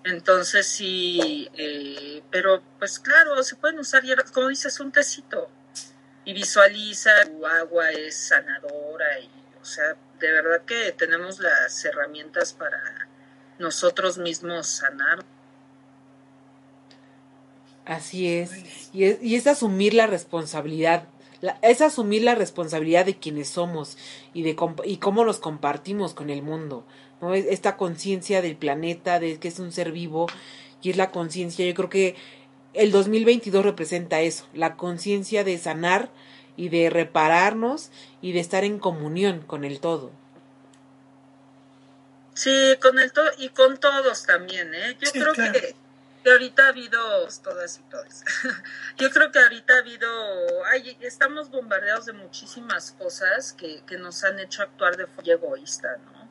Entonces 0.05 0.67
sí, 0.67 1.51
eh, 1.55 2.23
pero 2.31 2.63
pues 2.79 2.99
claro, 2.99 3.43
se 3.43 3.57
pueden 3.57 3.79
usar 3.79 4.03
hierbas, 4.03 4.31
como 4.31 4.49
dices, 4.49 4.79
un 4.81 4.93
tecito 4.93 5.49
y 6.27 6.35
visualiza, 6.35 7.11
tu 7.25 7.47
agua 7.47 7.91
es 7.91 8.29
sanadora 8.29 9.19
y, 9.21 9.31
o 9.61 9.65
sea, 9.65 9.97
de 10.21 10.31
verdad 10.31 10.63
que 10.67 10.93
tenemos 10.93 11.41
las 11.41 11.85
herramientas 11.85 12.53
para 12.53 13.09
nosotros 13.59 14.19
mismos 14.19 14.67
sanar. 14.67 15.25
Así 17.87 18.31
es. 18.31 18.91
Y 18.93 19.05
es, 19.05 19.23
y 19.23 19.37
es 19.37 19.47
asumir 19.47 19.95
la 19.95 20.07
responsabilidad. 20.07 21.05
Es 21.63 21.81
asumir 21.81 22.23
la 22.23 22.35
responsabilidad 22.35 23.07
de 23.07 23.19
quienes 23.19 23.49
somos 23.49 23.97
y 24.33 24.43
de 24.43 24.57
y 24.85 24.97
cómo 24.99 25.25
nos 25.25 25.39
compartimos 25.39 26.15
con 26.15 26.31
el 26.31 26.43
mundo. 26.43 26.85
¿no? 27.21 27.35
Esta 27.35 27.77
conciencia 27.77 28.43
del 28.43 28.57
planeta, 28.57 29.21
de 29.21 29.39
que 29.39 29.49
es 29.49 29.59
un 29.59 29.73
ser 29.73 29.93
vivo, 29.93 30.27
y 30.83 30.91
es 30.91 30.97
la 30.97 31.11
conciencia, 31.11 31.67
yo 31.67 31.75
creo 31.75 31.89
que 31.89 32.17
el 32.75 32.93
2022 32.93 33.65
representa 33.65 34.21
eso, 34.21 34.47
la 34.53 34.77
conciencia 34.77 35.45
de 35.45 35.57
sanar 35.59 36.11
y 36.57 36.69
de 36.69 36.91
repararnos 36.91 37.91
y 38.21 38.33
de 38.33 38.41
estar 38.41 38.65
en 38.65 38.79
comunión 38.79 39.41
con 39.41 39.65
el 39.65 39.81
todo. 39.81 40.11
Sí, 42.35 42.51
con 42.83 42.99
el 42.99 43.13
todo 43.13 43.31
y 43.39 43.49
con 43.51 43.79
todos 43.79 44.27
también, 44.27 44.75
¿eh? 44.75 44.97
Yo 45.01 45.11
creo 45.13 45.33
que, 45.33 45.75
ahorita 46.31 46.67
ha 46.67 46.69
habido 46.69 47.29
todas 47.43 47.79
y 47.79 47.83
todas. 47.91 48.25
Yo 48.99 49.11
creo 49.11 49.31
que 49.31 49.39
ahorita 49.39 49.75
ha 49.75 49.79
habido, 49.79 50.09
ay, 50.67 50.97
estamos 51.01 51.51
bombardeados 51.51 52.07
de 52.07 52.13
muchísimas 52.13 52.93
cosas 52.93 53.53
que, 53.53 53.83
que 53.87 53.99
nos 53.99 54.25
han 54.25 54.39
hecho 54.39 54.63
actuar 54.63 54.97
de 54.97 55.07
forma 55.07 55.33
egoísta, 55.33 55.97
¿no? 56.05 56.29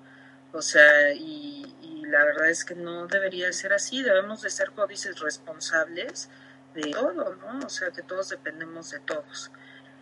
O 0.51 0.61
sea, 0.61 1.11
y 1.13 2.03
la 2.13 2.23
verdad 2.25 2.49
es 2.49 2.63
que 2.63 2.75
no 2.75 3.07
debería 3.07 3.51
ser 3.53 3.73
así, 3.73 4.03
debemos 4.03 4.43
de 4.43 4.49
ser 4.51 4.71
códices 4.71 5.19
responsables 5.19 6.29
de 6.75 6.91
todo, 6.91 7.35
¿no? 7.35 7.65
O 7.65 7.69
sea, 7.69 7.89
que 7.91 8.03
todos 8.03 8.29
dependemos 8.29 8.91
de 8.91 8.99
todos. 8.99 9.51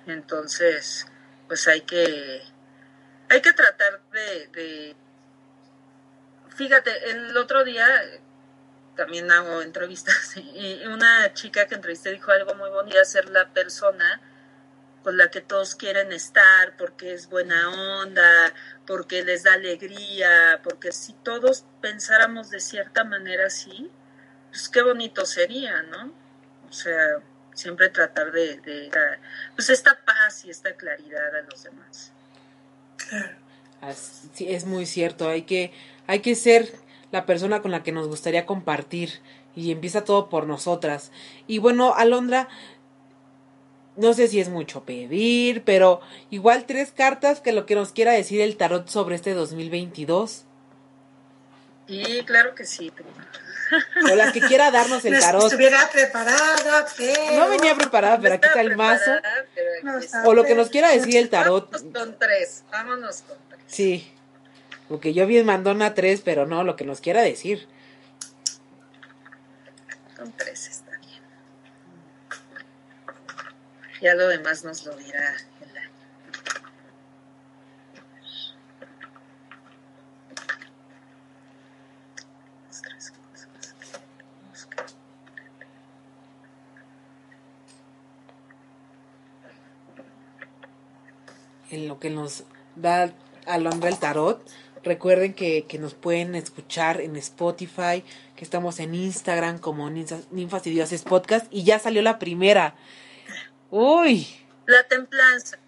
Entonces, 0.05 1.07
pues 1.47 1.67
hay 1.67 1.81
que, 1.81 2.41
hay 3.29 3.41
que 3.41 3.53
tratar 3.53 4.01
de, 4.11 4.95
fíjate, 6.55 7.11
el 7.11 7.37
otro 7.37 7.63
día 7.63 7.85
también 9.01 9.31
hago 9.31 9.63
entrevistas 9.63 10.37
y 10.37 10.85
una 10.85 11.33
chica 11.33 11.65
que 11.65 11.73
entrevisté 11.73 12.11
dijo 12.11 12.29
algo 12.29 12.53
muy 12.53 12.69
bonito, 12.69 13.03
ser 13.03 13.29
la 13.29 13.49
persona 13.49 14.21
con 15.01 15.17
la 15.17 15.31
que 15.31 15.41
todos 15.41 15.73
quieren 15.73 16.11
estar 16.11 16.77
porque 16.77 17.13
es 17.13 17.27
buena 17.27 17.71
onda, 18.01 18.53
porque 18.85 19.23
les 19.23 19.41
da 19.41 19.53
alegría, 19.53 20.59
porque 20.63 20.91
si 20.91 21.13
todos 21.13 21.65
pensáramos 21.81 22.51
de 22.51 22.59
cierta 22.59 23.03
manera 23.03 23.47
así, 23.47 23.89
pues 24.51 24.69
qué 24.69 24.83
bonito 24.83 25.25
sería, 25.25 25.81
¿no? 25.81 26.13
O 26.69 26.71
sea, 26.71 27.17
siempre 27.55 27.89
tratar 27.89 28.31
de, 28.31 28.89
dar 28.91 29.19
pues 29.55 29.71
esta 29.71 29.99
paz 30.05 30.45
y 30.45 30.51
esta 30.51 30.75
claridad 30.75 31.35
a 31.35 31.41
los 31.41 31.63
demás. 31.63 32.11
Claro. 32.97 33.35
Sí, 34.35 34.45
es 34.47 34.65
muy 34.65 34.85
cierto, 34.85 35.27
hay 35.27 35.41
que, 35.41 35.73
hay 36.05 36.19
que 36.19 36.35
ser 36.35 36.71
la 37.11 37.25
persona 37.25 37.61
con 37.61 37.71
la 37.71 37.83
que 37.83 37.91
nos 37.91 38.07
gustaría 38.07 38.45
compartir 38.45 39.21
y 39.55 39.71
empieza 39.71 40.03
todo 40.03 40.29
por 40.29 40.47
nosotras. 40.47 41.11
Y 41.47 41.59
bueno, 41.59 41.93
Alondra, 41.95 42.47
no 43.95 44.13
sé 44.13 44.27
si 44.27 44.39
es 44.39 44.49
mucho 44.49 44.83
pedir, 44.83 45.63
pero 45.63 46.01
igual 46.29 46.65
tres 46.65 46.91
cartas 46.91 47.41
que 47.41 47.51
lo 47.51 47.65
que 47.65 47.75
nos 47.75 47.91
quiera 47.91 48.13
decir 48.13 48.41
el 48.41 48.57
tarot 48.57 48.87
sobre 48.87 49.15
este 49.15 49.33
2022. 49.33 50.45
Sí, 51.87 52.23
claro 52.25 52.55
que 52.55 52.65
sí. 52.65 52.91
O 54.11 54.15
las 54.15 54.31
que 54.33 54.41
quiera 54.41 54.71
darnos 54.71 55.03
el 55.05 55.19
tarot. 55.19 55.43
Estuviera 55.43 55.89
preparada, 55.91 56.85
pero... 56.97 57.35
No 57.35 57.49
venía 57.49 57.75
preparada, 57.75 58.19
pero 58.19 58.35
aquí 58.35 58.47
está 58.47 58.61
el 58.61 58.75
mazo. 58.75 59.11
o 60.25 60.33
lo 60.33 60.43
que 60.43 60.55
nos 60.55 60.69
quiera 60.69 60.89
decir 60.89 61.17
el 61.17 61.29
tarot. 61.29 61.71
Vámonos 61.71 61.93
con 61.93 62.19
tres, 62.19 62.63
vámonos 62.71 63.21
con 63.23 63.37
tres. 63.49 63.61
Sí. 63.67 64.13
Porque 64.91 65.13
yo 65.13 65.25
bien 65.25 65.45
mandona 65.45 65.93
tres, 65.93 66.19
pero 66.19 66.45
no, 66.45 66.65
lo 66.65 66.75
que 66.75 66.83
nos 66.83 66.99
quiera 66.99 67.21
decir. 67.21 67.65
Con 70.17 70.33
tres 70.33 70.67
está 70.67 70.91
bien. 70.99 71.21
Ya 74.01 74.15
lo 74.15 74.27
demás 74.27 74.65
nos 74.65 74.85
lo 74.85 74.93
dirá 74.97 75.37
en 91.69 91.87
lo 91.87 91.97
que 91.97 92.09
nos 92.09 92.43
da 92.75 93.13
Alondra 93.45 93.87
el 93.87 93.97
Tarot. 93.97 94.45
Recuerden 94.83 95.33
que, 95.33 95.65
que, 95.67 95.77
nos 95.77 95.93
pueden 95.93 96.33
escuchar 96.35 97.01
en 97.01 97.15
Spotify, 97.15 98.03
que 98.35 98.43
estamos 98.43 98.79
en 98.79 98.95
Instagram 98.95 99.59
como 99.59 99.89
Ninfas, 99.89 100.67
y 100.67 100.71
Dioses 100.71 101.03
Podcast 101.03 101.45
y 101.51 101.63
ya 101.63 101.77
salió 101.77 102.01
la 102.01 102.17
primera. 102.17 102.73
Uy. 103.69 104.27
La 104.65 104.83
templanza. 104.83 105.59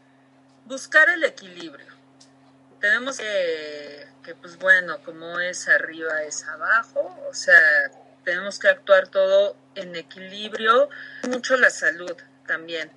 Buscar 0.66 1.09
el 1.09 1.24
equilibrio. 1.24 1.93
Tenemos 2.80 3.18
que, 3.18 4.07
que, 4.24 4.34
pues 4.36 4.57
bueno, 4.57 4.97
como 5.03 5.39
es 5.39 5.68
arriba 5.70 6.24
es 6.24 6.43
abajo, 6.45 7.16
o 7.30 7.34
sea, 7.34 7.59
tenemos 8.26 8.59
que 8.59 8.68
actuar 8.68 9.07
todo 9.07 9.55
en 9.76 9.95
equilibrio. 9.95 10.89
Mucho 11.30 11.55
la 11.57 11.70
salud 11.70 12.16
también 12.47 12.89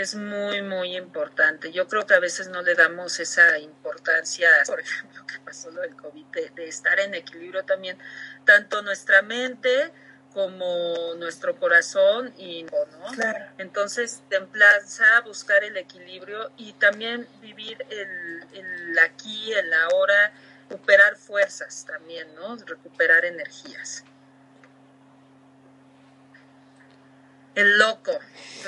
es 0.00 0.14
muy, 0.14 0.62
muy 0.62 0.96
importante. 0.96 1.72
Yo 1.72 1.86
creo 1.86 2.06
que 2.06 2.14
a 2.14 2.20
veces 2.20 2.48
no 2.48 2.62
le 2.62 2.74
damos 2.74 3.20
esa 3.20 3.58
importancia, 3.58 4.48
por 4.66 4.80
ejemplo, 4.80 5.26
que 5.26 5.38
pasó 5.40 5.70
lo 5.70 5.82
del 5.82 5.94
COVID, 5.94 6.26
de, 6.54 6.68
estar 6.68 6.98
en 7.00 7.14
equilibrio 7.14 7.64
también, 7.64 7.98
tanto 8.44 8.82
nuestra 8.82 9.22
mente 9.22 9.92
como 10.32 11.14
nuestro 11.16 11.58
corazón 11.58 12.32
y 12.38 12.62
¿no? 12.62 12.78
Entonces, 13.58 14.22
templanza, 14.28 15.20
buscar 15.22 15.64
el 15.64 15.76
equilibrio 15.76 16.52
y 16.56 16.72
también 16.74 17.26
vivir 17.40 17.84
el, 17.90 18.44
el 18.52 18.98
aquí, 19.00 19.52
el 19.52 19.72
ahora, 19.74 20.32
recuperar 20.68 21.16
fuerzas 21.16 21.84
también, 21.84 22.32
¿no? 22.36 22.56
Recuperar 22.64 23.24
energías. 23.24 24.04
El 27.54 27.78
loco. 27.78 28.18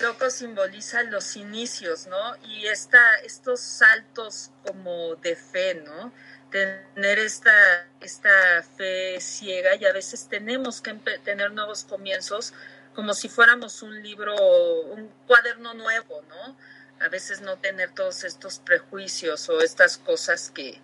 Loco 0.02 0.28
simboliza 0.30 1.02
los 1.04 1.36
inicios, 1.36 2.06
¿no? 2.06 2.36
Y 2.44 2.66
esta, 2.66 3.16
estos 3.24 3.60
saltos 3.60 4.50
como 4.66 5.14
de 5.16 5.36
fe, 5.36 5.74
¿no? 5.74 6.12
Tener 6.50 7.18
esta, 7.18 7.86
esta 8.00 8.62
fe 8.76 9.20
ciega 9.20 9.76
y 9.76 9.84
a 9.86 9.92
veces 9.92 10.28
tenemos 10.28 10.80
que 10.80 10.94
tener 11.24 11.52
nuevos 11.52 11.84
comienzos 11.84 12.52
como 12.94 13.14
si 13.14 13.28
fuéramos 13.28 13.82
un 13.82 14.02
libro, 14.02 14.34
un 14.82 15.08
cuaderno 15.26 15.74
nuevo, 15.74 16.22
¿no? 16.28 16.56
A 17.00 17.08
veces 17.08 17.40
no 17.40 17.56
tener 17.58 17.94
todos 17.94 18.24
estos 18.24 18.58
prejuicios 18.58 19.48
o 19.48 19.60
estas 19.60 19.96
cosas 19.96 20.50
que, 20.50 20.78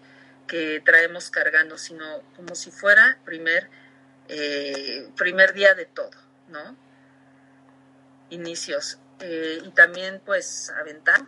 que 0.47 0.81
traemos 0.85 1.31
cargando, 1.31 1.77
sino 1.77 2.23
como 2.35 2.55
si 2.55 2.71
fuera 2.71 3.19
primer, 3.25 3.69
eh, 4.29 5.09
primer 5.17 5.53
día 5.53 5.75
de 5.75 5.85
todo, 5.85 6.11
¿no? 6.49 6.88
Inicios. 8.31 8.99
Eh, 9.20 9.61
y 9.64 9.70
también 9.70 10.20
pues 10.24 10.70
aventar. 10.70 11.26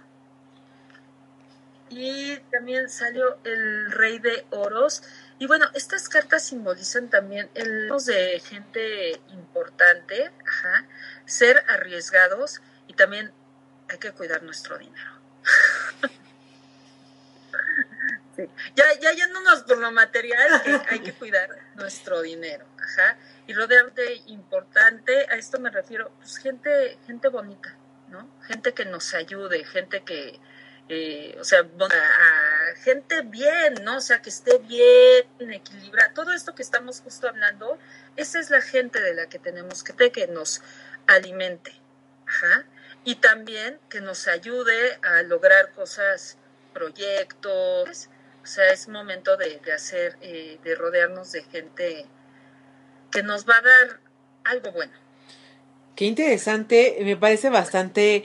Y 1.88 2.36
también 2.52 2.88
salió 2.88 3.38
el 3.44 3.90
rey 3.90 4.18
de 4.20 4.46
oros. 4.50 5.02
Y 5.40 5.46
bueno, 5.46 5.66
estas 5.74 6.08
cartas 6.08 6.44
simbolizan 6.44 7.10
también 7.10 7.50
el 7.54 7.88
de 7.88 8.40
gente 8.40 9.20
importante, 9.30 10.30
ser 11.24 11.64
arriesgados 11.68 12.60
y 12.86 12.94
también 12.94 13.32
hay 13.88 13.98
que 13.98 14.12
cuidar 14.12 14.42
nuestro 14.42 14.78
dinero. 14.78 15.10
Ya, 18.74 18.84
ya 19.00 19.12
yéndonos 19.12 19.62
por 19.62 19.78
lo 19.78 19.90
material, 19.92 20.62
hay 20.88 21.00
que 21.00 21.12
cuidar 21.12 21.50
nuestro 21.74 22.22
dinero, 22.22 22.66
ajá, 22.78 23.18
y 23.46 23.52
rodearte 23.52 24.22
importante, 24.26 25.26
a 25.30 25.36
esto 25.36 25.58
me 25.58 25.70
refiero, 25.70 26.10
pues 26.18 26.38
gente, 26.38 26.98
gente 27.06 27.28
bonita, 27.28 27.76
¿no? 28.08 28.28
Gente 28.46 28.74
que 28.74 28.84
nos 28.84 29.14
ayude, 29.14 29.64
gente 29.64 30.02
que, 30.02 30.38
eh, 30.88 31.36
o 31.40 31.44
sea, 31.44 31.64
gente 32.82 33.22
bien, 33.22 33.74
¿no? 33.82 33.98
O 33.98 34.00
sea, 34.00 34.22
que 34.22 34.30
esté 34.30 34.58
bien 34.58 35.50
equilibrada. 35.50 36.12
Todo 36.14 36.32
esto 36.32 36.54
que 36.54 36.62
estamos 36.62 37.00
justo 37.00 37.28
hablando, 37.28 37.78
esa 38.16 38.40
es 38.40 38.50
la 38.50 38.60
gente 38.60 39.00
de 39.00 39.14
la 39.14 39.28
que 39.28 39.38
tenemos 39.38 39.82
que, 39.82 40.12
que 40.12 40.26
nos 40.26 40.62
alimente, 41.06 41.72
ajá, 42.26 42.64
y 43.04 43.16
también 43.16 43.80
que 43.88 44.00
nos 44.00 44.28
ayude 44.28 44.98
a 45.02 45.22
lograr 45.22 45.72
cosas, 45.72 46.36
proyectos, 46.72 48.08
o 48.42 48.46
sea, 48.46 48.72
es 48.72 48.88
momento 48.88 49.36
de, 49.36 49.60
hacer, 49.72 50.16
eh, 50.22 50.58
de 50.64 50.74
rodearnos 50.74 51.32
de 51.32 51.42
gente 51.42 52.06
que 53.10 53.22
nos 53.22 53.46
va 53.46 53.54
a 53.54 53.62
dar 53.62 54.00
algo 54.44 54.72
bueno. 54.72 54.92
Qué 55.94 56.06
interesante, 56.06 56.98
me 57.02 57.16
parece 57.16 57.50
bastante 57.50 58.24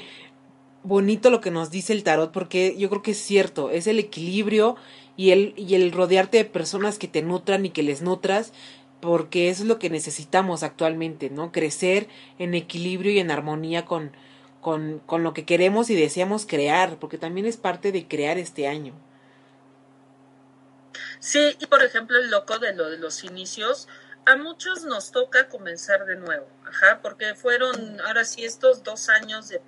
bonito 0.83 1.29
lo 1.29 1.41
que 1.41 1.51
nos 1.51 1.71
dice 1.71 1.93
el 1.93 2.03
tarot, 2.03 2.31
porque 2.31 2.75
yo 2.77 2.89
creo 2.89 3.01
que 3.01 3.11
es 3.11 3.17
cierto, 3.17 3.71
es 3.71 3.87
el 3.87 3.99
equilibrio 3.99 4.77
y 5.17 5.31
el, 5.31 5.53
y 5.57 5.75
el 5.75 5.91
rodearte 5.91 6.37
de 6.37 6.45
personas 6.45 6.97
que 6.97 7.07
te 7.07 7.21
nutran 7.21 7.65
y 7.65 7.71
que 7.71 7.83
les 7.83 8.01
nutras, 8.01 8.53
porque 9.01 9.49
eso 9.49 9.63
es 9.63 9.67
lo 9.67 9.79
que 9.79 9.89
necesitamos 9.89 10.63
actualmente, 10.63 11.29
¿no? 11.29 11.51
Crecer 11.51 12.07
en 12.39 12.53
equilibrio 12.53 13.11
y 13.11 13.19
en 13.19 13.31
armonía 13.31 13.85
con, 13.85 14.11
con, 14.61 14.99
con 15.05 15.23
lo 15.23 15.33
que 15.33 15.45
queremos 15.45 15.89
y 15.89 15.95
deseamos 15.95 16.45
crear, 16.45 16.97
porque 16.99 17.17
también 17.17 17.45
es 17.45 17.57
parte 17.57 17.91
de 17.91 18.07
crear 18.07 18.37
este 18.37 18.67
año. 18.67 18.93
Sí, 21.25 21.57
y 21.59 21.65
por 21.65 21.81
ejemplo 21.83 22.19
el 22.19 22.29
loco 22.29 22.59
de 22.59 22.75
lo 22.75 22.87
de 22.87 22.99
los 22.99 23.23
inicios, 23.23 23.87
a 24.27 24.35
muchos 24.35 24.83
nos 24.83 25.11
toca 25.11 25.49
comenzar 25.49 26.05
de 26.05 26.17
nuevo, 26.17 26.47
ajá, 26.67 26.99
porque 27.01 27.33
fueron 27.33 27.99
ahora 28.01 28.23
sí 28.25 28.45
estos 28.45 28.83
dos 28.83 29.09
años 29.09 29.47
de, 29.47 29.59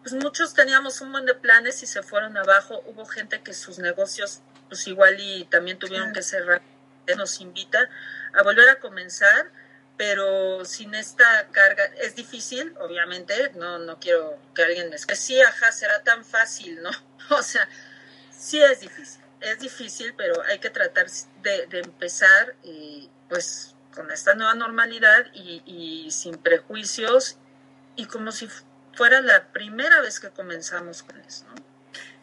pues 0.00 0.14
muchos 0.14 0.54
teníamos 0.54 1.02
un 1.02 1.12
buen 1.12 1.26
de 1.26 1.34
planes 1.34 1.82
y 1.82 1.86
se 1.86 2.02
fueron 2.02 2.38
abajo, 2.38 2.82
hubo 2.86 3.04
gente 3.04 3.42
que 3.42 3.52
sus 3.52 3.78
negocios 3.80 4.40
pues 4.68 4.86
igual 4.86 5.20
y 5.20 5.44
también 5.44 5.78
tuvieron 5.78 6.14
que 6.14 6.22
cerrar, 6.22 6.62
nos 7.18 7.42
invita 7.42 7.90
a 8.32 8.42
volver 8.42 8.70
a 8.70 8.80
comenzar, 8.80 9.52
pero 9.98 10.64
sin 10.64 10.94
esta 10.94 11.48
carga, 11.50 11.84
es 12.00 12.14
difícil, 12.16 12.74
obviamente, 12.80 13.52
no, 13.56 13.78
no 13.78 14.00
quiero 14.00 14.38
que 14.54 14.62
alguien 14.62 14.88
me 14.88 14.96
escuche, 14.96 15.16
sí, 15.16 15.42
ajá, 15.42 15.70
será 15.70 16.02
tan 16.02 16.24
fácil, 16.24 16.82
¿no? 16.82 16.90
O 17.28 17.42
sea, 17.42 17.68
sí 18.30 18.62
es 18.62 18.80
difícil 18.80 19.21
es 19.42 19.58
difícil, 19.58 20.14
pero 20.16 20.42
hay 20.42 20.58
que 20.58 20.70
tratar 20.70 21.06
de, 21.42 21.66
empezar 21.78 22.54
y, 22.62 23.10
pues 23.28 23.74
con 23.94 24.10
esta 24.10 24.34
nueva 24.34 24.54
normalidad 24.54 25.26
y, 25.34 26.08
sin 26.10 26.38
prejuicios 26.38 27.36
y 27.96 28.06
como 28.06 28.32
si 28.32 28.48
fuera 28.94 29.20
la 29.20 29.48
primera 29.48 30.00
vez 30.00 30.20
que 30.20 30.30
comenzamos 30.30 31.02
con 31.02 31.20
eso, 31.20 31.44
¿no? 31.46 31.62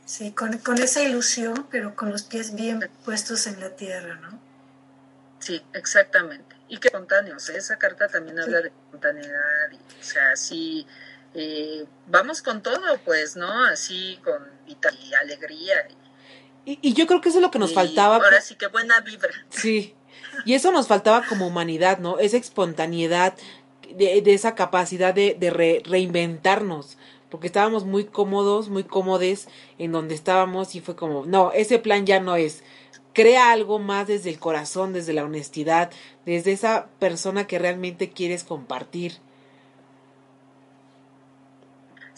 Sí, 0.06 0.32
con, 0.32 0.54
esa 0.80 1.04
ilusión, 1.04 1.68
pero 1.70 1.96
con 1.96 2.12
los 2.12 2.24
pies 2.24 2.56
bien 2.56 2.90
puestos 3.06 3.46
en 3.46 3.60
la 3.60 3.76
tierra, 3.76 4.16
¿no? 4.16 4.42
Sí, 5.40 5.64
exactamente. 5.74 6.56
Y 6.68 6.80
que 6.80 6.88
espontáneos, 6.88 7.50
esa 7.50 7.78
carta 7.78 8.08
también 8.08 8.40
habla 8.40 8.62
de 8.62 8.70
espontaneidad, 8.70 9.72
y, 9.72 9.76
o 9.76 10.04
sea, 10.04 10.36
sí, 10.36 10.88
eh, 11.36 11.86
vamos 12.08 12.42
con 12.42 12.64
todo, 12.64 12.98
pues, 13.06 13.36
¿no? 13.36 13.66
Así, 13.66 14.20
con 14.24 14.48
y 14.68 15.14
alegría, 15.14 15.88
y 15.90 15.99
y, 16.82 16.94
yo 16.94 17.08
creo 17.08 17.22
que 17.22 17.30
eso 17.30 17.40
es 17.40 17.42
lo 17.42 17.52
que 17.52 17.60
nos 17.60 17.74
faltaba. 17.74 18.16
Ahora 18.16 18.42
sí 18.42 18.56
que 18.56 18.68
buena 18.68 19.00
vibra. 19.02 19.32
Sí. 19.50 19.96
Y 20.46 20.54
eso 20.54 20.72
nos 20.72 20.88
faltaba 20.88 21.26
como 21.26 21.48
humanidad, 21.48 22.00
¿no? 22.00 22.20
Esa 22.20 22.38
espontaneidad, 22.38 23.36
de, 23.96 24.22
de 24.22 24.34
esa 24.34 24.56
capacidad 24.56 25.14
de, 25.14 25.36
de 25.40 25.82
reinventarnos. 25.86 26.98
Porque 27.30 27.48
estábamos 27.48 27.86
muy 27.86 28.06
cómodos, 28.06 28.70
muy 28.70 28.84
cómodes 28.84 29.48
en 29.78 29.92
donde 29.92 30.16
estábamos 30.16 30.76
y 30.76 30.82
fue 30.82 30.96
como, 30.96 31.26
no, 31.26 31.52
ese 31.52 31.80
plan 31.80 32.06
ya 32.06 32.20
no 32.20 32.36
es. 32.36 32.64
Crea 33.14 33.52
algo 33.52 33.80
más 33.80 34.08
desde 34.08 34.30
el 34.30 34.40
corazón, 34.40 34.94
desde 34.94 35.14
la 35.14 35.24
honestidad, 35.24 35.92
desde 36.26 36.52
esa 36.52 36.88
persona 37.00 37.48
que 37.48 37.60
realmente 37.60 38.12
quieres 38.12 38.44
compartir. 38.44 39.20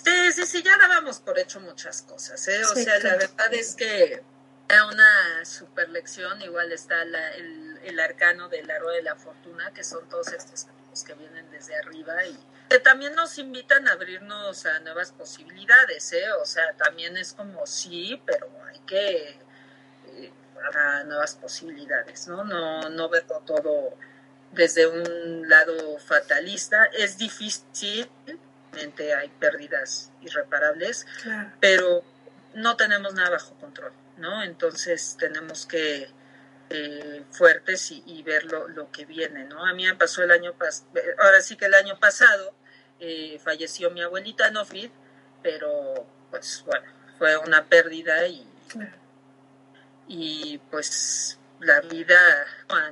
Sí, 0.03 0.11
sí, 0.33 0.45
sí, 0.45 0.63
ya 0.63 0.77
dábamos 0.77 1.19
por 1.19 1.37
hecho 1.37 1.59
muchas 1.59 2.01
cosas, 2.01 2.47
¿eh? 2.47 2.63
O 2.63 2.75
sea, 2.75 2.97
la 2.99 3.17
verdad 3.17 3.53
es 3.53 3.75
que 3.75 4.23
una 4.87 5.45
super 5.45 5.89
lección, 5.89 6.41
igual 6.41 6.71
está 6.71 7.01
el, 7.01 7.79
el, 7.83 7.99
arcano 7.99 8.47
del 8.47 8.69
aro 8.69 8.89
de 8.89 9.01
la 9.01 9.15
fortuna, 9.15 9.71
que 9.73 9.83
son 9.83 10.07
todos 10.07 10.27
estos 10.29 10.67
que 11.05 11.13
vienen 11.13 11.49
desde 11.51 11.75
arriba 11.75 12.25
y 12.25 12.37
que 12.69 12.79
también 12.79 13.15
nos 13.15 13.37
invitan 13.37 13.87
a 13.87 13.93
abrirnos 13.93 14.65
a 14.65 14.79
nuevas 14.79 15.11
posibilidades, 15.11 16.13
¿eh? 16.13 16.31
O 16.41 16.45
sea, 16.45 16.73
también 16.73 17.17
es 17.17 17.33
como 17.33 17.65
sí, 17.65 18.21
pero 18.25 18.49
hay 18.65 18.79
que 18.79 19.39
eh, 20.07 20.31
a 20.73 21.03
nuevas 21.03 21.35
posibilidades, 21.35 22.27
¿no? 22.27 22.43
No, 22.43 22.89
no 22.89 23.09
verlo 23.09 23.41
todo 23.45 23.97
desde 24.51 24.87
un 24.87 25.49
lado 25.49 25.97
fatalista. 25.99 26.85
Es 26.85 27.17
difícil, 27.17 28.09
hay 28.73 29.29
pérdidas 29.39 30.11
irreparables, 30.21 31.05
pero 31.59 32.03
no 32.53 32.75
tenemos 32.77 33.13
nada 33.13 33.31
bajo 33.31 33.53
control. 33.55 33.91
¿No? 34.21 34.43
Entonces 34.43 35.17
tenemos 35.19 35.65
que 35.65 36.07
eh, 36.69 37.25
fuertes 37.31 37.91
y, 37.91 38.23
ver 38.23 38.45
lo, 38.45 38.89
que 38.91 39.05
viene, 39.05 39.43
¿no? 39.43 39.65
A 39.65 39.73
mí 39.73 39.85
me 39.85 39.95
pasó 39.95 40.23
el 40.23 40.31
año 40.31 40.53
pasado, 40.53 40.87
ahora 41.19 41.41
sí 41.41 41.57
que 41.57 41.65
el 41.65 41.73
año 41.73 41.99
pasado 41.99 42.53
eh, 42.99 43.39
falleció 43.43 43.91
mi 43.91 44.01
abuelita 44.01 44.49
Nofrid, 44.51 44.89
pero 45.43 46.05
pues 46.29 46.63
bueno, 46.65 46.85
fue 47.17 47.35
una 47.37 47.65
pérdida 47.65 48.25
y, 48.27 48.47
y 50.07 50.59
pues 50.69 51.37
la 51.59 51.81
vida, 51.81 52.19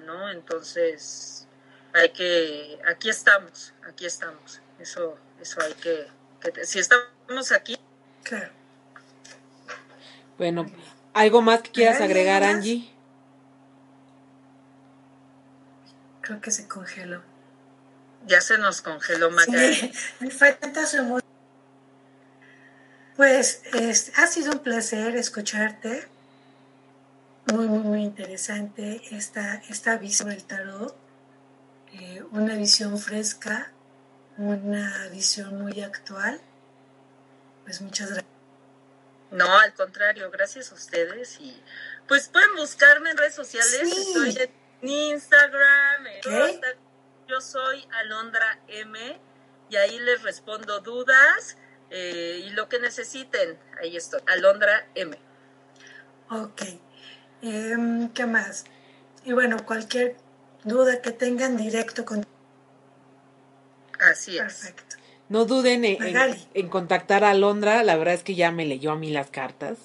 ¿no? 0.05 0.29
Entonces 0.29 1.47
hay 1.93 2.09
que, 2.09 2.79
aquí 2.85 3.09
estamos, 3.09 3.73
aquí 3.87 4.05
estamos, 4.05 4.61
eso, 4.77 5.17
eso 5.39 5.61
hay 5.61 5.73
que, 5.75 6.07
que 6.41 6.65
si 6.65 6.79
estamos 6.79 7.51
aquí. 7.53 7.77
Claro. 8.23 8.51
Bueno, 10.37 10.65
¿Algo 11.19 11.41
más 11.41 11.61
que 11.61 11.71
quieras 11.71 11.99
agregar, 11.99 12.45
Angie? 12.45 12.89
Creo 16.21 16.39
que 16.39 16.49
se 16.49 16.65
congeló. 16.65 17.21
Ya 18.25 18.39
se 18.39 18.57
nos 18.57 18.81
congeló, 18.81 19.29
Maca. 19.29 19.51
Sí, 19.51 19.91
me 20.21 20.31
falta 20.31 20.85
su 20.85 21.19
Pues 23.17 23.63
ha 24.15 24.27
sido 24.27 24.53
un 24.53 24.59
placer 24.59 25.17
escucharte. 25.17 26.07
Muy, 27.51 27.67
muy, 27.67 27.79
muy 27.79 28.03
interesante 28.03 29.01
esta, 29.11 29.55
esta 29.67 29.97
visión 29.97 30.29
del 30.29 30.45
tarot. 30.45 30.95
eh, 31.95 32.23
una 32.31 32.55
visión 32.55 32.97
fresca, 32.97 33.73
una 34.37 35.09
visión 35.11 35.61
muy 35.61 35.81
actual. 35.81 36.39
Pues 37.65 37.81
muchas 37.81 38.07
gracias. 38.07 38.38
No, 39.31 39.59
al 39.59 39.73
contrario, 39.73 40.31
gracias 40.31 40.71
a 40.71 40.75
ustedes 40.75 41.37
y 41.39 41.61
pues 42.07 42.29
pueden 42.29 42.55
buscarme 42.55 43.11
en 43.11 43.17
redes 43.17 43.35
sociales, 43.35 43.83
estoy 43.83 44.35
en 44.81 44.89
Instagram, 44.89 46.07
en 46.07 46.61
yo 47.27 47.39
soy 47.39 47.87
Alondra 47.91 48.59
M 48.67 49.21
y 49.69 49.75
ahí 49.75 49.99
les 49.99 50.23
respondo 50.23 50.79
dudas 50.79 51.57
eh, 51.91 52.41
y 52.43 52.49
lo 52.51 52.67
que 52.69 52.79
necesiten, 52.79 53.59
ahí 53.79 53.95
estoy, 53.95 54.19
Alondra 54.25 54.87
M. 54.95 55.15
Ok, 56.31 56.61
em, 57.43 58.09
¿qué 58.09 58.25
más? 58.25 58.65
Y 59.25 59.33
bueno, 59.33 59.63
cualquier 59.63 60.15
duda 60.63 61.01
que 61.01 61.11
tengan 61.11 61.55
directo 61.55 62.03
con... 62.03 62.25
Así 63.99 64.37
es. 64.37 64.43
Perfecto. 64.43 64.95
No 65.29 65.45
duden 65.45 65.85
en, 65.85 66.69
contactar 66.69 67.23
a 67.23 67.29
Alondra, 67.29 67.83
la 67.83 67.95
verdad 67.95 68.15
es 68.15 68.23
que 68.23 68.33
ya 68.33 68.51
me 68.51 68.65
leyó 68.65 68.91
a 68.91 68.95
mí 68.95 69.11
las 69.11 69.29
cartas. 69.29 69.77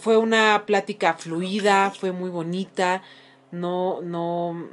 fue 0.00 0.18
una 0.18 0.64
plática 0.66 1.14
fluida, 1.14 1.90
fue 1.90 2.12
muy 2.12 2.28
bonita, 2.28 3.02
no, 3.50 4.02
no, 4.02 4.68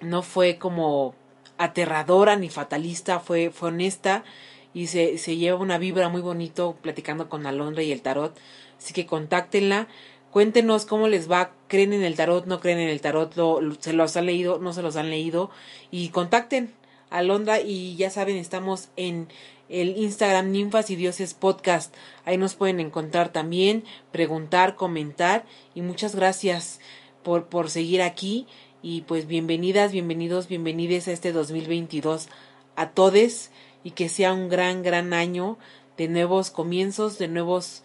no 0.00 0.22
fue 0.22 0.56
como 0.56 1.14
aterradora 1.58 2.36
ni 2.36 2.48
fatalista, 2.48 3.20
fue, 3.20 3.50
fue 3.50 3.68
honesta 3.68 4.24
y 4.72 4.86
se, 4.86 5.18
se 5.18 5.36
lleva 5.36 5.58
una 5.58 5.76
vibra 5.76 6.08
muy 6.08 6.22
bonito 6.22 6.76
platicando 6.80 7.28
con 7.28 7.46
Alondra 7.46 7.82
y 7.82 7.92
el 7.92 8.00
tarot. 8.00 8.34
Así 8.78 8.94
que 8.94 9.04
contáctenla, 9.04 9.88
cuéntenos 10.30 10.86
cómo 10.86 11.06
les 11.08 11.30
va, 11.30 11.52
creen 11.68 11.92
en 11.92 12.02
el 12.02 12.16
tarot, 12.16 12.46
no 12.46 12.60
creen 12.60 12.78
en 12.78 12.88
el 12.88 13.02
tarot, 13.02 13.34
se 13.80 13.92
los 13.92 14.16
han 14.16 14.26
leído, 14.26 14.58
no 14.58 14.72
se 14.72 14.82
los 14.82 14.96
han 14.96 15.10
leído. 15.10 15.50
Y 15.90 16.08
contacten 16.08 16.72
Alondra 17.12 17.60
y 17.60 17.94
ya 17.96 18.10
saben, 18.10 18.36
estamos 18.36 18.88
en 18.96 19.28
el 19.68 19.96
Instagram 19.96 20.50
Ninfas 20.50 20.90
y 20.90 20.96
Dioses 20.96 21.34
Podcast. 21.34 21.94
Ahí 22.24 22.38
nos 22.38 22.54
pueden 22.54 22.80
encontrar 22.80 23.32
también, 23.32 23.84
preguntar, 24.10 24.76
comentar 24.76 25.44
y 25.74 25.82
muchas 25.82 26.14
gracias 26.14 26.80
por, 27.22 27.46
por 27.46 27.70
seguir 27.70 28.02
aquí 28.02 28.46
y 28.82 29.02
pues 29.02 29.26
bienvenidas, 29.26 29.92
bienvenidos, 29.92 30.48
bienvenides 30.48 31.06
a 31.06 31.12
este 31.12 31.32
2022 31.32 32.28
a 32.76 32.90
todos 32.90 33.50
y 33.84 33.90
que 33.92 34.08
sea 34.08 34.32
un 34.32 34.48
gran, 34.48 34.82
gran 34.82 35.12
año 35.12 35.58
de 35.96 36.08
nuevos 36.08 36.50
comienzos, 36.50 37.18
de 37.18 37.28
nuevos 37.28 37.82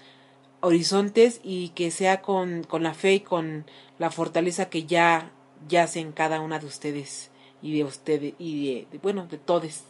horizontes 0.61 1.41
y 1.43 1.69
que 1.69 1.91
sea 1.91 2.21
con, 2.21 2.63
con 2.63 2.83
la 2.83 2.93
fe 2.93 3.15
y 3.15 3.19
con 3.19 3.65
la 3.99 4.09
fortaleza 4.09 4.69
que 4.69 4.85
ya 4.85 5.31
yace 5.67 5.99
en 5.99 6.13
cada 6.13 6.39
una 6.39 6.59
de 6.59 6.65
ustedes 6.65 7.29
y 7.67 7.77
de 7.77 7.83
ustedes 7.83 8.33
y 8.39 8.85
de, 8.89 8.97
bueno, 8.99 9.27
de 9.29 9.37
todos. 9.37 9.83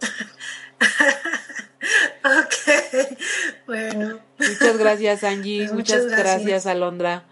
ok, 2.24 2.54
bueno. 3.66 4.20
Muchas 4.38 4.78
gracias 4.78 5.24
Angie, 5.24 5.64
pues 5.64 5.72
muchas, 5.72 6.06
gracias. 6.06 6.66
Alondra. 6.66 7.24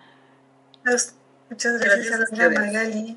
Muchas 0.84 1.78
gracias, 1.78 2.12
Alondra 2.12 2.50
Magali. 2.50 3.16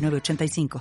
85 0.09 0.69